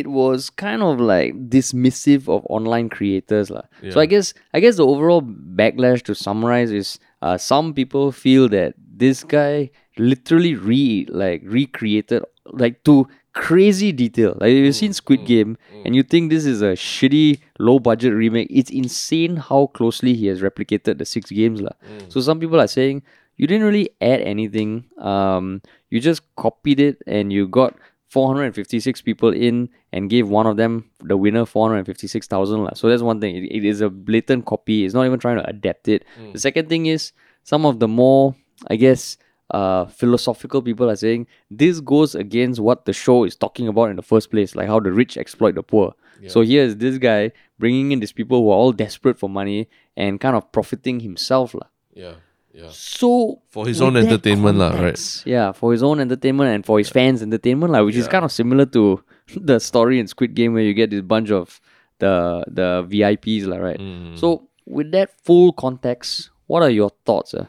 it 0.00 0.06
was 0.08 0.50
kind 0.50 0.82
of 0.82 0.98
like 0.98 1.30
dismissive 1.52 2.26
of 2.34 2.40
online 2.56 2.88
creators 2.88 3.50
lah. 3.52 3.64
So 3.92 4.00
I 4.00 4.06
guess 4.06 4.32
I 4.56 4.60
guess 4.64 4.76
the 4.80 4.86
overall 4.92 5.20
backlash 5.60 6.02
to 6.08 6.14
summarize 6.14 6.72
is 6.72 6.98
uh, 7.22 7.36
some 7.38 7.74
people 7.76 8.10
feel 8.10 8.48
that 8.56 8.74
this 9.04 9.22
guy 9.24 9.70
literally 9.98 10.54
re 10.56 11.06
like 11.22 11.42
recreated 11.44 12.24
like 12.62 12.82
to 12.88 13.06
crazy 13.34 13.92
detail. 13.92 14.36
Like 14.40 14.52
you've 14.52 14.74
seen 14.74 14.92
mm, 14.92 14.94
Squid 14.94 15.20
mm, 15.20 15.26
Game 15.26 15.58
mm. 15.74 15.82
and 15.84 15.94
you 15.94 16.02
think 16.02 16.30
this 16.30 16.46
is 16.46 16.62
a 16.62 16.72
shitty 16.72 17.40
low 17.58 17.78
budget 17.78 18.14
remake. 18.14 18.48
It's 18.50 18.70
insane 18.70 19.36
how 19.36 19.66
closely 19.66 20.14
he 20.14 20.26
has 20.28 20.40
replicated 20.40 20.98
the 20.98 21.04
six 21.04 21.30
games 21.30 21.60
lah. 21.60 21.72
So 22.08 22.20
some 22.20 22.40
people 22.40 22.60
are 22.60 22.68
saying 22.68 23.02
you 23.36 23.46
didn't 23.46 23.66
really 23.66 23.90
add 24.00 24.20
anything. 24.20 24.84
Um, 24.98 25.60
you 25.90 26.00
just 26.00 26.22
copied 26.36 26.80
it 26.80 27.02
and 27.06 27.32
you 27.32 27.48
got 27.48 27.74
456 28.08 29.02
people 29.02 29.34
in 29.34 29.68
and 29.92 30.08
gave 30.08 30.28
one 30.28 30.46
of 30.46 30.56
them 30.56 30.88
the 31.00 31.16
winner 31.16 31.44
456,000 31.44 32.62
lah. 32.62 32.70
So 32.74 32.88
that's 32.88 33.02
one 33.02 33.20
thing. 33.20 33.34
It, 33.36 33.50
it 33.50 33.64
is 33.64 33.80
a 33.80 33.90
blatant 33.90 34.46
copy. 34.46 34.84
It's 34.84 34.94
not 34.94 35.04
even 35.04 35.18
trying 35.18 35.38
to 35.38 35.48
adapt 35.48 35.88
it. 35.88 36.04
The 36.32 36.38
second 36.38 36.68
thing 36.68 36.86
is 36.86 37.10
some 37.42 37.66
of 37.66 37.80
the 37.80 37.88
more, 37.88 38.36
I 38.70 38.76
guess, 38.76 39.18
uh, 39.50 39.86
philosophical 39.86 40.62
people 40.62 40.90
are 40.90 40.96
saying 40.96 41.26
this 41.50 41.80
goes 41.80 42.14
against 42.14 42.60
what 42.60 42.84
the 42.86 42.92
show 42.92 43.24
is 43.24 43.36
talking 43.36 43.68
about 43.68 43.90
in 43.90 43.96
the 43.96 44.02
first 44.02 44.30
place, 44.30 44.54
like 44.54 44.66
how 44.66 44.80
the 44.80 44.92
rich 44.92 45.16
exploit 45.16 45.54
the 45.54 45.62
poor. 45.62 45.94
So 46.26 46.40
here's 46.40 46.76
this 46.76 46.96
guy 46.96 47.32
bringing 47.58 47.92
in 47.92 48.00
these 48.00 48.12
people 48.12 48.40
who 48.40 48.48
are 48.50 48.56
all 48.56 48.72
desperate 48.72 49.18
for 49.18 49.28
money 49.28 49.68
and 49.96 50.18
kind 50.18 50.34
of 50.34 50.50
profiting 50.52 51.00
himself. 51.00 51.52
lah. 51.54 51.68
Yeah. 51.92 52.14
Yeah. 52.54 52.68
So 52.70 53.42
For 53.50 53.66
his 53.66 53.82
own 53.82 53.96
entertainment 53.96 54.58
lah, 54.58 54.70
right? 54.80 55.22
Yeah, 55.26 55.52
for 55.52 55.72
his 55.72 55.82
own 55.82 55.98
entertainment 56.00 56.54
and 56.54 56.64
for 56.64 56.78
his 56.78 56.88
fans' 56.88 57.20
entertainment, 57.20 57.72
like, 57.72 57.84
which 57.84 57.96
is 57.96 58.06
kind 58.06 58.24
of 58.24 58.30
similar 58.30 58.64
to 58.66 59.02
the 59.36 59.58
story 59.58 59.98
in 59.98 60.06
Squid 60.06 60.34
Game 60.34 60.54
where 60.54 60.62
you 60.62 60.72
get 60.72 60.90
this 60.90 61.02
bunch 61.02 61.30
of 61.30 61.60
the 61.98 62.44
the 62.46 62.86
VIPs, 62.88 63.46
lah, 63.46 63.58
right? 63.58 63.78
Mm. 63.78 64.16
So 64.16 64.48
with 64.66 64.92
that 64.92 65.10
full 65.24 65.52
context, 65.52 66.30
what 66.46 66.62
are 66.62 66.70
your 66.70 66.90
thoughts? 67.04 67.34
Uh? 67.34 67.46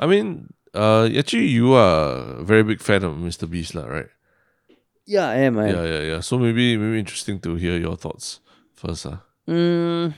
I 0.00 0.06
mean, 0.06 0.52
uh, 0.74 1.08
actually, 1.16 1.46
you 1.46 1.72
are 1.74 2.40
a 2.40 2.44
very 2.44 2.62
big 2.62 2.80
fan 2.80 3.04
of 3.04 3.16
Mr. 3.16 3.48
Beast, 3.48 3.74
lah, 3.74 3.86
right? 3.86 4.08
Yeah, 5.06 5.28
I 5.28 5.36
am. 5.36 5.58
I 5.58 5.68
am. 5.68 5.74
Yeah, 5.74 5.84
yeah, 5.84 6.00
yeah. 6.00 6.20
So 6.20 6.38
maybe, 6.38 6.76
maybe 6.76 6.98
interesting 6.98 7.38
to 7.40 7.56
hear 7.56 7.76
your 7.76 7.96
thoughts 7.96 8.40
first, 8.74 9.06
ah. 9.06 9.22
Mm, 9.48 10.14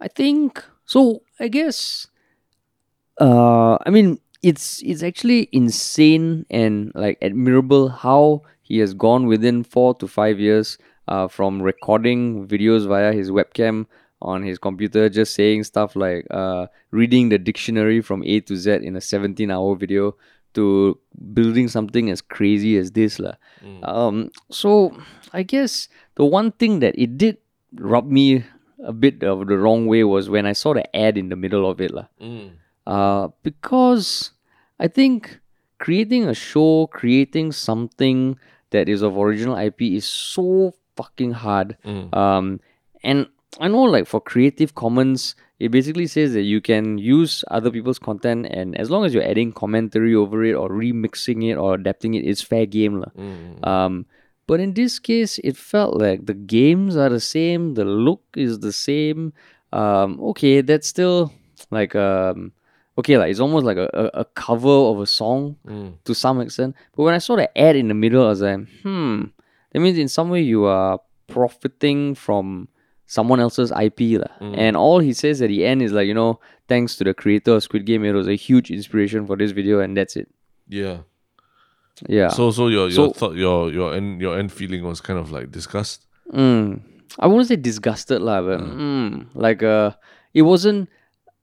I 0.00 0.08
think 0.08 0.62
so. 0.84 1.22
I 1.38 1.48
guess. 1.48 2.06
Uh, 3.18 3.78
I 3.84 3.90
mean, 3.90 4.18
it's 4.42 4.82
it's 4.82 5.02
actually 5.02 5.48
insane 5.52 6.44
and 6.50 6.92
like 6.94 7.18
admirable 7.22 7.88
how 7.88 8.42
he 8.62 8.78
has 8.78 8.94
gone 8.94 9.26
within 9.26 9.64
four 9.64 9.94
to 9.96 10.06
five 10.06 10.38
years. 10.38 10.78
Uh, 11.08 11.26
from 11.26 11.60
recording 11.60 12.46
videos 12.46 12.86
via 12.86 13.12
his 13.12 13.32
webcam 13.32 13.86
on 14.22 14.42
his 14.42 14.58
computer, 14.58 15.08
just 15.08 15.34
saying 15.34 15.64
stuff 15.64 15.96
like 15.96 16.26
uh, 16.30 16.66
reading 16.90 17.28
the 17.30 17.38
dictionary 17.38 18.00
from 18.00 18.22
A 18.24 18.40
to 18.40 18.56
Z 18.56 18.80
in 18.84 18.96
a 18.96 19.00
17 19.00 19.50
hour 19.50 19.74
video 19.76 20.16
to 20.54 20.98
building 21.32 21.68
something 21.68 22.10
as 22.10 22.20
crazy 22.20 22.76
as 22.76 22.92
this. 22.92 23.18
lah. 23.18 23.34
Um, 23.82 24.30
so 24.50 24.92
I 25.32 25.42
guess 25.42 25.88
the 26.16 26.24
one 26.24 26.52
thing 26.52 26.80
that 26.80 26.98
it 26.98 27.16
did 27.16 27.38
rub 27.78 28.10
me 28.10 28.44
a 28.82 28.92
bit 28.92 29.22
of 29.22 29.46
the 29.46 29.56
wrong 29.56 29.86
way 29.86 30.02
was 30.04 30.28
when 30.28 30.44
I 30.46 30.52
saw 30.52 30.74
the 30.74 30.84
ad 30.96 31.16
in 31.16 31.28
the 31.28 31.36
middle 31.36 31.68
of 31.70 31.80
it. 31.80 31.92
lah. 31.94 32.08
Uh, 32.86 33.28
because 33.44 34.32
I 34.80 34.88
think 34.88 35.38
creating 35.78 36.24
a 36.28 36.34
show, 36.34 36.88
creating 36.88 37.52
something 37.52 38.36
that 38.70 38.88
is 38.88 39.02
of 39.02 39.16
original 39.16 39.56
IP 39.56 39.82
is 39.96 40.04
so 40.04 40.74
fucking 40.96 41.32
hard. 41.32 41.76
Um, 42.12 42.60
and 43.04 43.26
I 43.58 43.68
know, 43.68 43.82
like 43.82 44.06
for 44.06 44.20
Creative 44.20 44.74
Commons, 44.74 45.34
it 45.58 45.70
basically 45.70 46.06
says 46.06 46.32
that 46.34 46.42
you 46.42 46.60
can 46.60 46.98
use 46.98 47.44
other 47.50 47.70
people's 47.70 47.98
content, 47.98 48.46
and 48.46 48.76
as 48.78 48.90
long 48.90 49.04
as 49.04 49.12
you're 49.12 49.26
adding 49.26 49.52
commentary 49.52 50.14
over 50.14 50.44
it 50.44 50.54
or 50.54 50.68
remixing 50.70 51.50
it 51.50 51.56
or 51.56 51.74
adapting 51.74 52.14
it, 52.14 52.24
it's 52.24 52.40
fair 52.42 52.64
game. 52.64 53.00
lah. 53.02 53.10
Um, 53.66 54.06
but 54.46 54.60
in 54.60 54.74
this 54.74 54.98
case, 54.98 55.38
it 55.42 55.56
felt 55.56 55.96
like 55.98 56.26
the 56.26 56.34
games 56.34 56.96
are 56.96 57.08
the 57.08 57.20
same, 57.20 57.74
the 57.74 57.84
look 57.84 58.22
is 58.36 58.60
the 58.60 58.72
same. 58.72 59.32
Um, 59.72 60.18
okay, 60.34 60.60
that's 60.62 60.86
still 60.88 61.32
like 61.70 61.94
um, 61.94 62.52
okay, 62.98 63.18
like 63.18 63.30
it's 63.30 63.38
almost 63.40 63.64
like 63.66 63.76
a, 63.78 63.90
a, 63.94 64.20
a 64.20 64.24
cover 64.34 64.68
of 64.90 64.98
a 65.00 65.06
song 65.06 65.56
to 66.04 66.14
some 66.14 66.40
extent. 66.40 66.74
But 66.96 67.02
when 67.02 67.14
I 67.14 67.18
saw 67.18 67.36
the 67.36 67.46
ad 67.58 67.76
in 67.76 67.88
the 67.88 67.94
middle, 67.94 68.24
I 68.26 68.28
was 68.30 68.42
like, 68.42 68.66
hmm, 68.82 69.24
that 69.72 69.80
means 69.80 69.98
in 69.98 70.08
some 70.08 70.30
way 70.30 70.40
you 70.42 70.64
are 70.64 70.98
profiting 71.28 72.14
from 72.16 72.66
someone 73.10 73.40
else's 73.42 73.74
IP. 73.74 74.14
lah. 74.22 74.30
And 74.54 74.78
all 74.78 75.02
he 75.02 75.10
says 75.12 75.42
at 75.42 75.50
the 75.50 75.66
end 75.66 75.82
is 75.82 75.90
like, 75.90 76.06
you 76.06 76.14
know, 76.14 76.38
thanks 76.70 76.94
to 76.98 77.04
the 77.04 77.10
creator 77.12 77.58
of 77.58 77.62
Squid 77.66 77.82
Game, 77.84 78.06
it 78.06 78.14
was 78.14 78.28
a 78.30 78.38
huge 78.38 78.70
inspiration 78.70 79.26
for 79.26 79.34
this 79.34 79.50
video, 79.50 79.82
and 79.82 79.98
that's 79.98 80.14
it. 80.14 80.30
Yeah. 80.70 81.02
Yeah. 82.08 82.28
So 82.30 82.50
so 82.54 82.68
your 82.70 82.86
your 82.88 83.10
So- 83.10 83.12
thought 83.12 83.34
your 83.34 83.70
your 83.74 83.92
end 83.98 84.22
your 84.22 84.38
end 84.38 84.52
feeling 84.54 84.86
was 84.86 85.00
kind 85.02 85.18
of 85.18 85.30
like 85.34 85.50
disgust. 85.50 86.06
Mm. 86.32 86.80
I 87.18 87.26
wouldn't 87.26 87.48
say 87.50 87.56
disgusted 87.58 88.22
lah, 88.22 88.40
but 88.46 88.60
mm, 88.62 89.26
like 89.34 89.62
uh, 89.66 89.92
it 90.32 90.42
wasn't. 90.46 90.88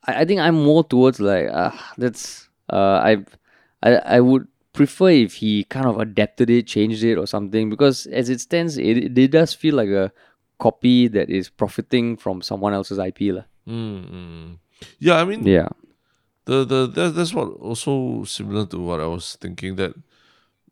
I, 0.08 0.22
I 0.22 0.26
think 0.26 0.40
I'm 0.40 0.56
more 0.56 0.84
towards 0.88 1.20
like 1.20 1.52
uh, 1.52 1.76
that's 2.00 2.48
uh, 2.72 3.04
I, 3.04 3.12
I 3.84 4.18
I 4.18 4.20
would 4.24 4.48
prefer 4.72 5.10
if 5.12 5.44
he 5.44 5.66
kind 5.68 5.86
of 5.86 6.00
adapted 6.00 6.50
it, 6.50 6.66
changed 6.72 7.04
it, 7.04 7.20
or 7.20 7.28
something. 7.28 7.70
Because 7.70 8.08
as 8.08 8.32
it 8.32 8.40
stands, 8.40 8.80
it 8.80 9.12
it 9.18 9.30
does 9.36 9.54
feel 9.54 9.76
like 9.76 9.92
a 9.92 10.10
copy 10.60 11.08
that 11.08 11.30
is 11.30 11.50
profiting 11.50 12.18
from 12.18 12.42
someone 12.42 12.74
else's 12.74 12.98
IP 13.00 13.32
lah. 13.34 13.46
Mm, 13.68 14.02
mm. 14.10 14.48
Yeah, 15.00 15.22
I 15.22 15.26
mean 15.26 15.46
Yeah. 15.46 15.70
the 16.46 16.64
the 16.66 16.88
that, 16.88 17.16
that's 17.16 17.34
what 17.34 17.50
also 17.60 18.24
similar 18.24 18.66
to 18.72 18.80
what 18.80 19.00
I 19.00 19.08
was 19.08 19.36
thinking 19.42 19.76
that 19.78 19.94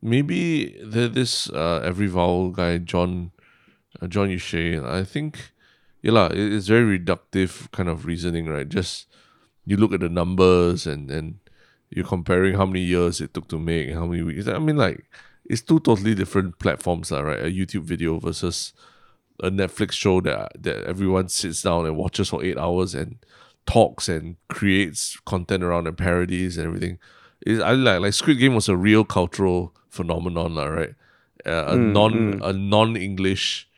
maybe 0.01 0.75
the, 0.83 1.07
this 1.07 1.49
uh, 1.49 1.81
every 1.83 2.07
vowel 2.07 2.51
guy 2.51 2.77
John 2.77 3.31
uh, 4.01 4.07
Jon 4.07 4.29
Youshaei 4.29 4.79
I 4.83 5.03
think 5.03 5.51
yeah 6.01 6.27
it- 6.31 6.53
it's 6.53 6.67
very 6.67 6.99
reductive 6.99 7.69
kind 7.71 7.89
of 7.89 8.05
reasoning 8.05 8.47
right 8.47 8.67
just 8.69 9.07
you 9.65 9.77
look 9.77 9.93
at 9.93 9.99
the 10.01 10.09
numbers 10.09 10.85
and 10.87 11.09
and 11.09 11.39
you're 11.89 12.05
comparing 12.05 12.55
how 12.55 12.65
many 12.65 12.81
years 12.81 13.21
it 13.21 13.33
took 13.33 13.47
to 13.49 13.57
make 13.59 13.87
and 13.89 13.97
how 13.97 14.05
many 14.05 14.21
weeks 14.23 14.47
I 14.47 14.59
mean 14.59 14.77
like 14.77 15.05
it's 15.45 15.61
two 15.61 15.79
totally 15.79 16.15
different 16.15 16.57
platforms 16.59 17.11
lah, 17.11 17.21
right 17.21 17.41
a 17.41 17.49
YouTube 17.53 17.83
video 17.85 18.17
versus 18.19 18.73
a 19.41 19.49
Netflix 19.49 19.93
show 19.93 20.21
that 20.21 20.51
that 20.61 20.85
everyone 20.85 21.29
sits 21.29 21.61
down 21.61 21.85
and 21.85 21.97
watches 21.97 22.29
for 22.29 22.43
eight 22.43 22.57
hours 22.57 22.95
and 22.95 23.17
talks 23.65 24.07
and 24.07 24.35
creates 24.49 25.19
content 25.25 25.63
around 25.63 25.87
and 25.87 25.97
parodies 25.97 26.57
and 26.57 26.67
everything. 26.67 26.99
Is 27.45 27.59
I 27.59 27.71
like 27.73 28.01
like 28.01 28.13
Squid 28.13 28.39
Game 28.39 28.55
was 28.55 28.69
a 28.69 28.77
real 28.77 29.03
cultural 29.03 29.73
phenomenon, 29.89 30.55
lah, 30.55 30.65
right? 30.65 30.95
Uh, 31.45 31.65
a 31.67 31.75
non 31.75 32.41
a 32.43 32.53
non 32.53 32.95
English, 32.95 33.69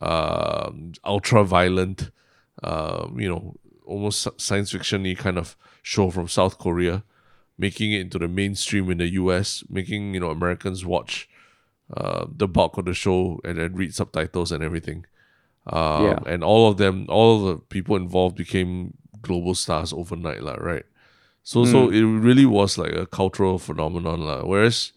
um, 0.00 0.92
ultra 1.04 1.44
violent, 1.44 2.10
um, 2.62 3.16
you 3.18 3.28
know, 3.28 3.54
almost 3.84 4.28
science 4.40 4.72
fiction 4.72 5.14
kind 5.16 5.38
of 5.38 5.56
show 5.82 6.10
from 6.10 6.26
South 6.26 6.58
Korea, 6.58 7.04
making 7.58 7.92
it 7.92 8.00
into 8.00 8.18
the 8.18 8.28
mainstream 8.28 8.90
in 8.90 8.98
the 8.98 9.08
U.S., 9.08 9.62
making 9.68 10.14
you 10.14 10.20
know 10.20 10.30
Americans 10.30 10.84
watch 10.84 11.28
uh, 11.96 12.26
the 12.36 12.48
bulk 12.48 12.78
of 12.78 12.84
the 12.86 12.94
show 12.94 13.40
and 13.44 13.58
then 13.58 13.74
read 13.74 13.94
subtitles 13.94 14.52
and 14.52 14.62
everything. 14.64 15.04
Um, 15.66 16.04
Yeah. 16.04 16.18
And 16.26 16.42
all 16.42 16.68
of 16.70 16.76
them, 16.76 17.06
all 17.08 17.36
of 17.36 17.42
the 17.46 17.56
people 17.68 17.96
involved 17.96 18.36
became 18.36 18.94
global 19.22 19.54
stars 19.54 19.92
overnight, 19.92 20.42
lah, 20.42 20.56
right? 20.58 20.84
So, 21.44 21.64
so 21.64 21.90
it 21.90 22.02
really 22.02 22.46
was 22.46 22.78
like 22.78 22.92
a 22.94 23.06
cultural 23.06 23.58
phenomenon, 23.58 24.20
lah. 24.20 24.42
Whereas 24.46 24.92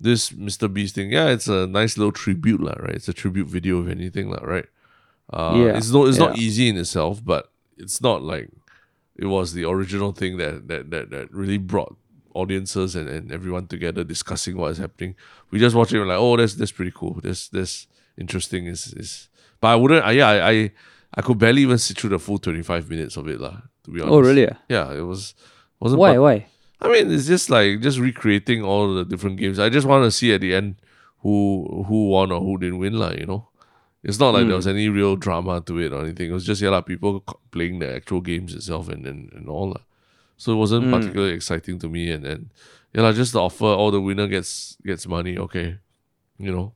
this 0.00 0.30
Mr. 0.30 0.72
Beast 0.72 0.94
thing, 0.94 1.10
yeah, 1.12 1.28
it's 1.30 1.48
a 1.48 1.66
nice 1.66 1.96
little 1.98 2.12
tribute, 2.12 2.60
lah, 2.60 2.74
right? 2.78 2.94
It's 2.94 3.08
a 3.08 3.12
tribute 3.12 3.46
video, 3.48 3.82
if 3.82 3.88
anything, 3.90 4.30
lah, 4.30 4.42
right? 4.42 4.66
Uh, 5.32 5.54
Yeah, 5.56 5.76
It's 5.78 5.90
not, 5.90 6.08
it's 6.08 6.18
not 6.18 6.36
easy 6.38 6.68
in 6.68 6.76
itself, 6.76 7.22
but 7.24 7.50
it's 7.78 8.00
not 8.02 8.22
like 8.22 8.50
it 9.16 9.26
was 9.26 9.52
the 9.54 9.64
original 9.64 10.12
thing 10.12 10.38
that 10.38 10.66
that 10.68 10.90
that, 10.90 11.10
that 11.10 11.30
really 11.32 11.58
brought 11.58 11.96
audiences 12.34 12.96
and, 12.96 13.08
and 13.08 13.32
everyone 13.32 13.66
together 13.66 14.04
discussing 14.04 14.56
what 14.56 14.72
is 14.72 14.78
happening. 14.78 15.14
We 15.50 15.58
just 15.58 15.76
watch 15.76 15.92
it 15.92 15.98
and 15.98 16.06
we're 16.06 16.14
like, 16.14 16.20
oh, 16.20 16.36
that's 16.36 16.54
that's 16.54 16.72
pretty 16.72 16.92
cool. 16.94 17.20
That's 17.22 17.48
that's 17.48 17.86
interesting. 18.18 18.66
Is 18.66 18.92
is 18.94 19.28
but 19.60 19.68
I 19.68 19.76
wouldn't. 19.76 20.04
I, 20.04 20.12
yeah, 20.12 20.28
I, 20.28 20.50
I 20.50 20.70
I 21.14 21.22
could 21.22 21.38
barely 21.38 21.62
even 21.62 21.78
sit 21.78 21.98
through 21.98 22.10
the 22.10 22.18
full 22.18 22.38
twenty 22.38 22.62
five 22.62 22.88
minutes 22.88 23.16
of 23.16 23.28
it, 23.28 23.40
lah. 23.40 23.62
To 23.84 23.90
be 23.90 24.00
honest. 24.00 24.12
Oh 24.12 24.20
really? 24.20 24.48
ah? 24.48 24.56
Yeah, 24.68 24.92
it 24.92 25.02
was 25.02 25.34
wasn't. 25.80 26.00
Why? 26.00 26.10
part- 26.10 26.22
Why? 26.22 26.46
I 26.82 26.88
mean, 26.88 27.12
it's 27.12 27.26
just 27.26 27.50
like 27.50 27.80
just 27.80 27.98
recreating 27.98 28.62
all 28.62 28.94
the 28.94 29.04
different 29.04 29.36
games. 29.36 29.58
I 29.58 29.68
just 29.68 29.86
want 29.86 30.04
to 30.04 30.10
see 30.10 30.32
at 30.32 30.40
the 30.40 30.54
end 30.54 30.76
who 31.20 31.84
who 31.86 32.08
won 32.08 32.32
or 32.32 32.40
who 32.40 32.58
didn't 32.58 32.78
win, 32.78 32.94
lah. 32.94 33.12
You 33.12 33.26
know. 33.26 33.46
It's 34.02 34.18
not 34.18 34.32
like 34.32 34.46
there 34.46 34.56
was 34.56 34.66
any 34.66 34.88
real 34.88 35.16
drama 35.16 35.60
to 35.60 35.78
it 35.78 35.92
or 35.92 36.00
anything. 36.00 36.30
It 36.30 36.32
was 36.32 36.46
just 36.46 36.62
yeah, 36.62 36.70
like 36.70 36.86
people 36.86 37.20
playing 37.50 37.80
the 37.80 37.94
actual 37.96 38.22
games 38.22 38.54
itself 38.54 38.88
and 38.88 39.04
and, 39.06 39.30
and 39.34 39.46
all 39.46 39.74
that. 39.74 39.82
So 40.40 40.52
it 40.56 40.56
wasn't 40.56 40.88
particularly 40.88 41.34
exciting 41.36 41.76
to 41.84 41.88
me. 41.92 42.08
And 42.10 42.24
then 42.24 42.40
yeah, 42.96 43.04
like 43.04 43.14
just 43.14 43.36
the 43.36 43.42
offer, 43.44 43.68
oh, 43.68 43.90
the 43.92 44.00
winner 44.00 44.24
gets 44.26 44.80
gets 44.88 45.04
money. 45.04 45.36
Okay, 45.36 45.76
you 46.40 46.48
know, 46.50 46.72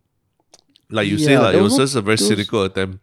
like 0.93 1.09
you 1.09 1.17
say, 1.17 1.39
like 1.41 1.57
it 1.57 1.65
was 1.65 1.73
was 1.73 1.89
just 1.89 1.97
a 1.97 2.03
very 2.05 2.21
there 2.21 2.29
was- 2.29 2.29
cynical 2.29 2.63
attempt. 2.69 3.01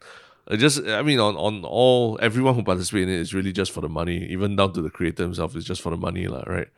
Just 0.58 0.86
I 0.86 1.02
mean, 1.02 1.18
on 1.18 1.34
on 1.34 1.66
all 1.66 2.20
everyone 2.22 2.54
who 2.54 2.62
participated 2.62 3.10
in 3.10 3.16
it 3.18 3.22
is 3.26 3.34
really 3.34 3.54
just 3.54 3.72
for 3.74 3.82
the 3.82 3.90
money. 3.90 4.18
Even 4.30 4.56
down 4.60 4.74
to 4.78 4.82
the 4.86 4.90
creator 4.94 5.24
himself 5.24 5.56
is 5.56 5.66
just 5.66 5.82
for 5.82 5.90
the 5.90 5.98
money, 5.98 6.28
lah. 6.28 6.44
Right? 6.46 6.70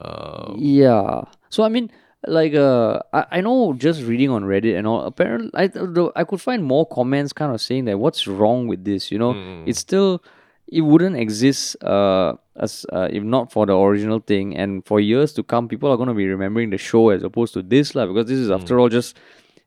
Uh, 0.00 0.52
Yeah. 0.56 1.22
So 1.48 1.62
I 1.64 1.68
mean, 1.68 1.90
like, 2.26 2.54
uh, 2.54 3.00
I, 3.12 3.38
I 3.38 3.40
know 3.40 3.72
just 3.72 4.02
reading 4.02 4.30
on 4.30 4.42
Reddit 4.44 4.76
and 4.76 4.86
all. 4.86 5.02
Apparently, 5.06 5.50
I 5.54 5.70
I 6.16 6.24
could 6.24 6.40
find 6.40 6.64
more 6.64 6.86
comments 6.86 7.32
kind 7.32 7.52
of 7.54 7.60
saying 7.60 7.84
that 7.86 7.98
what's 7.98 8.26
wrong 8.26 8.66
with 8.68 8.84
this. 8.84 9.10
You 9.12 9.18
know, 9.18 9.32
it's 9.66 9.78
still 9.78 10.20
it 10.70 10.82
wouldn't 10.82 11.16
exist 11.16 11.82
uh 11.82 12.34
as 12.56 12.84
uh, 12.92 13.08
if 13.10 13.22
not 13.22 13.52
for 13.52 13.66
the 13.66 13.76
original 13.76 14.20
thing. 14.20 14.56
And 14.56 14.84
for 14.84 15.00
years 15.00 15.32
to 15.34 15.42
come, 15.42 15.68
people 15.68 15.90
are 15.90 15.96
gonna 15.96 16.14
be 16.14 16.26
remembering 16.26 16.70
the 16.70 16.78
show 16.78 17.10
as 17.10 17.22
opposed 17.22 17.54
to 17.54 17.62
this 17.62 17.94
lah. 17.94 18.06
Because 18.06 18.26
this 18.26 18.38
is 18.38 18.50
after 18.50 18.78
all 18.78 18.88
just 18.88 19.16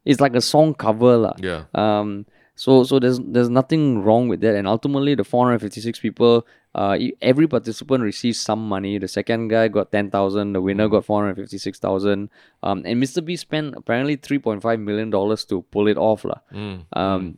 it's 0.06 0.20
like 0.20 0.36
a 0.36 0.41
song 0.41 0.74
cover 0.74 1.18
lah. 1.18 1.34
yeah. 1.39 1.64
Um, 1.74 2.26
so 2.56 2.84
so 2.84 2.99
there's 2.99 3.20
there's 3.20 3.49
nothing 3.49 4.04
wrong 4.04 4.28
with 4.28 4.41
that, 4.41 4.56
and 4.56 4.68
ultimately 4.68 5.16
the 5.16 5.24
456 5.24 5.99
people, 5.99 6.45
uh, 6.76 6.97
every 7.22 7.47
participant 7.47 8.04
receives 8.04 8.39
some 8.39 8.68
money. 8.68 8.99
The 8.99 9.08
second 9.08 9.47
guy 9.47 9.68
got 9.68 9.91
10,000, 9.91 10.54
the 10.54 10.62
winner 10.62 10.88
got 10.88 11.06
456,000. 11.06 12.30
Um, 12.62 12.84
and 12.86 13.02
Mr. 13.02 13.24
B 13.24 13.36
spent 13.36 13.74
apparently 13.76 14.18
3.5 14.18 14.62
million 14.80 15.10
dollars 15.10 15.45
to 15.45 15.64
pull 15.72 15.88
it 15.88 15.97
off, 15.97 16.24
lah. 16.24 16.39
Mm. 16.54 16.86
Um, 16.93 17.38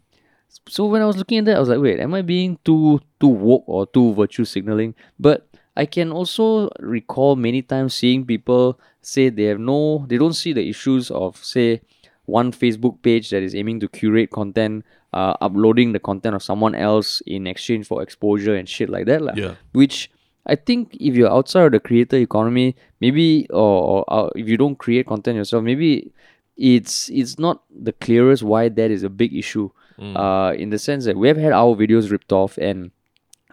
so 0.68 0.86
when 0.86 1.02
I 1.02 1.06
was 1.06 1.18
looking 1.18 1.40
at 1.40 1.46
that, 1.46 1.58
I 1.58 1.60
was 1.60 1.70
like, 1.70 1.80
wait, 1.80 2.00
am 2.00 2.14
I 2.14 2.22
being 2.22 2.58
too 2.64 3.00
too 3.20 3.28
woke 3.28 3.64
or 3.68 3.86
too 3.88 4.14
virtue 4.14 4.46
signaling? 4.46 4.96
But 5.20 5.48
I 5.76 5.86
can 5.86 6.12
also 6.12 6.70
recall 6.80 7.36
many 7.36 7.62
times 7.62 7.94
seeing 7.94 8.26
people 8.26 8.80
say 9.02 9.30
they 9.30 9.46
have 9.46 9.60
no, 9.60 10.06
they 10.08 10.18
don't 10.18 10.34
see 10.34 10.54
the 10.54 10.68
issues 10.70 11.10
of 11.12 11.38
say 11.38 11.82
one 12.26 12.52
Facebook 12.52 13.02
page 13.02 13.30
that 13.32 13.44
is 13.44 13.56
aiming 13.56 13.80
to 13.82 13.88
curate 13.88 14.32
content, 14.32 14.86
uh, 15.12 15.34
uploading 15.42 15.92
the 15.92 16.00
content 16.00 16.36
of 16.36 16.44
someone 16.44 16.76
else 16.76 17.22
in 17.26 17.48
exchange 17.48 17.88
for 17.88 18.02
exposure 18.02 18.56
and 18.56 18.70
shit 18.70 18.90
like 18.90 19.06
that. 19.08 19.36
Yeah. 19.36 19.56
Which 19.74 20.12
I 20.46 20.56
think 20.56 20.96
if 21.00 21.16
you're 21.16 21.32
outside 21.32 21.66
of 21.66 21.72
the 21.72 21.80
creator 21.80 22.18
economy, 22.18 22.76
maybe 23.02 23.48
or, 23.50 24.06
or 24.06 24.06
uh, 24.08 24.30
if 24.36 24.48
you 24.48 24.58
don't 24.58 24.78
create 24.78 25.08
content 25.08 25.38
yourself, 25.38 25.64
maybe 25.64 26.12
it's 26.56 27.10
it's 27.10 27.40
not 27.40 27.64
the 27.70 27.94
clearest 27.94 28.44
why 28.44 28.70
that 28.70 28.92
is 28.92 29.04
a 29.04 29.10
big 29.10 29.36
issue. 29.36 29.70
Uh, 30.00 30.54
in 30.58 30.70
the 30.70 30.80
sense 30.80 31.06
that 31.06 31.18
we 31.18 31.28
have 31.28 31.38
had 31.38 31.54
our 31.54 31.76
videos 31.76 32.10
ripped 32.10 32.32
off, 32.34 32.58
and 32.58 32.92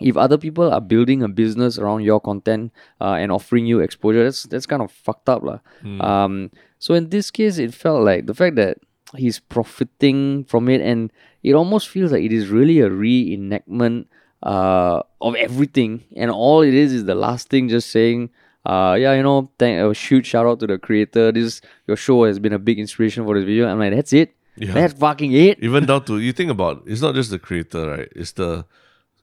if 0.00 0.16
other 0.16 0.38
people 0.38 0.72
are 0.72 0.80
building 0.80 1.22
a 1.22 1.28
business 1.28 1.78
around 1.78 2.02
your 2.02 2.20
content 2.20 2.72
uh, 3.00 3.20
and 3.20 3.30
offering 3.30 3.66
you 3.66 3.80
exposure, 3.80 4.24
that's 4.24 4.44
that's 4.44 4.66
kind 4.66 4.80
of 4.80 4.90
fucked 4.90 5.28
up, 5.28 5.42
lah. 5.42 5.60
Um, 6.00 6.50
so 6.78 6.94
in 6.94 7.10
this 7.10 7.30
case, 7.30 7.58
it 7.58 7.74
felt 7.74 8.02
like 8.02 8.24
the 8.24 8.34
fact 8.34 8.56
that 8.56 8.78
he's 9.16 9.38
profiting 9.38 10.44
from 10.44 10.68
it, 10.68 10.80
and 10.80 11.12
it 11.42 11.52
almost 11.52 11.88
feels 11.88 12.12
like 12.12 12.24
it 12.24 12.32
is 12.32 12.48
really 12.48 12.80
a 12.80 12.88
reenactment 12.88 14.06
uh, 14.42 15.02
of 15.20 15.34
everything, 15.36 16.04
and 16.16 16.30
all 16.30 16.62
it 16.62 16.72
is 16.72 16.92
is 16.92 17.04
the 17.04 17.14
last 17.14 17.48
thing 17.48 17.68
just 17.68 17.90
saying. 17.90 18.30
Uh, 18.64 18.96
yeah, 18.98 19.14
you 19.14 19.22
know, 19.22 19.50
thank 19.58 19.80
a 19.80 19.92
huge 19.92 20.26
shout 20.26 20.44
out 20.44 20.60
to 20.60 20.66
the 20.66 20.78
creator. 20.78 21.32
This 21.32 21.60
your 21.86 21.96
show 21.96 22.24
has 22.24 22.38
been 22.38 22.52
a 22.52 22.58
big 22.58 22.78
inspiration 22.78 23.24
for 23.24 23.34
this 23.36 23.44
video. 23.44 23.66
I'm 23.66 23.78
like, 23.78 23.92
that's 23.92 24.12
it. 24.12 24.36
Yeah. 24.60 24.74
That's 24.74 24.94
fucking 24.94 25.32
it. 25.32 25.58
Even 25.64 25.86
down 25.86 26.04
to 26.04 26.18
you 26.20 26.32
think 26.32 26.50
about 26.50 26.82
it's 26.86 27.00
not 27.00 27.14
just 27.14 27.30
the 27.30 27.38
creator, 27.38 27.90
right? 27.96 28.08
It's 28.14 28.32
the 28.32 28.66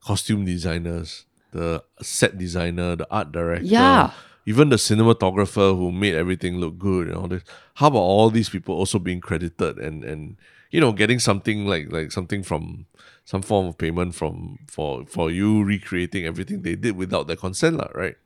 costume 0.02 0.46
designers, 0.46 1.26
the 1.52 1.84
set 2.02 2.38
designer, 2.38 2.96
the 2.96 3.08
art 3.12 3.32
director, 3.32 3.66
Yeah. 3.66 4.12
even 4.46 4.70
the 4.70 4.78
cinematographer 4.78 5.78
who 5.78 5.92
made 5.92 6.16
everything 6.16 6.58
look 6.58 6.78
good 6.80 7.08
and 7.08 7.16
all 7.18 7.28
this. 7.28 7.44
How 7.76 7.88
about 7.88 8.00
all 8.02 8.30
these 8.32 8.50
people 8.50 8.74
also 8.76 8.98
being 9.00 9.22
credited 9.22 9.78
and 9.78 10.04
and 10.04 10.38
you 10.72 10.82
know 10.82 10.92
getting 10.92 11.20
something 11.20 11.66
like 11.70 11.92
like 11.94 12.12
something 12.12 12.42
from 12.44 12.86
some 13.24 13.42
form 13.44 13.68
of 13.68 13.78
payment 13.78 14.16
from 14.16 14.58
for 14.68 15.06
for 15.06 15.30
you 15.30 15.64
recreating 15.64 16.26
everything 16.26 16.62
they 16.64 16.76
did 16.76 16.96
without 16.98 17.28
their 17.28 17.36
consent, 17.38 17.78
lah, 17.78 17.92
right? 17.94 18.18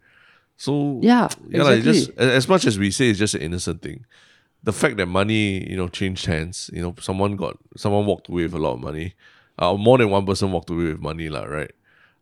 So 0.58 1.00
Yeah, 1.02 1.28
yeah, 1.50 1.64
like 1.64 1.84
just 1.84 2.10
exactly. 2.10 2.38
as 2.40 2.48
much 2.48 2.64
as 2.70 2.78
we 2.78 2.92
say 2.92 3.10
it's 3.10 3.20
just 3.20 3.34
an 3.36 3.42
innocent 3.42 3.82
thing, 3.82 4.06
the 4.64 4.74
fact 4.74 4.98
that 4.98 5.08
money, 5.08 5.68
you 5.70 5.76
know, 5.76 5.88
changed 5.88 6.26
hands, 6.26 6.70
you 6.74 6.82
know, 6.82 6.94
someone 7.02 7.36
got 7.36 7.58
someone 7.78 8.06
walked 8.06 8.30
away 8.30 8.44
with 8.44 8.54
a 8.54 8.60
lot 8.60 8.74
of 8.74 8.80
money, 8.82 9.16
uh, 9.60 9.74
more 9.74 9.98
than 9.98 10.10
one 10.10 10.26
person 10.26 10.52
walked 10.52 10.70
away 10.70 10.86
with 10.94 11.00
money, 11.02 11.30
lah, 11.30 11.44
right? 11.46 11.72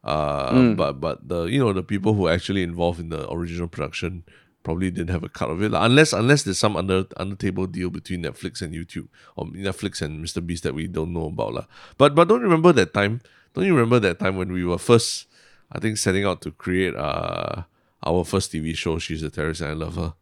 Uh, 0.03 0.51
Mm. 0.53 0.77
but 0.77 0.93
but 1.01 1.27
the 1.27 1.43
you 1.51 1.59
know 1.59 1.73
the 1.73 1.83
people 1.83 2.13
who 2.13 2.27
actually 2.29 2.63
involved 2.63 2.99
in 2.99 3.09
the 3.09 3.29
original 3.29 3.67
production 3.67 4.23
probably 4.63 4.89
didn't 4.91 5.09
have 5.11 5.23
a 5.23 5.29
cut 5.29 5.49
of 5.49 5.61
it. 5.61 5.71
lah. 5.71 5.83
unless 5.83 6.13
unless 6.13 6.43
there's 6.43 6.57
some 6.59 6.77
under 6.79 7.03
under 7.17 7.35
table 7.35 7.67
deal 7.67 7.89
between 7.89 8.23
Netflix 8.23 8.61
and 8.61 8.73
YouTube 8.73 9.07
or 9.35 9.45
Netflix 9.51 10.01
and 10.01 10.23
Mr. 10.23 10.39
Beast 10.45 10.63
that 10.63 10.73
we 10.73 10.87
don't 10.87 11.11
know 11.11 11.27
about. 11.27 11.53
lah. 11.53 11.65
But 11.99 12.15
but 12.15 12.27
don't 12.31 12.39
you 12.39 12.47
remember 12.47 12.71
that 12.79 12.93
time? 12.93 13.19
Don't 13.53 13.65
you 13.67 13.75
remember 13.75 13.99
that 13.99 14.19
time 14.19 14.37
when 14.39 14.51
we 14.55 14.63
were 14.63 14.77
first 14.79 15.27
I 15.71 15.79
think 15.79 15.97
setting 15.97 16.23
out 16.23 16.39
to 16.47 16.51
create 16.51 16.95
uh 16.95 17.63
our 18.01 18.23
first 18.23 18.53
TV 18.55 18.71
show, 18.75 18.97
She's 18.99 19.23
a 19.23 19.29
Terrorist 19.29 19.59
and 19.59 19.71
I 19.71 19.73
Love 19.75 19.95
Her. 19.99 20.13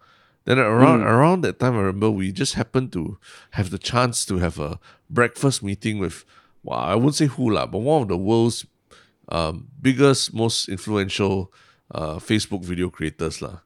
Then 0.47 0.59
around 0.63 1.03
around 1.03 1.43
that 1.43 1.59
time 1.59 1.75
I 1.75 1.83
remember 1.91 2.09
we 2.09 2.31
just 2.31 2.55
happened 2.55 2.95
to 2.95 3.19
have 3.59 3.67
the 3.69 3.77
chance 3.77 4.23
to 4.31 4.39
have 4.39 4.57
a 4.63 4.79
breakfast 5.11 5.59
meeting 5.61 5.99
with 5.99 6.23
well, 6.63 6.79
I 6.79 6.95
won't 6.95 7.15
say 7.19 7.27
who 7.27 7.51
lah, 7.51 7.65
but 7.67 7.79
one 7.83 8.03
of 8.03 8.07
the 8.07 8.17
world's 8.17 8.65
um, 9.29 9.67
biggest, 9.81 10.33
most 10.33 10.67
influential 10.69 11.51
uh, 11.91 12.15
Facebook 12.23 12.63
video 12.63 12.87
creators 12.89 13.41
lah. 13.43 13.59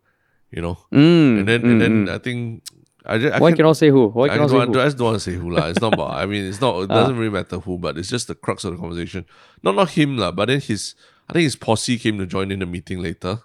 You 0.50 0.62
know, 0.62 0.78
Mm, 0.92 1.40
and 1.40 1.48
then 1.48 1.62
and 1.70 1.78
then 1.82 1.96
I 2.10 2.18
think 2.18 2.64
I, 3.06 3.18
ju- 3.18 3.30
I 3.30 3.38
Why 3.40 3.52
can- 3.52 3.58
cannot 3.62 3.78
say 3.78 3.90
who? 3.90 4.10
Why 4.10 4.26
I, 4.26 4.30
cannot 4.30 4.50
don't, 4.50 4.68
say 4.68 4.74
who? 4.74 4.80
I 4.82 4.86
just 4.90 4.98
don't 4.98 5.06
want 5.14 5.22
to 5.22 5.26
say 5.32 5.36
who 5.38 5.50
lah. 5.54 5.66
It's 5.70 5.82
not 5.82 5.94
about. 5.94 6.12
I 6.18 6.26
mean, 6.26 6.46
it's 6.50 6.60
not. 6.62 6.82
It 6.82 6.90
doesn't 6.90 7.16
really 7.18 7.32
matter 7.32 7.58
who, 7.62 7.78
but 7.78 7.98
it's 7.98 8.10
just 8.10 8.28
the 8.28 8.36
crux 8.36 8.66
of 8.66 8.74
the 8.74 8.80
conversation. 8.82 9.26
Not 9.64 9.76
not 9.78 9.90
him 9.94 10.18
lah, 10.18 10.32
but 10.34 10.50
then 10.50 10.60
his. 10.62 10.94
I 11.30 11.34
think 11.34 11.46
his 11.46 11.56
posse 11.56 11.98
came 11.98 12.18
to 12.18 12.26
join 12.26 12.52
in 12.52 12.60
the 12.60 12.66
meeting 12.66 13.02
later. 13.02 13.40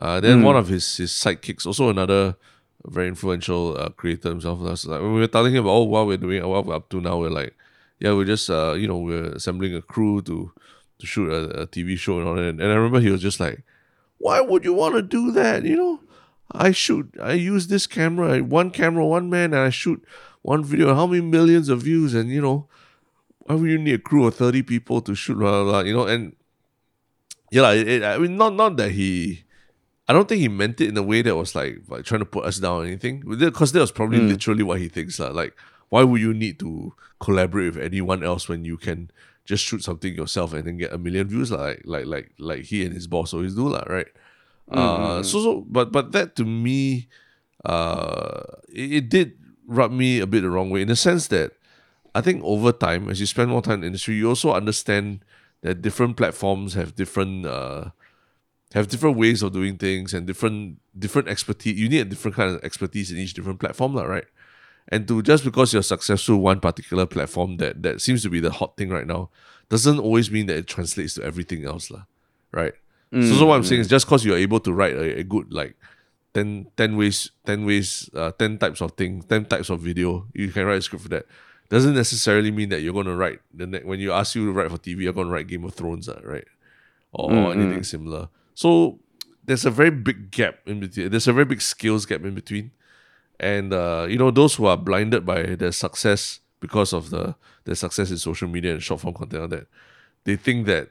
Uh, 0.00 0.18
then 0.20 0.42
one 0.42 0.56
of 0.56 0.68
his 0.68 0.96
his 0.96 1.12
sidekicks, 1.12 1.66
also 1.66 1.88
another 1.88 2.36
very 2.86 3.08
influential 3.08 3.76
uh, 3.78 3.88
creator 3.90 4.28
himself. 4.30 4.58
Was 4.60 4.86
like 4.86 5.00
we 5.00 5.08
were 5.08 5.26
telling 5.26 5.54
him 5.54 5.64
about 5.64 5.72
oh 5.72 5.82
what 5.84 6.06
we're 6.06 6.16
doing, 6.16 6.46
what 6.48 6.66
we're 6.66 6.74
up 6.74 6.88
to 6.90 7.00
now, 7.00 7.18
we're 7.18 7.30
like, 7.30 7.54
yeah, 7.98 8.12
we're 8.12 8.24
just 8.24 8.48
uh 8.50 8.72
you 8.72 8.88
know 8.88 8.98
we're 8.98 9.32
assembling 9.32 9.74
a 9.74 9.82
crew 9.82 10.22
to 10.22 10.52
to 10.98 11.06
shoot 11.06 11.30
a, 11.30 11.62
a 11.62 11.66
TV 11.66 11.96
show 11.98 12.18
and 12.18 12.28
all 12.28 12.34
that. 12.34 12.44
And 12.44 12.62
I 12.62 12.74
remember 12.74 13.00
he 13.00 13.10
was 13.10 13.22
just 13.22 13.40
like, 13.40 13.62
why 14.18 14.40
would 14.40 14.64
you 14.64 14.74
want 14.74 14.94
to 14.96 15.02
do 15.02 15.30
that? 15.32 15.64
You 15.64 15.76
know, 15.76 16.00
I 16.52 16.72
shoot, 16.72 17.14
I 17.22 17.32
use 17.32 17.68
this 17.68 17.86
camera, 17.86 18.34
I- 18.36 18.40
one 18.40 18.70
camera, 18.70 19.06
one 19.06 19.30
man, 19.30 19.54
and 19.54 19.62
I 19.62 19.70
shoot 19.70 20.04
one 20.42 20.64
video. 20.64 20.94
How 20.94 21.06
many 21.06 21.22
millions 21.22 21.68
of 21.68 21.82
views? 21.82 22.14
And 22.14 22.28
you 22.30 22.40
know, 22.40 22.68
why 23.40 23.54
would 23.54 23.70
you 23.70 23.78
need 23.78 23.94
a 23.94 23.98
crew 23.98 24.26
of 24.26 24.34
thirty 24.34 24.62
people 24.62 25.00
to 25.02 25.14
shoot? 25.14 25.38
Blah, 25.38 25.62
blah, 25.62 25.70
blah, 25.70 25.80
you 25.80 25.92
know, 25.94 26.06
and 26.06 26.34
yeah, 27.50 27.62
like, 27.62 27.86
it, 27.86 28.02
I 28.02 28.18
mean, 28.18 28.36
not 28.36 28.54
not 28.54 28.76
that 28.76 28.92
he. 28.92 29.44
I 30.10 30.12
don't 30.12 30.28
think 30.28 30.40
he 30.40 30.48
meant 30.48 30.80
it 30.80 30.88
in 30.88 30.96
a 30.96 31.04
way 31.04 31.22
that 31.22 31.36
was 31.36 31.54
like, 31.54 31.82
like 31.86 32.02
trying 32.04 32.18
to 32.18 32.26
put 32.26 32.44
us 32.44 32.58
down 32.58 32.82
or 32.82 32.84
anything. 32.84 33.22
Because 33.38 33.70
that 33.70 33.78
was 33.78 33.92
probably 33.92 34.18
literally 34.18 34.64
what 34.64 34.80
he 34.80 34.88
thinks. 34.88 35.20
lah. 35.20 35.30
Like, 35.30 35.54
why 35.88 36.02
would 36.02 36.20
you 36.20 36.34
need 36.34 36.58
to 36.58 36.94
collaborate 37.20 37.76
with 37.76 37.84
anyone 37.84 38.24
else 38.24 38.48
when 38.48 38.64
you 38.64 38.76
can 38.76 39.12
just 39.44 39.62
shoot 39.62 39.84
something 39.84 40.12
yourself 40.12 40.52
and 40.52 40.64
then 40.66 40.78
get 40.78 40.92
a 40.92 40.98
million 40.98 41.28
views? 41.28 41.52
Like 41.52 41.82
like 41.84 42.06
like 42.06 42.32
like 42.42 42.62
he 42.66 42.84
and 42.84 42.92
his 42.92 43.06
boss 43.06 43.30
always 43.30 43.54
do, 43.54 43.68
lah, 43.68 43.86
right? 43.86 44.10
Uh, 44.66 45.22
so 45.22 45.38
so 45.38 45.50
but 45.70 45.92
but 45.94 46.10
that 46.10 46.34
to 46.42 46.44
me, 46.44 47.06
uh, 47.64 48.42
it, 48.66 48.92
it 48.92 49.08
did 49.14 49.38
rub 49.70 49.94
me 49.94 50.18
a 50.18 50.26
bit 50.26 50.42
the 50.42 50.50
wrong 50.50 50.70
way 50.74 50.82
in 50.82 50.88
the 50.90 50.98
sense 50.98 51.28
that 51.30 51.54
I 52.16 52.20
think 52.20 52.42
over 52.42 52.72
time, 52.74 53.06
as 53.08 53.20
you 53.20 53.26
spend 53.26 53.50
more 53.50 53.62
time 53.62 53.74
in 53.74 53.80
the 53.86 53.86
industry, 53.94 54.16
you 54.18 54.26
also 54.26 54.50
understand 54.50 55.22
that 55.62 55.82
different 55.82 56.16
platforms 56.16 56.74
have 56.74 56.98
different 56.98 57.46
uh, 57.46 57.94
have 58.72 58.88
different 58.88 59.16
ways 59.16 59.42
of 59.42 59.52
doing 59.52 59.76
things 59.76 60.14
and 60.14 60.26
different 60.26 60.78
different 60.98 61.28
expertise. 61.28 61.78
You 61.78 61.88
need 61.88 62.00
a 62.00 62.04
different 62.04 62.36
kind 62.36 62.54
of 62.54 62.62
expertise 62.64 63.10
in 63.10 63.18
each 63.18 63.34
different 63.34 63.60
platform, 63.60 63.94
lah, 63.94 64.04
right? 64.04 64.26
And 64.88 65.06
to 65.08 65.22
just 65.22 65.44
because 65.44 65.72
you're 65.72 65.82
successful 65.82 66.36
one 66.38 66.60
particular 66.60 67.06
platform 67.06 67.56
that 67.58 67.82
that 67.82 68.00
seems 68.00 68.22
to 68.22 68.30
be 68.30 68.40
the 68.40 68.50
hot 68.50 68.76
thing 68.76 68.90
right 68.90 69.06
now, 69.06 69.30
doesn't 69.68 69.98
always 69.98 70.30
mean 70.30 70.46
that 70.46 70.56
it 70.56 70.66
translates 70.66 71.14
to 71.14 71.22
everything 71.22 71.64
else, 71.64 71.90
lah, 71.90 72.04
right? 72.52 72.74
So, 73.12 73.38
so 73.38 73.46
what 73.46 73.56
I'm 73.56 73.64
saying 73.64 73.80
is 73.80 73.88
just 73.88 74.06
because 74.06 74.24
you're 74.24 74.36
able 74.38 74.60
to 74.60 74.72
write 74.72 74.94
a, 74.94 75.18
a 75.18 75.22
good 75.24 75.52
like 75.52 75.74
10, 76.34 76.68
10 76.76 76.96
ways, 76.96 77.32
10 77.44 77.66
ways, 77.66 78.08
uh, 78.14 78.30
10 78.32 78.58
types 78.58 78.80
of 78.80 78.92
things, 78.92 79.24
10 79.26 79.46
types 79.46 79.68
of 79.68 79.80
video, 79.80 80.26
you 80.32 80.48
can 80.52 80.64
write 80.64 80.78
a 80.78 80.82
script 80.82 81.02
for 81.02 81.08
that. 81.08 81.26
Doesn't 81.68 81.94
necessarily 81.94 82.52
mean 82.52 82.68
that 82.68 82.82
you're 82.82 82.92
going 82.92 83.06
to 83.06 83.16
write, 83.16 83.40
the 83.52 83.66
ne- 83.66 83.82
when 83.82 83.98
you 83.98 84.12
ask 84.12 84.36
you 84.36 84.46
to 84.46 84.52
write 84.52 84.70
for 84.70 84.78
TV, 84.78 85.02
you're 85.02 85.12
going 85.12 85.26
to 85.26 85.32
write 85.32 85.48
Game 85.48 85.64
of 85.64 85.74
Thrones, 85.74 86.08
uh, 86.08 86.20
right? 86.22 86.46
Or, 87.12 87.32
or 87.32 87.52
anything 87.52 87.82
similar. 87.82 88.28
So 88.54 88.98
there's 89.44 89.64
a 89.64 89.70
very 89.70 89.90
big 89.90 90.30
gap 90.30 90.56
in 90.66 90.80
between. 90.80 91.10
There's 91.10 91.28
a 91.28 91.32
very 91.32 91.44
big 91.46 91.60
skills 91.62 92.06
gap 92.06 92.22
in 92.24 92.34
between. 92.34 92.70
And, 93.38 93.72
uh, 93.72 94.06
you 94.08 94.18
know, 94.18 94.30
those 94.30 94.54
who 94.54 94.66
are 94.66 94.76
blinded 94.76 95.24
by 95.24 95.42
their 95.56 95.72
success 95.72 96.40
because 96.60 96.92
of 96.92 97.10
the 97.10 97.34
their 97.64 97.74
success 97.74 98.10
in 98.10 98.18
social 98.18 98.48
media 98.48 98.72
and 98.72 98.82
short 98.82 99.00
form 99.00 99.14
content, 99.14 99.42
all 99.42 99.48
that, 99.48 99.66
they 100.24 100.36
think 100.36 100.66
that 100.66 100.90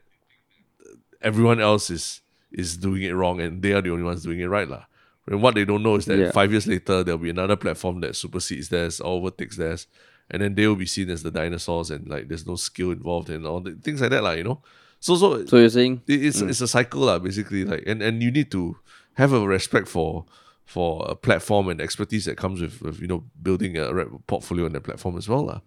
everyone 1.22 1.60
else 1.60 1.90
is 1.90 2.22
is 2.52 2.78
doing 2.78 3.04
it 3.04 3.12
wrong 3.12 3.40
and 3.40 3.62
they 3.62 3.74
are 3.74 3.82
the 3.82 3.92
only 3.92 4.04
ones 4.04 4.24
doing 4.24 4.40
it 4.40 4.48
right 4.48 4.68
lah. 4.68 4.86
And 5.28 5.44
what 5.44 5.54
they 5.54 5.64
don't 5.66 5.84
know 5.84 5.96
is 5.96 6.06
that 6.06 6.18
Yeah. 6.18 6.32
five 6.32 6.50
years 6.52 6.66
later 6.66 7.04
there'll 7.04 7.20
be 7.22 7.30
another 7.30 7.56
platform 7.56 8.02
that 8.02 8.16
supersedes 8.16 8.70
theirs 8.70 9.00
or 9.00 9.12
overtakes 9.14 9.58
theirs, 9.58 9.86
and 10.32 10.42
then 10.42 10.56
they 10.56 10.66
will 10.66 10.76
be 10.76 10.88
seen 10.88 11.10
as 11.12 11.22
the 11.22 11.30
dinosaurs 11.30 11.92
and 11.92 12.10
like 12.10 12.28
there's 12.30 12.48
no 12.48 12.56
skill 12.56 12.90
involved 12.90 13.30
and 13.30 13.46
all 13.46 13.60
the 13.62 13.76
things 13.76 14.02
like 14.02 14.10
that 14.10 14.24
lah. 14.24 14.32
You 14.32 14.44
know, 14.44 14.62
so 15.00 15.16
so, 15.16 15.46
So 15.46 15.58
you're 15.58 15.70
saying 15.70 16.02
it- 16.08 16.24
it's 16.26 16.42
it's 16.42 16.62
a 16.62 16.68
cycle 16.68 17.02
lah 17.02 17.20
basically 17.20 17.64
like 17.66 17.84
and 17.88 18.02
and 18.02 18.22
you 18.24 18.32
need 18.32 18.52
to 18.52 18.78
have 19.16 19.34
a 19.34 19.46
respect 19.48 19.88
for 19.88 20.26
for 20.66 21.06
a 21.10 21.16
platform 21.16 21.68
and 21.70 21.82
expertise 21.82 22.26
that 22.26 22.38
comes 22.38 22.62
with, 22.62 22.82
with 22.82 23.00
you 23.02 23.08
know 23.08 23.24
building 23.42 23.78
a 23.78 23.94
rep 23.94 24.08
portfolio 24.28 24.66
on 24.66 24.72
that 24.74 24.84
platform 24.84 25.18
as 25.18 25.28
well 25.28 25.46
lah. 25.46 25.62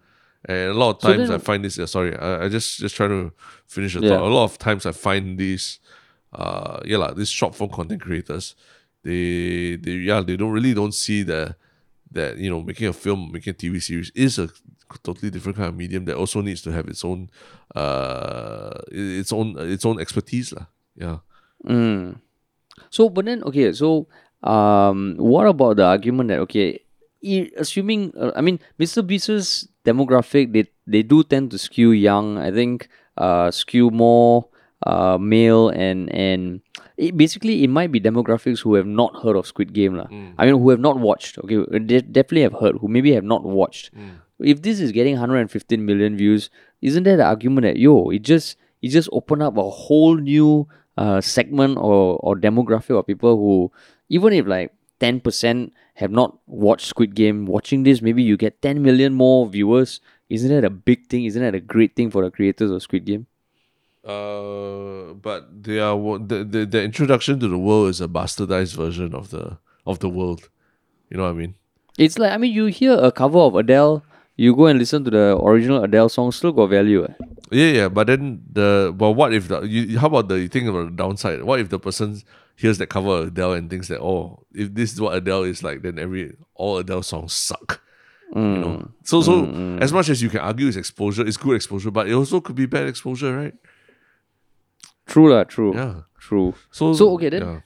And 0.45 0.71
a 0.71 0.73
lot 0.73 0.95
of 0.95 1.01
So 1.01 1.07
times 1.07 1.29
then- 1.29 1.35
I 1.35 1.39
find 1.39 1.63
this. 1.63 1.79
Uh, 1.79 1.85
sorry, 1.87 2.15
I, 2.17 2.45
I 2.45 2.49
just 2.49 2.79
just 2.79 2.95
trying 2.95 3.09
to 3.11 3.31
finish 3.67 3.93
the 3.95 4.01
Yeah. 4.01 4.09
thought. 4.17 4.27
A 4.27 4.33
lot 4.33 4.43
of 4.45 4.57
times 4.57 4.85
I 4.85 4.91
find 4.91 5.37
these, 5.37 5.79
uh, 6.33 6.79
yeah, 6.85 6.97
like 6.97 7.15
these 7.15 7.29
short 7.29 7.55
form 7.55 7.69
content 7.71 8.01
creators, 8.01 8.55
they 9.03 9.75
they 9.77 9.91
yeah 10.09 10.21
they 10.21 10.35
don't 10.37 10.51
really 10.51 10.73
don't 10.73 10.93
see 10.93 11.23
the 11.23 11.55
that 12.13 12.37
you 12.37 12.49
know 12.49 12.61
making 12.61 12.87
a 12.87 12.93
film, 12.93 13.31
making 13.31 13.51
a 13.51 13.55
TV 13.55 13.81
series 13.81 14.11
is 14.15 14.39
a 14.39 14.49
totally 15.03 15.31
different 15.31 15.57
kind 15.57 15.69
of 15.69 15.75
medium 15.75 16.05
that 16.05 16.15
also 16.15 16.41
needs 16.41 16.61
to 16.61 16.71
have 16.71 16.87
its 16.87 17.03
own 17.03 17.29
uh 17.75 18.71
its 18.91 19.33
own 19.33 19.55
its 19.57 19.85
own 19.85 19.99
expertise 19.99 20.53
lah. 20.53 20.65
Yeah. 20.95 21.17
Mm. 21.65 22.21
So, 22.89 23.09
but 23.09 23.25
then 23.25 23.43
okay. 23.43 23.73
So, 23.73 24.07
um, 24.43 25.15
what 25.17 25.47
about 25.47 25.77
the 25.77 25.85
argument 25.85 26.29
that 26.29 26.39
okay, 26.49 26.81
assuming 27.57 28.13
uh, 28.17 28.31
I 28.35 28.41
mean, 28.41 28.59
Mr. 28.79 29.05
Beast's 29.05 29.67
demographic 29.85 30.53
they 30.53 30.69
they 30.85 31.03
do 31.03 31.23
tend 31.23 31.51
to 31.51 31.57
skew 31.57 31.91
young. 31.91 32.37
I 32.37 32.51
think 32.51 32.89
uh 33.17 33.51
skew 33.51 33.89
more 33.91 34.49
uh 34.85 35.17
male 35.17 35.69
and 35.69 36.11
and 36.13 36.61
it, 36.97 37.15
basically 37.17 37.63
it 37.63 37.69
might 37.69 37.91
be 37.91 37.99
demographics 37.99 38.59
who 38.59 38.75
have 38.75 38.85
not 38.85 39.15
heard 39.23 39.35
of 39.35 39.47
Squid 39.47 39.73
Game 39.73 39.95
lah. 39.95 40.07
I 40.37 40.45
mean, 40.45 40.59
who 40.61 40.69
have 40.69 40.79
not 40.79 40.99
watched. 40.99 41.37
Okay, 41.39 41.57
they 41.71 42.01
definitely 42.01 42.41
have 42.41 42.53
heard. 42.53 42.77
Who 42.81 42.87
maybe 42.87 43.13
have 43.13 43.23
not 43.23 43.43
watched. 43.43 43.91
If 44.39 44.61
this 44.61 44.79
is 44.79 44.91
getting 44.91 45.13
115 45.13 45.85
million 45.85 46.17
views, 46.17 46.49
isn't 46.81 47.03
that 47.03 47.17
the 47.17 47.25
argument 47.25 47.63
that 47.65 47.77
yo, 47.77 48.09
it 48.09 48.23
just 48.23 48.57
it 48.81 48.89
just 48.89 49.09
open 49.11 49.41
up 49.41 49.57
a 49.57 49.69
whole 49.69 50.15
new 50.17 50.67
uh, 50.97 51.21
segment 51.21 51.77
or, 51.77 52.17
or 52.21 52.35
demographic 52.35 52.97
of 52.97 53.07
people 53.07 53.37
who 53.37 53.71
even 54.09 54.33
if 54.33 54.45
like 54.45 54.71
10% 54.99 55.71
have 55.95 56.11
not 56.11 56.37
watched 56.47 56.87
Squid 56.87 57.15
Game, 57.15 57.45
watching 57.45 57.83
this, 57.83 58.01
maybe 58.01 58.23
you 58.23 58.37
get 58.37 58.61
10 58.61 58.81
million 58.81 59.13
more 59.13 59.47
viewers. 59.47 59.99
Isn't 60.29 60.49
that 60.49 60.63
a 60.63 60.69
big 60.69 61.07
thing? 61.07 61.25
Isn't 61.25 61.41
that 61.41 61.55
a 61.55 61.59
great 61.59 61.95
thing 61.95 62.09
for 62.09 62.23
the 62.23 62.31
creators 62.31 62.71
of 62.71 62.81
Squid 62.81 63.05
Game? 63.05 63.27
Uh, 64.03 65.13
but 65.13 65.63
they 65.63 65.79
are 65.79 65.95
the, 66.19 66.43
the 66.43 66.65
the 66.65 66.83
introduction 66.83 67.39
to 67.39 67.47
the 67.47 67.57
world 67.57 67.89
is 67.89 68.01
a 68.01 68.07
bastardized 68.07 68.75
version 68.75 69.15
of 69.15 69.29
the 69.29 69.57
of 69.85 69.99
the 69.99 70.09
world. 70.09 70.49
You 71.09 71.17
know 71.17 71.23
what 71.23 71.29
I 71.29 71.33
mean? 71.33 71.55
It's 71.97 72.17
like, 72.17 72.31
I 72.31 72.37
mean, 72.37 72.51
you 72.51 72.65
hear 72.65 72.93
a 72.93 73.11
cover 73.11 73.37
of 73.39 73.55
Adele, 73.55 74.03
you 74.35 74.55
go 74.55 74.65
and 74.65 74.79
listen 74.79 75.03
to 75.05 75.11
the 75.11 75.37
original 75.37 75.83
Adele 75.83 76.09
song, 76.09 76.31
still 76.31 76.51
got 76.51 76.67
value. 76.67 77.05
eh? 77.05 77.13
Yeah, 77.51 77.67
yeah. 77.67 77.87
But 77.87 78.07
then 78.07 78.41
the 78.51 78.93
but 78.95 79.11
what 79.11 79.33
if 79.33 79.47
the 79.47 79.61
you 79.61 79.99
how 79.99 80.07
about 80.07 80.27
the 80.27 80.39
you 80.39 80.47
think 80.49 80.67
about 80.67 80.85
the 80.85 80.95
downside? 80.95 81.43
What 81.43 81.59
if 81.59 81.69
the 81.69 81.79
person 81.79 82.21
hears 82.55 82.77
that 82.79 82.87
cover 82.87 83.09
of 83.09 83.27
Adele 83.27 83.53
and 83.53 83.69
thinks 83.69 83.87
that 83.87 83.99
oh 84.01 84.45
if 84.53 84.73
this 84.73 84.91
is 84.91 84.99
what 84.99 85.15
Adele 85.15 85.43
is 85.43 85.63
like, 85.63 85.81
then 85.81 85.97
every 85.97 86.35
all 86.55 86.77
Adele 86.79 87.03
songs 87.03 87.33
suck. 87.33 87.81
You 88.35 88.41
know. 88.41 88.91
So 89.03 89.21
so 89.21 89.77
as 89.79 89.93
much 89.93 90.09
as 90.09 90.21
you 90.23 90.29
can 90.29 90.39
argue 90.39 90.67
it's 90.67 90.75
exposure, 90.77 91.25
it's 91.25 91.37
good 91.37 91.55
exposure, 91.55 91.91
but 91.91 92.09
it 92.09 92.13
also 92.13 92.41
could 92.41 92.55
be 92.55 92.65
bad 92.65 92.87
exposure, 92.87 93.37
right? 93.37 93.53
True, 95.05 95.29
lah, 95.33 95.43
true. 95.43 95.73
Yeah. 95.75 95.95
True. 96.19 96.53
So 96.71 96.93
So, 96.93 97.13
okay, 97.15 97.29
then- 97.29 97.41
yeah. 97.43 97.59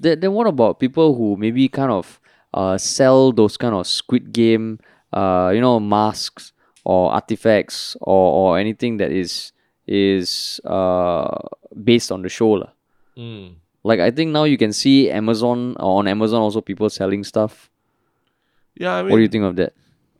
Then, 0.00 0.20
then 0.20 0.32
what 0.32 0.46
about 0.46 0.80
people 0.80 1.14
who 1.14 1.36
maybe 1.36 1.68
kind 1.68 1.92
of 1.92 2.18
uh, 2.52 2.76
sell 2.78 3.30
those 3.32 3.56
kind 3.56 3.74
of 3.74 3.86
Squid 3.86 4.32
Game, 4.32 4.78
uh, 5.12 5.50
you 5.54 5.60
know, 5.60 5.78
masks 5.78 6.52
or 6.84 7.12
artifacts 7.12 7.96
or, 8.00 8.32
or 8.34 8.58
anything 8.58 8.96
that 8.98 9.10
is 9.12 9.52
is 9.86 10.60
uh, 10.64 11.28
based 11.84 12.10
on 12.10 12.22
the 12.22 12.28
show 12.28 12.50
lah. 12.64 12.70
Mm. 13.16 13.54
Like 13.84 14.00
I 14.00 14.10
think 14.10 14.32
now 14.32 14.44
you 14.44 14.56
can 14.56 14.72
see 14.72 15.10
Amazon 15.10 15.76
on 15.78 16.08
Amazon 16.08 16.40
also 16.40 16.60
people 16.60 16.88
selling 16.90 17.22
stuff. 17.22 17.70
Yeah, 18.74 18.94
I 18.94 19.02
mean 19.02 19.12
what 19.12 19.18
do 19.18 19.22
you 19.22 19.28
think 19.28 19.44
of 19.44 19.56
that? 19.56 19.72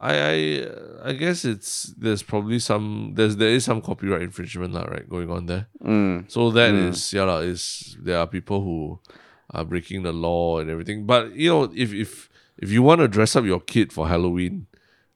I 0.04 0.14
I 0.20 0.68
I 1.10 1.12
guess 1.14 1.44
it's 1.44 1.94
there's 1.96 2.22
probably 2.22 2.58
some 2.58 3.12
there's 3.16 3.36
there 3.36 3.48
is 3.48 3.64
some 3.64 3.80
copyright 3.80 4.20
infringement 4.20 4.74
lah, 4.74 4.84
right, 4.84 5.08
going 5.08 5.30
on 5.30 5.46
there. 5.46 5.66
Mm. 5.82 6.30
So 6.30 6.50
that 6.52 6.74
is 6.74 7.12
yeah 7.16 7.24
lah, 7.24 7.40
is 7.40 7.96
there 7.96 8.18
are 8.20 8.28
people 8.28 8.60
who 8.60 9.00
are 9.48 9.64
breaking 9.64 10.04
the 10.04 10.12
law 10.12 10.60
and 10.60 10.68
everything. 10.68 11.06
But 11.06 11.32
you 11.32 11.48
know, 11.48 11.72
if 11.72 11.96
if 11.96 12.28
if 12.60 12.68
you 12.70 12.84
want 12.84 13.00
to 13.00 13.08
dress 13.08 13.34
up 13.34 13.48
your 13.48 13.60
kid 13.60 13.96
for 13.96 14.06
Halloween, 14.06 14.66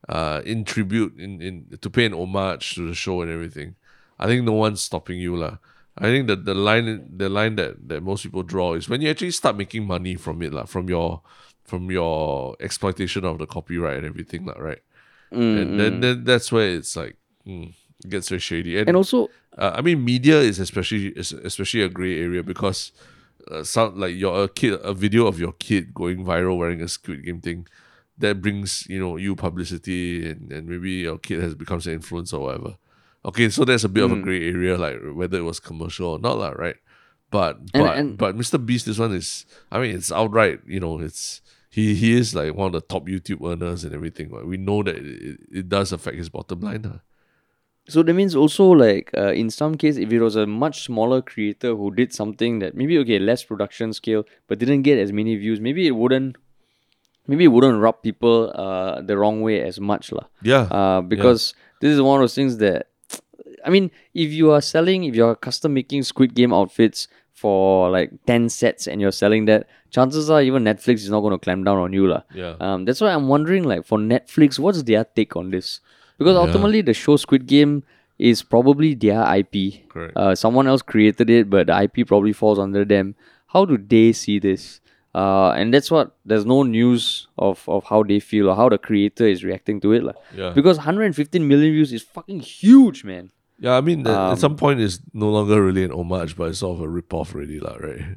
uh, 0.09 0.41
in 0.49 0.64
tribute, 0.64 1.20
in, 1.20 1.43
in 1.43 1.78
to 1.78 1.91
pay 1.91 2.07
an 2.07 2.14
homage 2.14 2.74
to 2.76 2.89
the 2.89 2.95
show 2.95 3.20
and 3.20 3.30
everything, 3.30 3.76
I 4.18 4.26
think 4.26 4.45
no 4.45 4.57
one's 4.57 4.80
stopping 4.80 5.20
you 5.20 5.36
lah. 5.36 5.59
I 5.99 6.09
think 6.09 6.28
that 6.28 6.47
the 6.47 6.55
line 6.55 7.12
the 7.12 7.28
line 7.28 7.57
that, 7.57 7.89
that 7.89 8.03
most 8.03 8.22
people 8.22 8.43
draw 8.43 8.72
is 8.72 8.89
when 8.89 9.03
you 9.03 9.11
actually 9.11 9.32
start 9.32 9.57
making 9.57 9.84
money 9.84 10.14
from 10.14 10.41
it, 10.41 10.53
like 10.53 10.68
from 10.68 10.89
your 10.89 11.20
from 11.69 11.91
your 11.91 12.57
exploitation 12.61 13.25
of 13.25 13.39
the 13.39 13.47
copyright 13.47 13.99
and 13.99 14.07
everything, 14.07 14.47
like, 14.47 14.59
right? 14.59 14.83
And 15.31 15.79
then, 15.79 16.01
then 16.01 16.25
that's 16.25 16.51
where 16.51 16.69
it's 16.71 16.97
like 16.97 17.16
mm, 17.47 17.75
it 18.05 18.09
gets 18.11 18.29
very 18.31 18.41
shady. 18.41 18.79
And, 18.79 18.89
And 18.89 18.97
also, 18.97 19.29
uh, 19.59 19.73
I 19.77 19.83
mean, 19.83 20.03
media 20.05 20.41
is 20.41 20.59
especially 20.59 21.09
is 21.09 21.33
especially 21.33 21.83
a 21.83 21.89
gray 21.91 22.19
area 22.19 22.43
because 22.43 22.93
uh, 23.53 23.62
sound 23.62 23.99
like 24.01 24.14
your 24.16 24.45
a 24.45 24.49
kid 24.49 24.81
a 24.83 24.95
video 24.95 25.27
of 25.27 25.39
your 25.39 25.53
kid 25.53 25.93
going 25.93 26.25
viral 26.25 26.57
wearing 26.57 26.81
a 26.81 26.89
Squid 26.89 27.25
Game 27.25 27.41
thing 27.43 27.66
that 28.16 28.41
brings 28.41 28.87
you 28.89 28.99
know 28.99 29.16
you 29.21 29.37
publicity 29.37 30.25
and, 30.31 30.51
and 30.51 30.66
maybe 30.66 30.91
your 31.05 31.19
kid 31.19 31.43
has 31.43 31.55
becomes 31.55 31.87
an 31.87 31.99
influencer 32.01 32.35
or 32.41 32.41
whatever. 32.49 32.77
Okay, 33.25 33.51
so 33.51 33.64
there's 33.66 33.85
a 33.85 33.89
bit 33.91 34.05
of 34.05 34.12
a 34.12 34.16
gray 34.25 34.49
area, 34.49 34.79
like 34.79 34.97
whether 35.12 35.37
it 35.39 35.43
was 35.45 35.61
commercial 35.61 36.09
or 36.16 36.19
not, 36.19 36.39
lah, 36.39 36.51
right? 36.57 36.77
But 37.31 37.59
And- 37.59 37.85
but 37.85 37.97
and- 37.99 38.16
but 38.16 38.33
Mr. 38.37 38.57
Beast, 38.64 38.87
this 38.87 38.99
one 38.99 39.12
is 39.12 39.45
I 39.71 39.77
mean 39.81 39.93
it's 39.95 40.11
outright, 40.11 40.61
you 40.66 40.81
know, 40.81 40.99
it's 41.01 41.43
he 41.71 41.95
he 41.95 42.16
is 42.16 42.35
like 42.35 42.55
one 42.55 42.66
of 42.66 42.73
the 42.73 42.81
top 42.81 43.07
YouTube 43.07 43.47
earners 43.47 43.85
and 43.85 43.95
everything. 43.95 44.31
Right? 44.31 44.47
We 44.47 44.57
know 44.57 44.83
that 44.83 44.97
it, 44.97 45.41
it, 45.51 45.69
does 45.69 45.93
affect 45.93 46.16
his 46.16 46.29
bottom 46.29 46.61
line. 46.61 46.83
lah. 46.83 47.01
So 47.89 48.03
that 48.03 48.12
means 48.14 48.35
also 48.37 48.64
like 48.71 49.11
uh, 49.16 49.33
in 49.33 49.51
some 49.51 49.77
case, 49.77 49.97
if 49.97 50.12
it 50.12 50.21
was 50.21 50.37
a 50.37 50.47
much 50.47 50.85
smaller 50.85 51.23
creator 51.23 51.75
who 51.75 51.91
did 51.91 52.12
something 52.12 52.59
that 52.61 52.75
maybe 52.75 52.99
okay 52.99 53.19
less 53.19 53.45
production 53.45 53.93
scale 53.93 54.25
but 54.47 54.59
didn't 54.59 54.83
get 54.83 54.99
as 54.99 55.12
many 55.12 55.37
views, 55.37 55.61
maybe 55.61 55.87
it 55.87 55.93
wouldn't, 55.93 56.37
maybe 57.27 57.45
it 57.45 57.49
wouldn't 57.49 57.81
rub 57.81 58.03
people 58.03 58.53
uh, 58.55 59.01
the 59.01 59.16
wrong 59.16 59.41
way 59.41 59.62
as 59.62 59.81
much 59.81 60.12
lah. 60.12 60.25
Yeah. 60.43 60.69
Uh, 60.69 61.01
because 61.01 61.55
this 61.81 61.93
is 61.93 62.01
one 62.01 62.21
of 62.21 62.23
those 62.23 62.35
things 62.35 62.59
that, 62.59 62.89
I 63.64 63.71
mean, 63.71 63.91
if 64.12 64.33
you 64.33 64.53
are 64.53 64.61
selling, 64.61 65.05
if 65.05 65.14
you're 65.14 65.35
custom 65.35 65.73
making 65.73 66.03
Squid 66.03 66.35
Game 66.35 66.53
outfits 66.53 67.09
for 67.39 67.91
like 67.91 68.11
ten 68.26 68.49
sets 68.49 68.86
and 68.86 69.01
you're 69.01 69.12
selling 69.12 69.45
that, 69.47 69.66
chances 69.91 70.28
are 70.30 70.43
even 70.43 70.64
Netflix 70.64 70.97
is 71.07 71.11
not 71.11 71.20
going 71.20 71.32
to 71.32 71.39
clamp 71.39 71.64
down 71.64 71.78
on 71.78 71.93
you 71.93 72.07
lah. 72.09 72.22
yeah. 72.34 72.55
Um, 72.61 72.84
that's 72.84 73.01
why 73.01 73.12
I'm 73.14 73.28
wondering, 73.28 73.64
like, 73.64 73.86
for 73.86 73.99
Netflix, 73.99 74.59
what's 74.59 74.82
their 74.82 75.05
take 75.05 75.36
on 75.36 75.51
this? 75.51 75.80
Because 76.18 76.36
ultimately, 76.36 76.82
the 76.82 76.95
show 76.95 77.16
Squid 77.16 77.47
Game 77.47 77.84
is 78.18 78.43
probably 78.43 78.95
their 78.95 79.22
IP. 79.36 79.89
Correct. 79.89 80.16
Uh, 80.16 80.34
someone 80.34 80.66
else 80.66 80.82
created 80.82 81.30
it, 81.30 81.49
but 81.49 81.68
the 81.68 81.82
IP 81.82 82.07
probably 82.07 82.32
falls 82.32 82.59
under 82.59 82.84
them. 82.84 83.14
How 83.47 83.64
do 83.64 83.78
they 83.78 84.12
see 84.12 84.39
this? 84.41 84.80
Uh, 85.14 85.51
and 85.57 85.72
that's 85.72 85.91
what 85.91 86.16
there's 86.26 86.45
no 86.45 86.62
news 86.64 87.28
of, 87.39 87.62
of 87.68 87.84
how 87.84 88.03
they 88.03 88.18
feel 88.20 88.51
or 88.51 88.57
how 88.57 88.68
the 88.68 88.78
creator 88.78 89.26
is 89.26 89.43
reacting 89.45 89.80
to 89.80 89.93
it. 89.93 90.03
lah. 90.05 90.12
Yeah. 90.34 90.51
Because 90.51 90.76
115 90.76 91.47
million 91.47 91.72
views 91.72 91.93
is 91.93 92.03
fucking 92.03 92.41
huge, 92.41 93.05
man. 93.05 93.30
Yeah, 93.59 93.77
I 93.77 93.81
mean, 93.81 94.07
at- 94.07 94.15
Um, 94.15 94.33
at 94.33 94.39
some 94.39 94.55
point, 94.57 94.79
it's 94.81 95.01
no 95.13 95.31
longer 95.31 95.59
really 95.65 95.83
an 95.85 95.91
homage, 95.93 96.37
but 96.37 96.51
it's 96.51 96.61
sort 96.61 96.79
of 96.79 96.85
a 96.85 96.89
rip-off 96.89 97.35
already, 97.35 97.59
lah, 97.59 97.75
right? 97.83 98.17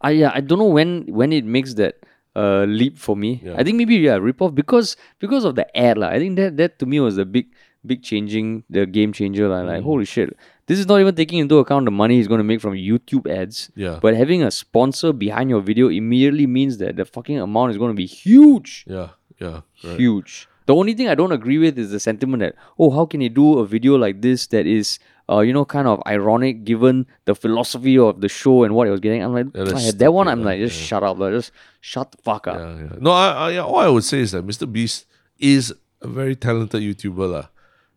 I 0.00 0.10
yeah, 0.12 0.32
I 0.34 0.40
don't 0.40 0.58
know 0.58 0.66
when 0.66 1.06
when 1.06 1.32
it 1.32 1.44
makes 1.44 1.74
that 1.74 1.94
uh 2.34 2.64
leap 2.66 2.98
for 2.98 3.16
me. 3.16 3.40
Yeah. 3.44 3.54
I 3.56 3.62
think 3.62 3.76
maybe 3.76 3.94
yeah, 3.96 4.16
rip 4.16 4.42
off 4.42 4.54
because 4.54 4.96
because 5.20 5.44
of 5.44 5.54
the 5.54 5.66
ad 5.76 5.98
lah. 5.98 6.08
I 6.08 6.18
think 6.18 6.36
that 6.36 6.56
that 6.56 6.78
to 6.80 6.86
me 6.86 6.98
was 6.98 7.16
the 7.16 7.24
big 7.24 7.46
big 7.86 8.02
changing 8.02 8.64
the 8.70 8.86
game 8.86 9.12
changer 9.12 9.46
lah. 9.46 9.62
Mm. 9.62 9.66
Like 9.68 9.82
holy 9.86 10.04
shit, 10.04 10.34
this 10.66 10.78
is 10.82 10.86
not 10.90 10.98
even 11.00 11.14
taking 11.14 11.38
into 11.38 11.58
account 11.58 11.84
the 11.84 11.94
money 11.94 12.16
he's 12.16 12.26
going 12.26 12.38
to 12.42 12.44
make 12.44 12.60
from 12.60 12.74
YouTube 12.74 13.30
ads. 13.30 13.70
Yeah. 13.76 14.00
But 14.02 14.16
having 14.18 14.42
a 14.42 14.50
sponsor 14.50 15.12
behind 15.12 15.50
your 15.50 15.60
video 15.60 15.86
immediately 15.88 16.46
means 16.50 16.78
that 16.78 16.96
the 16.96 17.04
fucking 17.04 17.38
amount 17.38 17.70
is 17.70 17.78
going 17.78 17.90
to 17.94 17.96
be 17.96 18.06
huge, 18.06 18.84
Yeah, 18.88 19.10
yeah, 19.38 19.60
right. 19.84 19.98
huge. 20.00 20.48
The 20.66 20.74
only 20.74 20.94
thing 20.94 21.08
I 21.08 21.14
don't 21.14 21.32
agree 21.32 21.58
with 21.58 21.78
is 21.78 21.90
the 21.90 22.00
sentiment 22.00 22.40
that 22.40 22.54
oh, 22.78 22.90
how 22.90 23.06
can 23.06 23.20
you 23.20 23.28
do 23.28 23.58
a 23.58 23.66
video 23.66 23.96
like 23.96 24.20
this 24.22 24.46
that 24.48 24.66
is. 24.66 24.98
Uh, 25.30 25.38
you 25.38 25.52
know, 25.52 25.64
kind 25.64 25.86
of 25.86 26.02
ironic 26.04 26.64
given 26.64 27.06
the 27.26 27.34
philosophy 27.34 27.96
of 27.96 28.20
the 28.20 28.28
show 28.28 28.64
and 28.64 28.74
what 28.74 28.88
it 28.88 28.90
was 28.90 28.98
getting. 29.00 29.22
I'm 29.22 29.32
like, 29.32 29.46
Yeah, 29.54 29.70
"Ah, 29.72 29.90
that 29.94 30.12
one, 30.12 30.26
I'm 30.26 30.42
like, 30.42 30.58
just 30.58 30.76
shut 30.76 31.02
up, 31.04 31.16
lah. 31.16 31.30
just 31.30 31.52
shut 31.80 32.10
the 32.10 32.18
fuck 32.18 32.48
up. 32.48 32.58
Yeah, 32.58 32.74
yeah. 32.82 32.96
No, 33.00 33.12
I, 33.12 33.52
I, 33.54 33.56
all 33.58 33.76
I 33.78 33.88
would 33.88 34.02
say 34.02 34.18
is 34.18 34.32
that 34.32 34.44
Mr. 34.44 34.70
Beast 34.70 35.06
is 35.38 35.72
a 36.02 36.08
very 36.08 36.34
talented 36.34 36.82
YouTuber, 36.82 37.30
lah. 37.32 37.46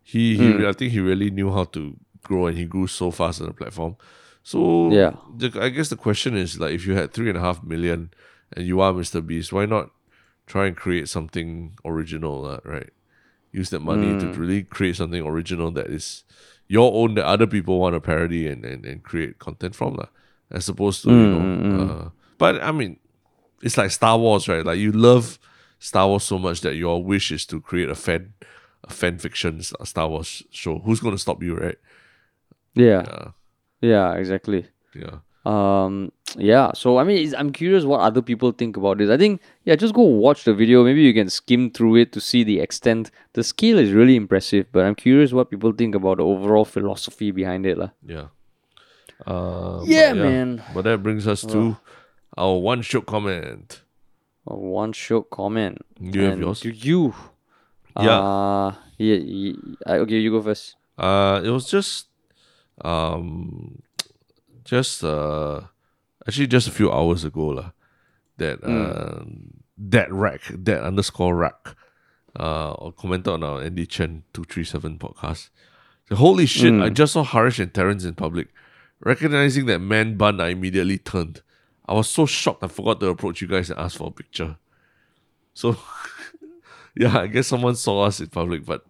He, 0.04 0.38
he, 0.38 0.52
Hmm. 0.54 0.66
I 0.70 0.72
think 0.74 0.94
he 0.94 1.00
really 1.02 1.32
knew 1.32 1.52
how 1.52 1.66
to 1.76 1.98
grow, 2.24 2.46
and 2.46 2.56
he 2.58 2.64
grew 2.66 2.86
so 2.88 3.10
fast 3.10 3.42
on 3.42 3.48
the 3.48 3.54
platform. 3.54 3.98
So 4.44 4.92
Yeah. 4.94 5.14
the, 5.36 5.50
I 5.60 5.70
guess 5.70 5.90
the 5.90 5.98
question 5.98 6.38
is 6.38 6.60
like, 6.60 6.74
if 6.78 6.86
you 6.86 6.94
had 6.94 7.12
three 7.12 7.28
and 7.30 7.38
a 7.38 7.42
half 7.42 7.64
million, 7.64 8.12
and 8.56 8.68
you 8.68 8.80
are 8.82 8.94
Mr. 8.94 9.20
Beast, 9.26 9.52
why 9.52 9.66
not 9.66 9.90
try 10.46 10.68
and 10.68 10.78
create 10.78 11.10
something 11.10 11.78
original, 11.86 12.42
lah, 12.44 12.60
right? 12.66 12.90
Use 13.52 13.70
that 13.72 13.82
money 13.82 14.16
to 14.16 14.28
Hmm. 14.28 14.40
really 14.40 14.64
create 14.64 14.96
something 14.98 15.24
original 15.26 15.72
that 15.72 15.88
is 15.88 16.24
your 16.68 16.94
own 16.94 17.16
that 17.16 17.26
other 17.26 17.48
people 17.48 17.80
want 17.80 17.96
to 17.96 18.02
parody 18.02 18.48
and, 18.48 18.66
and, 18.66 18.86
and 18.86 19.04
create 19.04 19.40
content 19.40 19.76
from, 19.76 19.96
lah. 19.96 20.08
As 20.52 20.70
opposed 20.70 21.04
to, 21.04 21.16
you 21.16 21.28
Hmm, 21.28 21.30
know, 21.30 21.56
uh, 21.72 22.10
but 22.38 22.62
I 22.64 22.72
mean, 22.72 23.00
it's 23.62 23.78
like 23.78 23.92
Star 23.92 24.18
Wars, 24.18 24.48
right? 24.48 24.66
Like 24.66 24.80
you 24.80 24.92
love 24.92 25.40
Star 25.80 26.08
Wars 26.08 26.24
so 26.24 26.38
much 26.40 26.62
that 26.62 26.76
your 26.76 27.04
wish 27.04 27.32
is 27.32 27.46
to 27.48 27.62
create 27.62 27.90
a 27.90 27.96
fan, 27.96 28.34
a 28.84 28.92
fan 28.94 29.18
fiction 29.18 29.62
Star 29.64 30.08
Wars 30.10 30.44
show. 30.52 30.80
Who's 30.80 31.00
going 31.00 31.16
to 31.16 31.22
stop 31.22 31.44
you, 31.44 31.56
right? 31.58 31.78
Yeah, 32.76 33.06
Yeah, 33.06 33.32
yeah, 33.82 34.14
exactly. 34.16 34.68
yeah, 34.94 35.20
Um, 35.46 36.12
yeah. 36.38 36.72
So 36.74 36.98
I 36.98 37.04
mean, 37.04 37.34
I'm 37.36 37.52
curious 37.52 37.84
what 37.86 38.00
other 38.02 38.22
people 38.22 38.52
think 38.52 38.78
about 38.78 38.98
this. 39.00 39.10
I 39.10 39.18
think 39.18 39.42
yeah, 39.64 39.76
just 39.76 39.94
go 39.94 40.02
watch 40.02 40.44
the 40.44 40.54
video. 40.54 40.84
Maybe 40.84 41.02
you 41.02 41.14
can 41.14 41.30
skim 41.30 41.72
through 41.72 41.96
it 41.98 42.12
to 42.14 42.22
see 42.22 42.44
the 42.44 42.60
extent. 42.60 43.12
The 43.34 43.44
scale 43.44 43.80
is 43.80 43.92
really 43.92 44.16
impressive, 44.16 44.68
but 44.72 44.86
I'm 44.86 44.96
curious 44.96 45.32
what 45.34 45.50
people 45.50 45.72
think 45.72 45.96
about 45.96 46.18
the 46.18 46.24
overall 46.26 46.66
philosophy 46.66 47.32
behind 47.32 47.66
it, 47.66 47.78
lah. 47.78 47.90
yeah. 48.06 48.28
Uh, 49.26 49.80
but 49.80 49.88
Yeah, 49.88 50.14
man. 50.14 50.62
But 50.74 50.84
that 50.84 51.02
brings 51.02 51.26
us 51.28 51.42
to 51.48 51.78
our 52.38 52.58
one 52.60 52.82
short 52.82 53.06
comment. 53.06 53.82
One 54.44 54.92
short 54.94 55.30
comment. 55.32 55.80
You 56.00 56.22
have 56.24 56.34
And 56.34 56.42
yours? 56.42 56.60
Do 56.60 56.70
you? 56.70 57.16
Yeah. 57.98 58.20
Uh, 58.20 58.74
yeah. 58.98 59.16
ye- 59.16 59.58
I- 59.88 60.00
okay, 60.04 60.20
you 60.20 60.32
go 60.32 60.42
first. 60.44 60.76
Uh, 61.00 61.40
it 61.44 61.50
was 61.50 61.66
just, 61.72 62.08
um, 62.84 63.82
just 64.64 65.04
uh, 65.04 65.62
actually 66.28 66.48
just 66.48 66.68
a 66.68 66.72
few 66.72 66.92
hours 66.92 67.24
ago 67.24 67.48
lah. 67.48 67.72
That 68.38 68.64
uh, 68.64 69.24
that 69.78 70.12
rack 70.12 70.42
that 70.50 70.84
underscore 70.84 71.36
rack, 71.36 71.76
uh, 72.36 72.92
commented 72.92 73.30
on 73.30 73.44
our 73.44 73.62
Andy 73.62 73.86
Chen 73.86 74.24
two 74.34 74.44
three 74.44 74.66
seven 74.66 75.00
podcast. 75.00 75.50
So, 76.10 76.16
Holy 76.16 76.46
shit! 76.46 76.74
I 76.82 76.90
just 76.90 77.14
saw 77.14 77.24
Harish 77.24 77.60
and 77.60 77.74
Terrence 77.74 78.04
in 78.04 78.14
public. 78.14 78.50
Recognizing 79.00 79.66
that 79.68 79.80
man 79.80 80.18
bun, 80.18 80.42
I 80.42 80.50
immediately 80.50 80.98
turned. 80.98 81.42
I 81.88 81.94
was 81.94 82.10
so 82.10 82.26
shocked 82.26 82.64
I 82.64 82.68
forgot 82.68 83.00
to 83.00 83.08
approach 83.08 83.42
you 83.42 83.48
guys 83.48 83.70
and 83.70 83.80
ask 83.80 83.98
for 83.98 84.08
a 84.08 84.12
picture. 84.12 84.58
So, 85.54 85.78
yeah, 86.96 87.20
I 87.20 87.28
guess 87.28 87.48
someone 87.48 87.76
saw 87.76 88.04
us 88.04 88.20
in 88.20 88.28
public, 88.28 88.66
but 88.66 88.86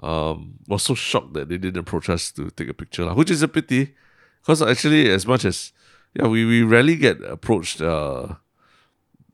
um, 0.00 0.54
was 0.68 0.82
so 0.82 0.94
shocked 0.94 1.34
that 1.34 1.48
they 1.48 1.58
didn't 1.58 1.80
approach 1.80 2.08
us 2.08 2.30
to 2.32 2.50
take 2.50 2.68
a 2.68 2.74
picture, 2.74 3.12
which 3.14 3.30
is 3.30 3.42
a 3.42 3.48
pity. 3.48 3.94
Because 4.40 4.62
actually, 4.62 5.10
as 5.10 5.26
much 5.26 5.44
as 5.44 5.72
yeah, 6.14 6.26
we, 6.26 6.44
we 6.44 6.62
rarely 6.62 6.96
get 6.96 7.20
approached. 7.22 7.80
Uh, 7.80 8.34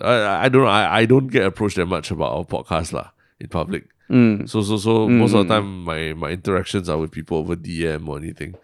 I 0.00 0.46
I 0.46 0.48
don't 0.48 0.62
know. 0.64 0.68
I, 0.70 1.00
I 1.00 1.04
don't 1.06 1.28
get 1.28 1.44
approached 1.44 1.76
that 1.76 1.86
much 1.86 2.10
about 2.10 2.32
our 2.32 2.44
podcast 2.44 2.92
lah 2.92 3.10
in 3.38 3.48
public. 3.48 3.84
Mm. 4.08 4.48
So 4.48 4.62
so 4.62 4.76
so 4.76 5.08
most 5.08 5.34
of 5.34 5.46
the 5.46 5.54
time 5.54 5.84
my 5.84 6.14
my 6.14 6.30
interactions 6.30 6.88
are 6.88 6.98
with 6.98 7.12
people 7.12 7.38
over 7.38 7.54
DM 7.56 8.08
or 8.08 8.18
anything. 8.18 8.54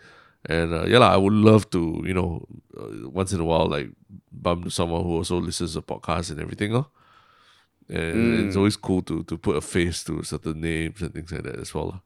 And 0.49 0.73
uh, 0.75 0.85
yeah, 0.87 0.99
lah, 0.99 1.11
I 1.13 1.17
would 1.19 1.33
love 1.35 1.71
to, 1.71 2.03
you 2.07 2.15
know, 2.15 2.47
uh, 2.79 3.11
once 3.11 3.33
in 3.33 3.41
a 3.41 3.45
while, 3.45 3.67
like 3.69 3.91
bump 4.31 4.63
to 4.65 4.71
someone 4.71 5.03
who 5.03 5.17
also 5.17 5.39
listens 5.41 5.75
to 5.75 5.83
podcasts 5.83 6.31
and 6.31 6.41
everything. 6.41 6.75
Oh. 6.75 6.87
And 7.89 8.47
it's 8.47 8.57
always 8.57 8.77
cool 8.77 9.03
to 9.03 9.23
to 9.25 9.39
put 9.39 9.57
a 9.57 9.61
face 9.61 10.03
to 10.05 10.23
certain 10.23 10.61
names 10.61 11.03
and 11.03 11.15
things 11.15 11.31
like 11.31 11.43
that 11.45 11.59
as 11.61 11.75
well. 11.75 12.03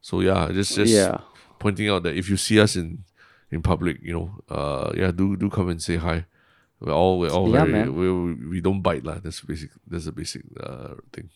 So 0.00 0.20
yeah, 0.20 0.48
just 0.52 0.76
just 0.76 0.92
Yeah. 0.92 1.20
pointing 1.58 1.88
out 1.88 2.02
that 2.04 2.16
if 2.16 2.28
you 2.28 2.36
see 2.36 2.60
us 2.60 2.76
in 2.76 3.04
in 3.54 3.62
public, 3.62 4.02
you 4.02 4.12
know, 4.12 4.28
uh, 4.50 4.90
yeah, 4.98 5.10
do 5.14 5.36
do 5.38 5.46
come 5.48 5.70
and 5.70 5.80
say 5.80 5.96
hi. 5.96 6.26
We're 6.82 6.92
all 6.92 7.22
we're 7.22 7.30
all 7.30 7.48
Yeah, 7.54 7.64
very 7.64 7.88
we 7.88 8.10
we 8.10 8.32
we 8.52 8.58
don't 8.60 8.82
bite 8.82 9.04
lah. 9.06 9.22
That's 9.22 9.40
basic. 9.46 9.70
That's 9.86 10.10
a 10.10 10.12
basic 10.12 10.42
uh 10.58 10.98
thing. 11.14 11.30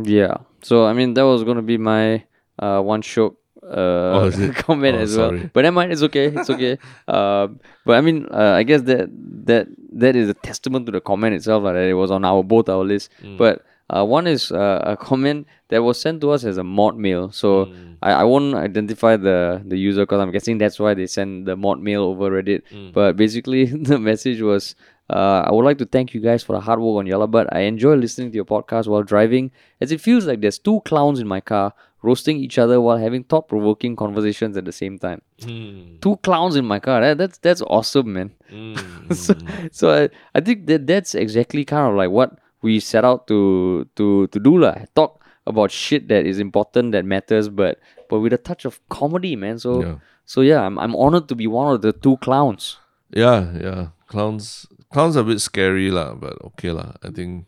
Yeah. 0.00 0.38
So 0.62 0.86
I 0.86 0.92
mean, 0.92 1.14
that 1.14 1.26
was 1.28 1.44
gonna 1.44 1.62
be 1.62 1.76
my 1.78 2.24
uh 2.58 2.80
one 2.80 3.02
short 3.02 3.34
uh 3.62 4.16
Oh, 4.16 4.30
comment 4.66 4.96
Oh, 4.96 5.04
as 5.04 5.16
well. 5.16 5.36
But 5.52 5.62
never 5.68 5.74
mind. 5.74 5.92
It's 5.92 6.02
okay. 6.08 6.26
It's 6.32 6.48
okay. 6.50 6.78
uh, 7.08 7.48
but 7.86 7.94
I 7.98 8.00
mean, 8.00 8.26
uh, 8.32 8.56
I 8.56 8.62
guess 8.64 8.82
that 8.88 9.08
that 9.46 9.68
that 9.92 10.16
is 10.16 10.28
a 10.28 10.34
testament 10.34 10.86
to 10.86 10.92
the 10.92 11.00
comment 11.00 11.34
itself. 11.34 11.62
Like, 11.64 11.74
that 11.74 11.84
it 11.88 11.94
was 11.94 12.10
on 12.10 12.24
our 12.24 12.42
both 12.42 12.68
our 12.68 12.84
list. 12.84 13.10
Mm. 13.22 13.36
But 13.36 13.62
Uh, 13.90 14.04
one 14.04 14.26
is 14.26 14.52
uh, 14.52 14.80
a 14.84 14.96
comment 14.96 15.46
that 15.68 15.82
was 15.82 16.00
sent 16.00 16.20
to 16.20 16.30
us 16.30 16.44
as 16.44 16.56
a 16.56 16.64
mod 16.64 16.96
mail. 16.96 17.30
So 17.30 17.66
Mm. 17.66 17.96
I, 18.02 18.12
I 18.12 18.24
won't 18.24 18.54
identify 18.54 19.16
the, 19.16 19.60
the 19.66 19.76
user 19.76 20.02
because 20.02 20.20
I'm 20.20 20.30
guessing 20.30 20.58
that's 20.58 20.78
why 20.78 20.94
they 20.94 21.06
send 21.06 21.46
the 21.46 21.56
mod 21.56 21.80
mail 21.80 22.02
over 22.02 22.30
Reddit. 22.30 22.62
Mm. 22.72 22.92
But 22.92 23.16
basically, 23.16 23.64
the 23.90 23.98
message 23.98 24.40
was 24.40 24.74
uh, 25.10 25.42
I 25.46 25.52
would 25.52 25.64
like 25.64 25.78
to 25.78 25.86
thank 25.86 26.14
you 26.14 26.20
guys 26.20 26.42
for 26.42 26.52
the 26.52 26.60
hard 26.60 26.78
work 26.80 26.98
on 27.00 27.06
Yah 27.06 27.18
Lah 27.18 27.26
But 27.26 27.52
I 27.52 27.60
enjoy 27.60 27.94
listening 27.96 28.30
to 28.30 28.36
your 28.36 28.44
podcast 28.44 28.86
while 28.86 29.02
driving 29.02 29.50
as 29.80 29.90
it 29.90 30.00
feels 30.00 30.24
like 30.24 30.40
there's 30.40 30.58
two 30.58 30.80
clowns 30.82 31.18
in 31.18 31.26
my 31.26 31.40
car 31.40 31.74
roasting 32.02 32.38
each 32.38 32.58
other 32.58 32.80
while 32.80 32.96
having 32.96 33.24
thought 33.24 33.48
provoking 33.48 33.94
conversations 33.96 34.56
at 34.56 34.64
the 34.64 34.72
same 34.72 34.98
time. 34.98 35.20
Mm. 35.40 36.00
Two 36.00 36.16
clowns 36.18 36.56
in 36.56 36.64
my 36.64 36.78
car. 36.78 37.00
That, 37.00 37.18
that's 37.18 37.38
that's 37.38 37.62
awesome, 37.62 38.12
man. 38.12 38.30
Mm. 38.50 39.14
so 39.24 39.34
so 39.72 40.04
I, 40.04 40.08
I 40.34 40.40
think 40.40 40.66
that 40.66 40.86
that's 40.86 41.14
exactly 41.14 41.64
kind 41.64 41.90
of 41.90 41.96
like 41.96 42.10
what 42.10 42.38
we 42.62 42.80
set 42.80 43.04
out 43.04 43.26
to 43.28 43.86
to 43.96 44.26
to 44.28 44.38
do 44.40 44.58
lah. 44.58 44.84
Talk 44.94 45.20
about 45.46 45.70
shit 45.70 46.08
that 46.08 46.26
is 46.26 46.38
important 46.38 46.92
that 46.92 47.04
matters, 47.04 47.48
but 47.48 47.78
but 48.08 48.20
with 48.20 48.32
a 48.32 48.38
touch 48.38 48.64
of 48.64 48.80
comedy, 48.88 49.36
man. 49.36 49.58
So 49.58 49.82
Yeah. 49.82 49.96
so 50.24 50.40
yeah, 50.40 50.60
I'm 50.66 50.78
I'm 50.78 50.94
honored 50.96 51.28
to 51.28 51.34
be 51.34 51.46
one 51.46 51.72
of 51.72 51.80
the 51.82 51.92
two 51.92 52.16
clowns. 52.18 52.76
Yeah, 53.10 53.52
yeah. 53.56 53.82
Clowns 54.06 54.66
clowns 54.92 55.16
are 55.16 55.24
a 55.24 55.28
bit 55.28 55.40
scary 55.40 55.90
lah, 55.90 56.14
but 56.14 56.36
okay 56.54 56.70
lah. 56.70 56.94
I 57.02 57.10
think 57.10 57.46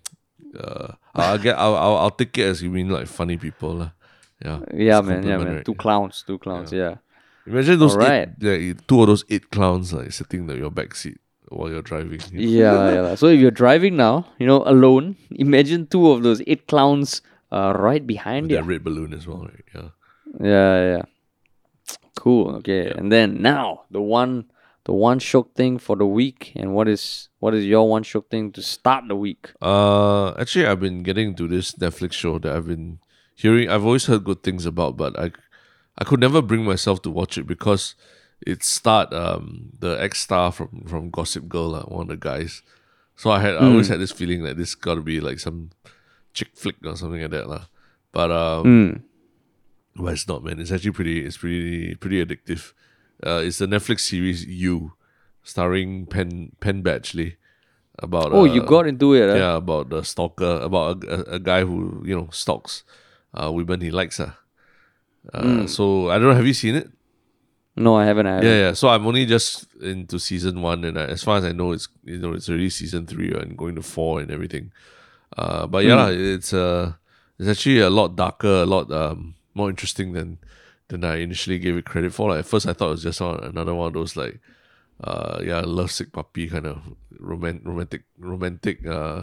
uh 0.58 0.94
I'll 1.14 1.38
get 1.38 1.58
I'll, 1.58 1.76
I'll 1.76 1.96
I'll 2.08 2.16
take 2.16 2.36
it 2.38 2.46
as 2.48 2.62
you 2.62 2.70
mean 2.70 2.88
like 2.88 3.06
funny 3.06 3.36
people 3.36 3.74
lah. 3.86 3.90
Yeah. 4.42 4.58
Yeah, 4.74 5.00
man. 5.06 5.22
Yeah, 5.22 5.38
man. 5.38 5.62
right? 5.62 5.64
Two 5.64 5.78
clowns. 5.78 6.24
Two 6.26 6.38
clowns. 6.38 6.72
Yeah. 6.74 6.98
Imagine 7.46 7.78
those 7.78 7.94
Alright. 7.98 8.38
eight, 8.38 8.42
yeah, 8.42 8.74
two 8.86 9.02
of 9.02 9.06
those 9.10 9.24
eight 9.30 9.50
clowns 9.50 9.90
like 9.92 10.12
sitting 10.14 10.46
in 10.48 10.56
your 10.58 10.70
back 10.70 10.94
seat 10.94 11.18
while 11.56 11.70
you're 11.70 11.82
driving. 11.82 12.20
Yeah, 12.32 12.92
yeah. 12.92 13.14
So 13.20 13.26
if 13.28 13.40
you're 13.40 13.50
driving 13.50 13.96
now, 13.96 14.26
you 14.38 14.46
know, 14.46 14.62
alone, 14.66 15.16
imagine 15.30 15.86
two 15.86 16.10
of 16.10 16.22
those 16.22 16.42
eight 16.46 16.66
clowns 16.66 17.22
uh, 17.50 17.72
right 17.76 18.06
behind 18.06 18.44
With 18.44 18.50
you. 18.52 18.56
that 18.58 18.64
red 18.64 18.84
balloon 18.84 19.12
as 19.14 19.26
well, 19.26 19.44
right? 19.44 19.64
Yeah. 19.74 19.88
Yeah, 20.40 20.96
yeah. 20.96 21.02
Cool. 22.16 22.56
Okay. 22.56 22.90
And 22.90 23.10
then 23.10 23.42
now 23.42 23.82
the 23.90 24.00
one 24.00 24.46
the 24.84 24.92
one 24.92 25.18
shock 25.18 25.54
thing 25.54 25.78
for 25.78 25.96
the 25.96 26.06
week 26.06 26.52
and 26.56 26.74
what 26.74 26.88
is 26.88 27.28
what 27.38 27.54
is 27.54 27.64
your 27.64 27.88
one 27.88 28.02
shock 28.02 28.28
thing 28.30 28.52
to 28.52 28.62
start 28.62 29.04
the 29.08 29.16
week? 29.16 29.52
Uh, 29.60 30.32
actually, 30.38 30.66
I've 30.66 30.80
been 30.80 31.02
getting 31.02 31.34
to 31.36 31.46
this 31.48 31.72
Netflix 31.72 32.12
show 32.12 32.38
that 32.38 32.54
I've 32.54 32.66
been 32.66 32.98
hearing. 33.34 33.68
I've 33.68 33.84
always 33.84 34.06
heard 34.06 34.24
good 34.24 34.42
things 34.42 34.66
about, 34.66 34.96
but 34.96 35.18
I, 35.18 35.30
I 35.98 36.04
could 36.04 36.20
never 36.20 36.42
bring 36.42 36.64
myself 36.64 37.02
to 37.02 37.10
watch 37.10 37.38
it 37.38 37.46
because 37.46 37.94
it 38.46 38.62
starred 38.64 39.12
um 39.14 39.70
the 39.78 40.00
ex 40.02 40.20
star 40.20 40.52
from 40.52 40.84
from 40.86 41.10
Gossip 41.10 41.48
Girl, 41.48 41.70
like 41.70 41.88
one 41.88 42.02
of 42.02 42.08
the 42.08 42.16
guys. 42.16 42.62
So 43.16 43.30
I 43.30 43.40
had 43.40 43.54
I 43.56 43.66
always 43.66 43.88
had 43.88 44.00
this 44.00 44.12
feeling 44.12 44.42
that 44.44 44.56
this 44.56 44.74
got 44.74 44.96
to 44.96 45.02
be 45.02 45.20
like 45.20 45.38
some 45.38 45.70
chick 46.34 46.48
flick 46.54 46.76
or 46.84 46.96
something 46.96 47.20
like 47.22 47.30
that, 47.30 47.48
lah. 47.48 47.66
But 48.12 48.30
um, 48.30 48.64
Mm. 48.64 49.02
but 49.96 50.12
it's 50.14 50.26
not, 50.26 50.42
man. 50.44 50.58
It's 50.60 50.72
actually 50.72 50.92
pretty. 50.92 51.24
It's 51.24 51.36
pretty 51.36 51.94
pretty 51.96 52.24
addictive. 52.24 52.72
Uh, 53.24 53.42
it's 53.44 53.58
the 53.58 53.66
Netflix 53.66 54.00
series 54.00 54.44
You, 54.44 54.94
starring 55.44 56.06
Penn 56.06 56.52
Penn 56.60 56.82
Badgley. 56.82 57.36
About 57.98 58.32
Oh, 58.32 58.40
uh, 58.48 58.54
you 58.54 58.62
got 58.64 58.86
into 58.88 59.12
it, 59.12 59.28
huh? 59.28 59.36
yeah, 59.36 59.56
about 59.60 59.90
the 59.90 60.02
stalker, 60.02 60.58
about 60.64 61.04
a, 61.04 61.12
a, 61.12 61.34
a 61.36 61.38
guy 61.38 61.60
who 61.62 62.02
you 62.04 62.16
know 62.16 62.28
stalks 62.32 62.82
uh, 63.36 63.52
women 63.52 63.80
he 63.84 63.90
likes. 63.92 64.18
Uh. 64.18 64.32
Uh, 65.32 65.66
So 65.68 66.08
I 66.10 66.18
don't 66.18 66.28
know. 66.32 66.34
Have 66.34 66.46
you 66.48 66.54
seen 66.56 66.74
it? 66.74 66.88
No, 67.76 67.96
I 67.96 68.04
haven't. 68.04 68.26
I 68.26 68.34
haven't. 68.36 68.50
Yeah, 68.50 68.58
yeah. 68.58 68.72
So 68.74 68.88
I'm 68.88 69.06
only 69.06 69.24
just 69.24 69.66
into 69.80 70.18
season 70.18 70.60
one, 70.60 70.84
and 70.84 70.98
uh, 70.98 71.02
as 71.08 71.22
far 71.22 71.38
as 71.38 71.44
I 71.44 71.52
know, 71.52 71.72
it's 71.72 71.88
you 72.04 72.18
know 72.18 72.32
it's 72.34 72.48
already 72.48 72.68
season 72.70 73.06
three 73.06 73.32
and 73.32 73.56
going 73.56 73.74
to 73.76 73.82
four 73.82 74.20
and 74.20 74.30
everything. 74.30 74.72
Uh, 75.36 75.66
but 75.66 75.84
yeah, 75.84 75.94
lah, 75.94 76.08
it's 76.08 76.52
uh, 76.52 76.92
it's 77.38 77.48
actually 77.48 77.80
a 77.80 77.88
lot 77.90 78.14
darker, 78.16 78.62
a 78.62 78.66
lot 78.66 78.90
um 78.92 79.34
more 79.54 79.70
interesting 79.70 80.12
than 80.12 80.38
than 80.88 81.04
I 81.04 81.16
initially 81.16 81.58
gave 81.58 81.76
it 81.76 81.86
credit 81.86 82.12
for. 82.12 82.30
Like 82.30 82.40
at 82.40 82.46
first, 82.46 82.66
I 82.66 82.74
thought 82.74 82.88
it 82.88 82.90
was 83.00 83.02
just 83.02 83.20
one, 83.20 83.42
another 83.42 83.74
one 83.74 83.86
of 83.88 83.94
those 83.94 84.16
like 84.16 84.40
uh 85.02 85.40
yeah 85.42 85.60
lovesick 85.64 86.12
puppy 86.12 86.48
kind 86.48 86.66
of 86.66 86.82
romantic, 87.18 87.64
romantic 87.66 88.02
romantic 88.18 88.86
uh 88.86 89.22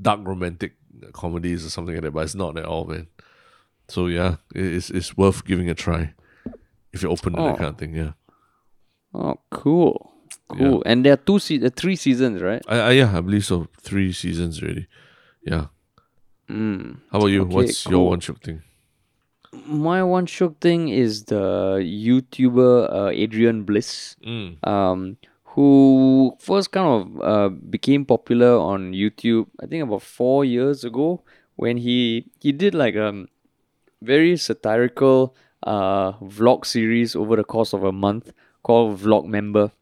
dark 0.00 0.20
romantic 0.22 0.74
comedies 1.12 1.66
or 1.66 1.70
something 1.70 1.94
like 1.94 2.04
that. 2.04 2.12
But 2.12 2.24
it's 2.24 2.34
not 2.36 2.56
at 2.56 2.64
all, 2.64 2.84
man. 2.84 3.08
So 3.88 4.06
yeah, 4.06 4.36
it's 4.54 4.90
it's 4.90 5.16
worth 5.16 5.44
giving 5.44 5.68
a 5.68 5.74
try 5.74 6.14
if 6.92 7.02
you're 7.02 7.12
open 7.12 7.34
Oh. 7.38 7.46
that 7.48 7.58
kind 7.58 7.70
of 7.70 7.78
thing. 7.78 7.94
Yeah. 7.94 8.12
Oh, 9.14 9.36
cool. 9.50 10.12
Cool. 10.48 10.82
And 10.86 11.04
there 11.04 11.12
are 11.14 11.16
two 11.28 11.38
se- 11.38 11.62
uh, 11.64 11.70
three 11.74 11.96
seasons, 11.96 12.40
right? 12.42 12.62
I, 12.68 12.78
I 12.78 12.90
yeah, 12.92 13.16
I 13.16 13.20
believe 13.20 13.44
so. 13.44 13.68
Three 13.80 14.12
seasons 14.12 14.62
already. 14.62 14.86
Yeah. 15.42 15.66
Mm. 16.48 17.00
How 17.12 17.18
about 17.18 17.26
you? 17.28 17.42
Okay, 17.42 17.54
What's 17.54 17.86
your 17.86 18.06
one 18.08 18.20
shook 18.20 18.42
thing? 18.42 18.62
My 19.66 20.02
one 20.02 20.26
shock 20.26 20.60
thing 20.60 20.88
is 20.88 21.24
the 21.24 21.80
YouTuber 21.80 22.92
uh, 22.92 23.08
Adrian 23.10 23.64
Bliss. 23.64 24.16
Mm. 24.26 24.56
um, 24.66 25.16
who 25.54 26.36
first 26.38 26.70
kind 26.70 26.86
of 26.86 27.20
uh, 27.20 27.48
became 27.48 28.04
popular 28.04 28.56
on 28.58 28.92
YouTube, 28.92 29.46
I 29.60 29.66
think 29.66 29.82
about 29.82 30.02
four 30.02 30.44
years 30.44 30.84
ago, 30.84 31.22
when 31.56 31.78
he 31.78 32.26
he 32.40 32.52
did 32.52 32.74
like 32.74 32.94
a 32.94 33.24
very 34.02 34.36
satirical 34.36 35.34
uh, 35.62 36.12
vlog 36.12 36.64
series 36.64 37.16
over 37.16 37.36
the 37.36 37.44
course 37.44 37.72
of 37.72 37.84
a 37.84 37.92
month 37.92 38.32
called 38.62 38.98
Vlog 39.00 39.26
Member. 39.26 39.72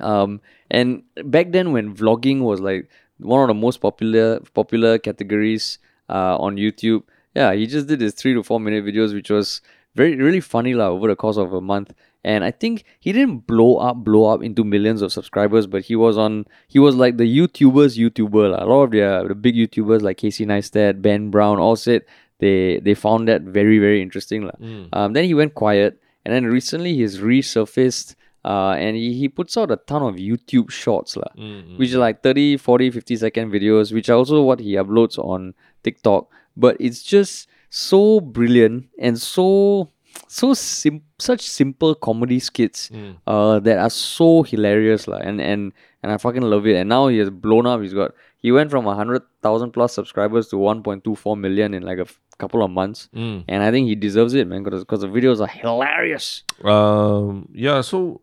Um, 0.00 0.40
and 0.70 1.02
back 1.24 1.52
then, 1.52 1.72
when 1.72 1.94
vlogging 1.94 2.40
was 2.40 2.60
like 2.60 2.88
one 3.18 3.42
of 3.42 3.48
the 3.48 3.54
most 3.54 3.80
popular 3.80 4.40
popular 4.54 4.98
categories 4.98 5.78
uh, 6.08 6.36
on 6.38 6.56
YouTube, 6.56 7.02
yeah, 7.34 7.52
he 7.52 7.66
just 7.66 7.86
did 7.86 8.00
his 8.00 8.14
three 8.14 8.34
to 8.34 8.42
four 8.42 8.60
minute 8.60 8.84
videos, 8.84 9.14
which 9.14 9.30
was 9.30 9.60
very 9.94 10.16
really 10.16 10.40
funny 10.40 10.74
lah 10.74 10.88
over 10.88 11.08
the 11.08 11.16
course 11.16 11.36
of 11.36 11.52
a 11.52 11.60
month. 11.60 11.94
And 12.26 12.42
I 12.42 12.52
think 12.52 12.84
he 13.00 13.12
didn't 13.12 13.46
blow 13.46 13.76
up, 13.76 13.98
blow 13.98 14.32
up 14.32 14.42
into 14.42 14.64
millions 14.64 15.02
of 15.02 15.12
subscribers, 15.12 15.66
but 15.66 15.84
he 15.84 15.94
was 15.94 16.16
on, 16.16 16.46
he 16.68 16.78
was 16.78 16.94
like 16.96 17.18
the 17.18 17.24
YouTubers 17.24 17.98
YouTuber 17.98 18.50
lah. 18.52 18.64
A 18.64 18.66
lot 18.66 18.84
of 18.84 18.90
their 18.92 19.28
the 19.28 19.34
big 19.34 19.54
YouTubers 19.54 20.00
like 20.00 20.16
Casey 20.16 20.46
Neistat, 20.46 21.02
Ben 21.02 21.30
Brown, 21.30 21.58
all 21.58 21.76
said 21.76 22.02
they 22.44 22.78
they 22.86 22.94
found 22.94 23.28
that 23.32 23.42
very 23.58 23.78
very 23.86 24.00
interesting 24.06 24.44
lah. 24.50 24.56
Um, 24.92 25.12
then 25.16 25.24
he 25.30 25.34
went 25.40 25.54
quiet, 25.64 25.96
and 26.24 26.30
then 26.36 26.44
recently 26.58 26.92
he's 27.00 27.18
resurfaced. 27.32 28.14
Uh, 28.44 28.76
and 28.76 28.92
he, 28.94 29.14
he 29.18 29.26
puts 29.26 29.56
out 29.56 29.70
a 29.72 29.76
ton 29.88 30.02
of 30.04 30.16
YouTube 30.20 30.68
shorts 30.68 31.16
lah, 31.16 31.32
which 31.80 31.94
are 31.96 32.02
like 32.04 32.20
30, 32.22 32.58
40, 32.58 32.90
50 32.92 33.16
second 33.16 33.48
videos, 33.50 33.88
which 33.90 34.10
are 34.12 34.18
also 34.20 34.42
what 34.44 34.60
he 34.60 34.74
uploads 34.76 35.16
on 35.16 35.54
TikTok. 35.82 36.28
But 36.54 36.76
it's 36.78 37.00
just 37.02 37.48
so 37.70 38.20
brilliant 38.20 38.84
and 39.00 39.16
so 39.18 39.88
so 40.28 40.52
sim- 40.54 41.02
such 41.18 41.40
simple 41.40 41.94
comedy 41.94 42.38
skits 42.38 42.90
uh, 43.26 43.58
that 43.64 43.78
are 43.78 43.90
so 43.90 44.42
hilarious 44.44 45.08
lah. 45.08 45.24
and 45.24 45.40
and 45.40 45.72
and 46.04 46.12
I 46.12 46.18
fucking 46.20 46.44
love 46.44 46.66
it. 46.68 46.76
And 46.76 46.88
now 46.92 47.08
he 47.08 47.16
has 47.24 47.30
blown 47.32 47.64
up. 47.66 47.80
He's 47.80 47.96
got 47.96 48.12
he 48.44 48.52
went 48.52 48.68
from 48.70 48.84
a 48.86 48.94
hundred 48.94 49.22
thousand 49.40 49.72
plus 49.72 49.96
subscribers 49.96 50.52
to 50.52 50.58
one 50.60 50.82
point 50.84 51.00
two 51.08 51.16
four 51.16 51.32
million 51.34 51.72
in 51.72 51.82
like 51.82 51.96
a 51.98 52.06
f- 52.12 52.20
couple 52.38 52.62
of 52.62 52.70
months. 52.70 53.08
Mm. 53.14 53.44
And 53.48 53.62
I 53.62 53.70
think 53.70 53.88
he 53.88 53.94
deserves 53.94 54.34
it, 54.34 54.46
man, 54.46 54.62
because 54.62 55.00
the 55.00 55.08
videos 55.08 55.40
are 55.40 55.48
hilarious. 55.48 56.42
Um. 56.62 57.48
Yeah. 57.52 57.80
So, 57.80 58.20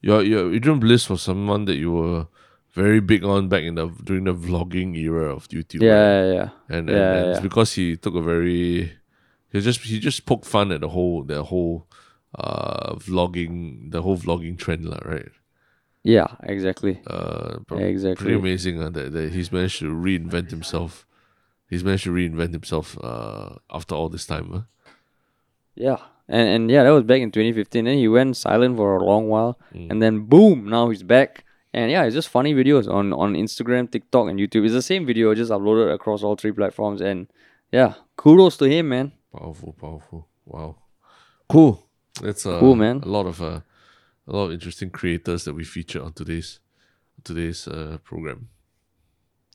your 0.00 0.22
your 0.22 0.52
Adrian 0.54 0.80
Bliss 0.80 1.08
was 1.08 1.22
someone 1.22 1.64
that 1.66 1.76
you 1.76 1.92
were 1.92 2.26
very 2.72 3.00
big 3.00 3.24
on 3.24 3.48
back 3.48 3.62
in 3.62 3.74
the 3.74 3.88
during 4.04 4.24
the 4.24 4.34
vlogging 4.34 4.96
era 4.96 5.34
of 5.34 5.48
YouTube. 5.48 5.82
Yeah, 5.82 5.92
right? 5.92 6.26
yeah, 6.26 6.32
yeah. 6.34 6.48
And, 6.68 6.90
and, 6.90 6.98
Yeah, 6.98 7.14
and 7.14 7.30
it's 7.30 7.40
because 7.40 7.72
he 7.72 7.96
took 7.96 8.14
a 8.14 8.22
very 8.22 8.92
he 9.52 9.60
just 9.60 9.80
he 9.80 9.98
just 9.98 10.26
poked 10.26 10.44
fun 10.44 10.70
at 10.72 10.80
the 10.82 10.90
whole 10.90 11.24
the 11.24 11.42
whole 11.44 11.86
uh 12.34 12.94
vlogging 12.96 13.90
the 13.90 14.02
whole 14.02 14.18
vlogging 14.18 14.58
trend 14.58 14.84
lah, 14.84 15.00
right? 15.04 15.32
Yeah, 16.06 16.28
exactly. 16.44 17.00
Uh, 17.04 17.58
Exactly. 17.72 18.14
Pretty 18.14 18.38
amazing 18.38 18.80
uh, 18.80 18.90
that, 18.90 19.12
that 19.12 19.32
he's 19.32 19.50
managed 19.50 19.80
to 19.80 19.86
reinvent 19.86 20.50
himself. 20.50 21.04
He's 21.68 21.82
managed 21.84 22.04
to 22.04 22.12
reinvent 22.12 22.52
himself 22.52 22.96
uh, 23.02 23.56
after 23.70 23.94
all 23.94 24.08
this 24.08 24.26
time. 24.26 24.50
Huh? 24.52 24.60
Yeah. 25.74 25.98
And 26.28 26.48
and 26.48 26.70
yeah, 26.70 26.82
that 26.84 26.90
was 26.90 27.04
back 27.04 27.20
in 27.20 27.30
2015. 27.30 27.84
Then 27.84 27.98
he 27.98 28.08
went 28.08 28.36
silent 28.36 28.76
for 28.76 28.96
a 28.96 29.04
long 29.04 29.28
while, 29.28 29.58
Mm. 29.74 29.90
and 29.90 30.02
then 30.02 30.20
boom, 30.26 30.68
now 30.68 30.88
he's 30.90 31.02
back. 31.04 31.44
And 31.72 31.90
yeah, 31.90 32.04
it's 32.04 32.14
just 32.14 32.28
funny 32.28 32.52
videos 32.54 32.88
on 32.92 33.12
on 33.12 33.34
Instagram, 33.34 33.90
TikTok, 33.90 34.28
and 34.28 34.38
YouTube. 34.40 34.64
It's 34.64 34.72
the 34.74 34.82
same 34.82 35.06
video, 35.06 35.34
just 35.34 35.52
uploaded 35.52 35.92
across 35.94 36.22
all 36.24 36.34
three 36.36 36.52
platforms. 36.52 37.00
And 37.00 37.28
yeah, 37.70 37.94
kudos 38.16 38.56
to 38.58 38.64
him, 38.64 38.88
man. 38.88 39.12
Powerful, 39.32 39.72
powerful. 39.74 40.26
Wow, 40.46 40.76
cool. 41.48 41.86
That's 42.22 42.46
uh, 42.46 42.58
Cool, 42.58 42.74
man. 42.76 43.02
A 43.04 43.08
lot 43.08 43.26
of 43.26 43.40
uh, 43.40 43.60
a 44.26 44.32
lot 44.32 44.46
of 44.46 44.52
interesting 44.52 44.90
creators 44.90 45.44
that 45.44 45.54
we 45.54 45.62
featured 45.64 46.02
on 46.02 46.12
today's 46.12 46.58
today's 47.22 47.68
uh, 47.68 47.98
program. 48.02 48.48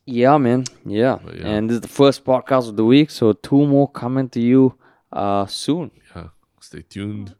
Yeah, 0.05 0.37
man. 0.37 0.65
Yeah. 0.85 1.19
Yeah. 1.33 1.47
And 1.47 1.69
this 1.69 1.75
is 1.75 1.81
the 1.81 1.87
first 1.87 2.23
podcast 2.25 2.67
of 2.69 2.75
the 2.75 2.85
week, 2.85 3.09
so 3.11 3.33
two 3.33 3.65
more 3.65 3.89
coming 3.91 4.29
to 4.29 4.39
you 4.39 4.75
uh 5.11 5.45
soon. 5.45 5.91
Yeah, 6.15 6.29
stay 6.59 6.81
tuned. 6.81 7.35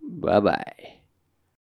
Bye 0.00 0.40
bye. 0.40 1.01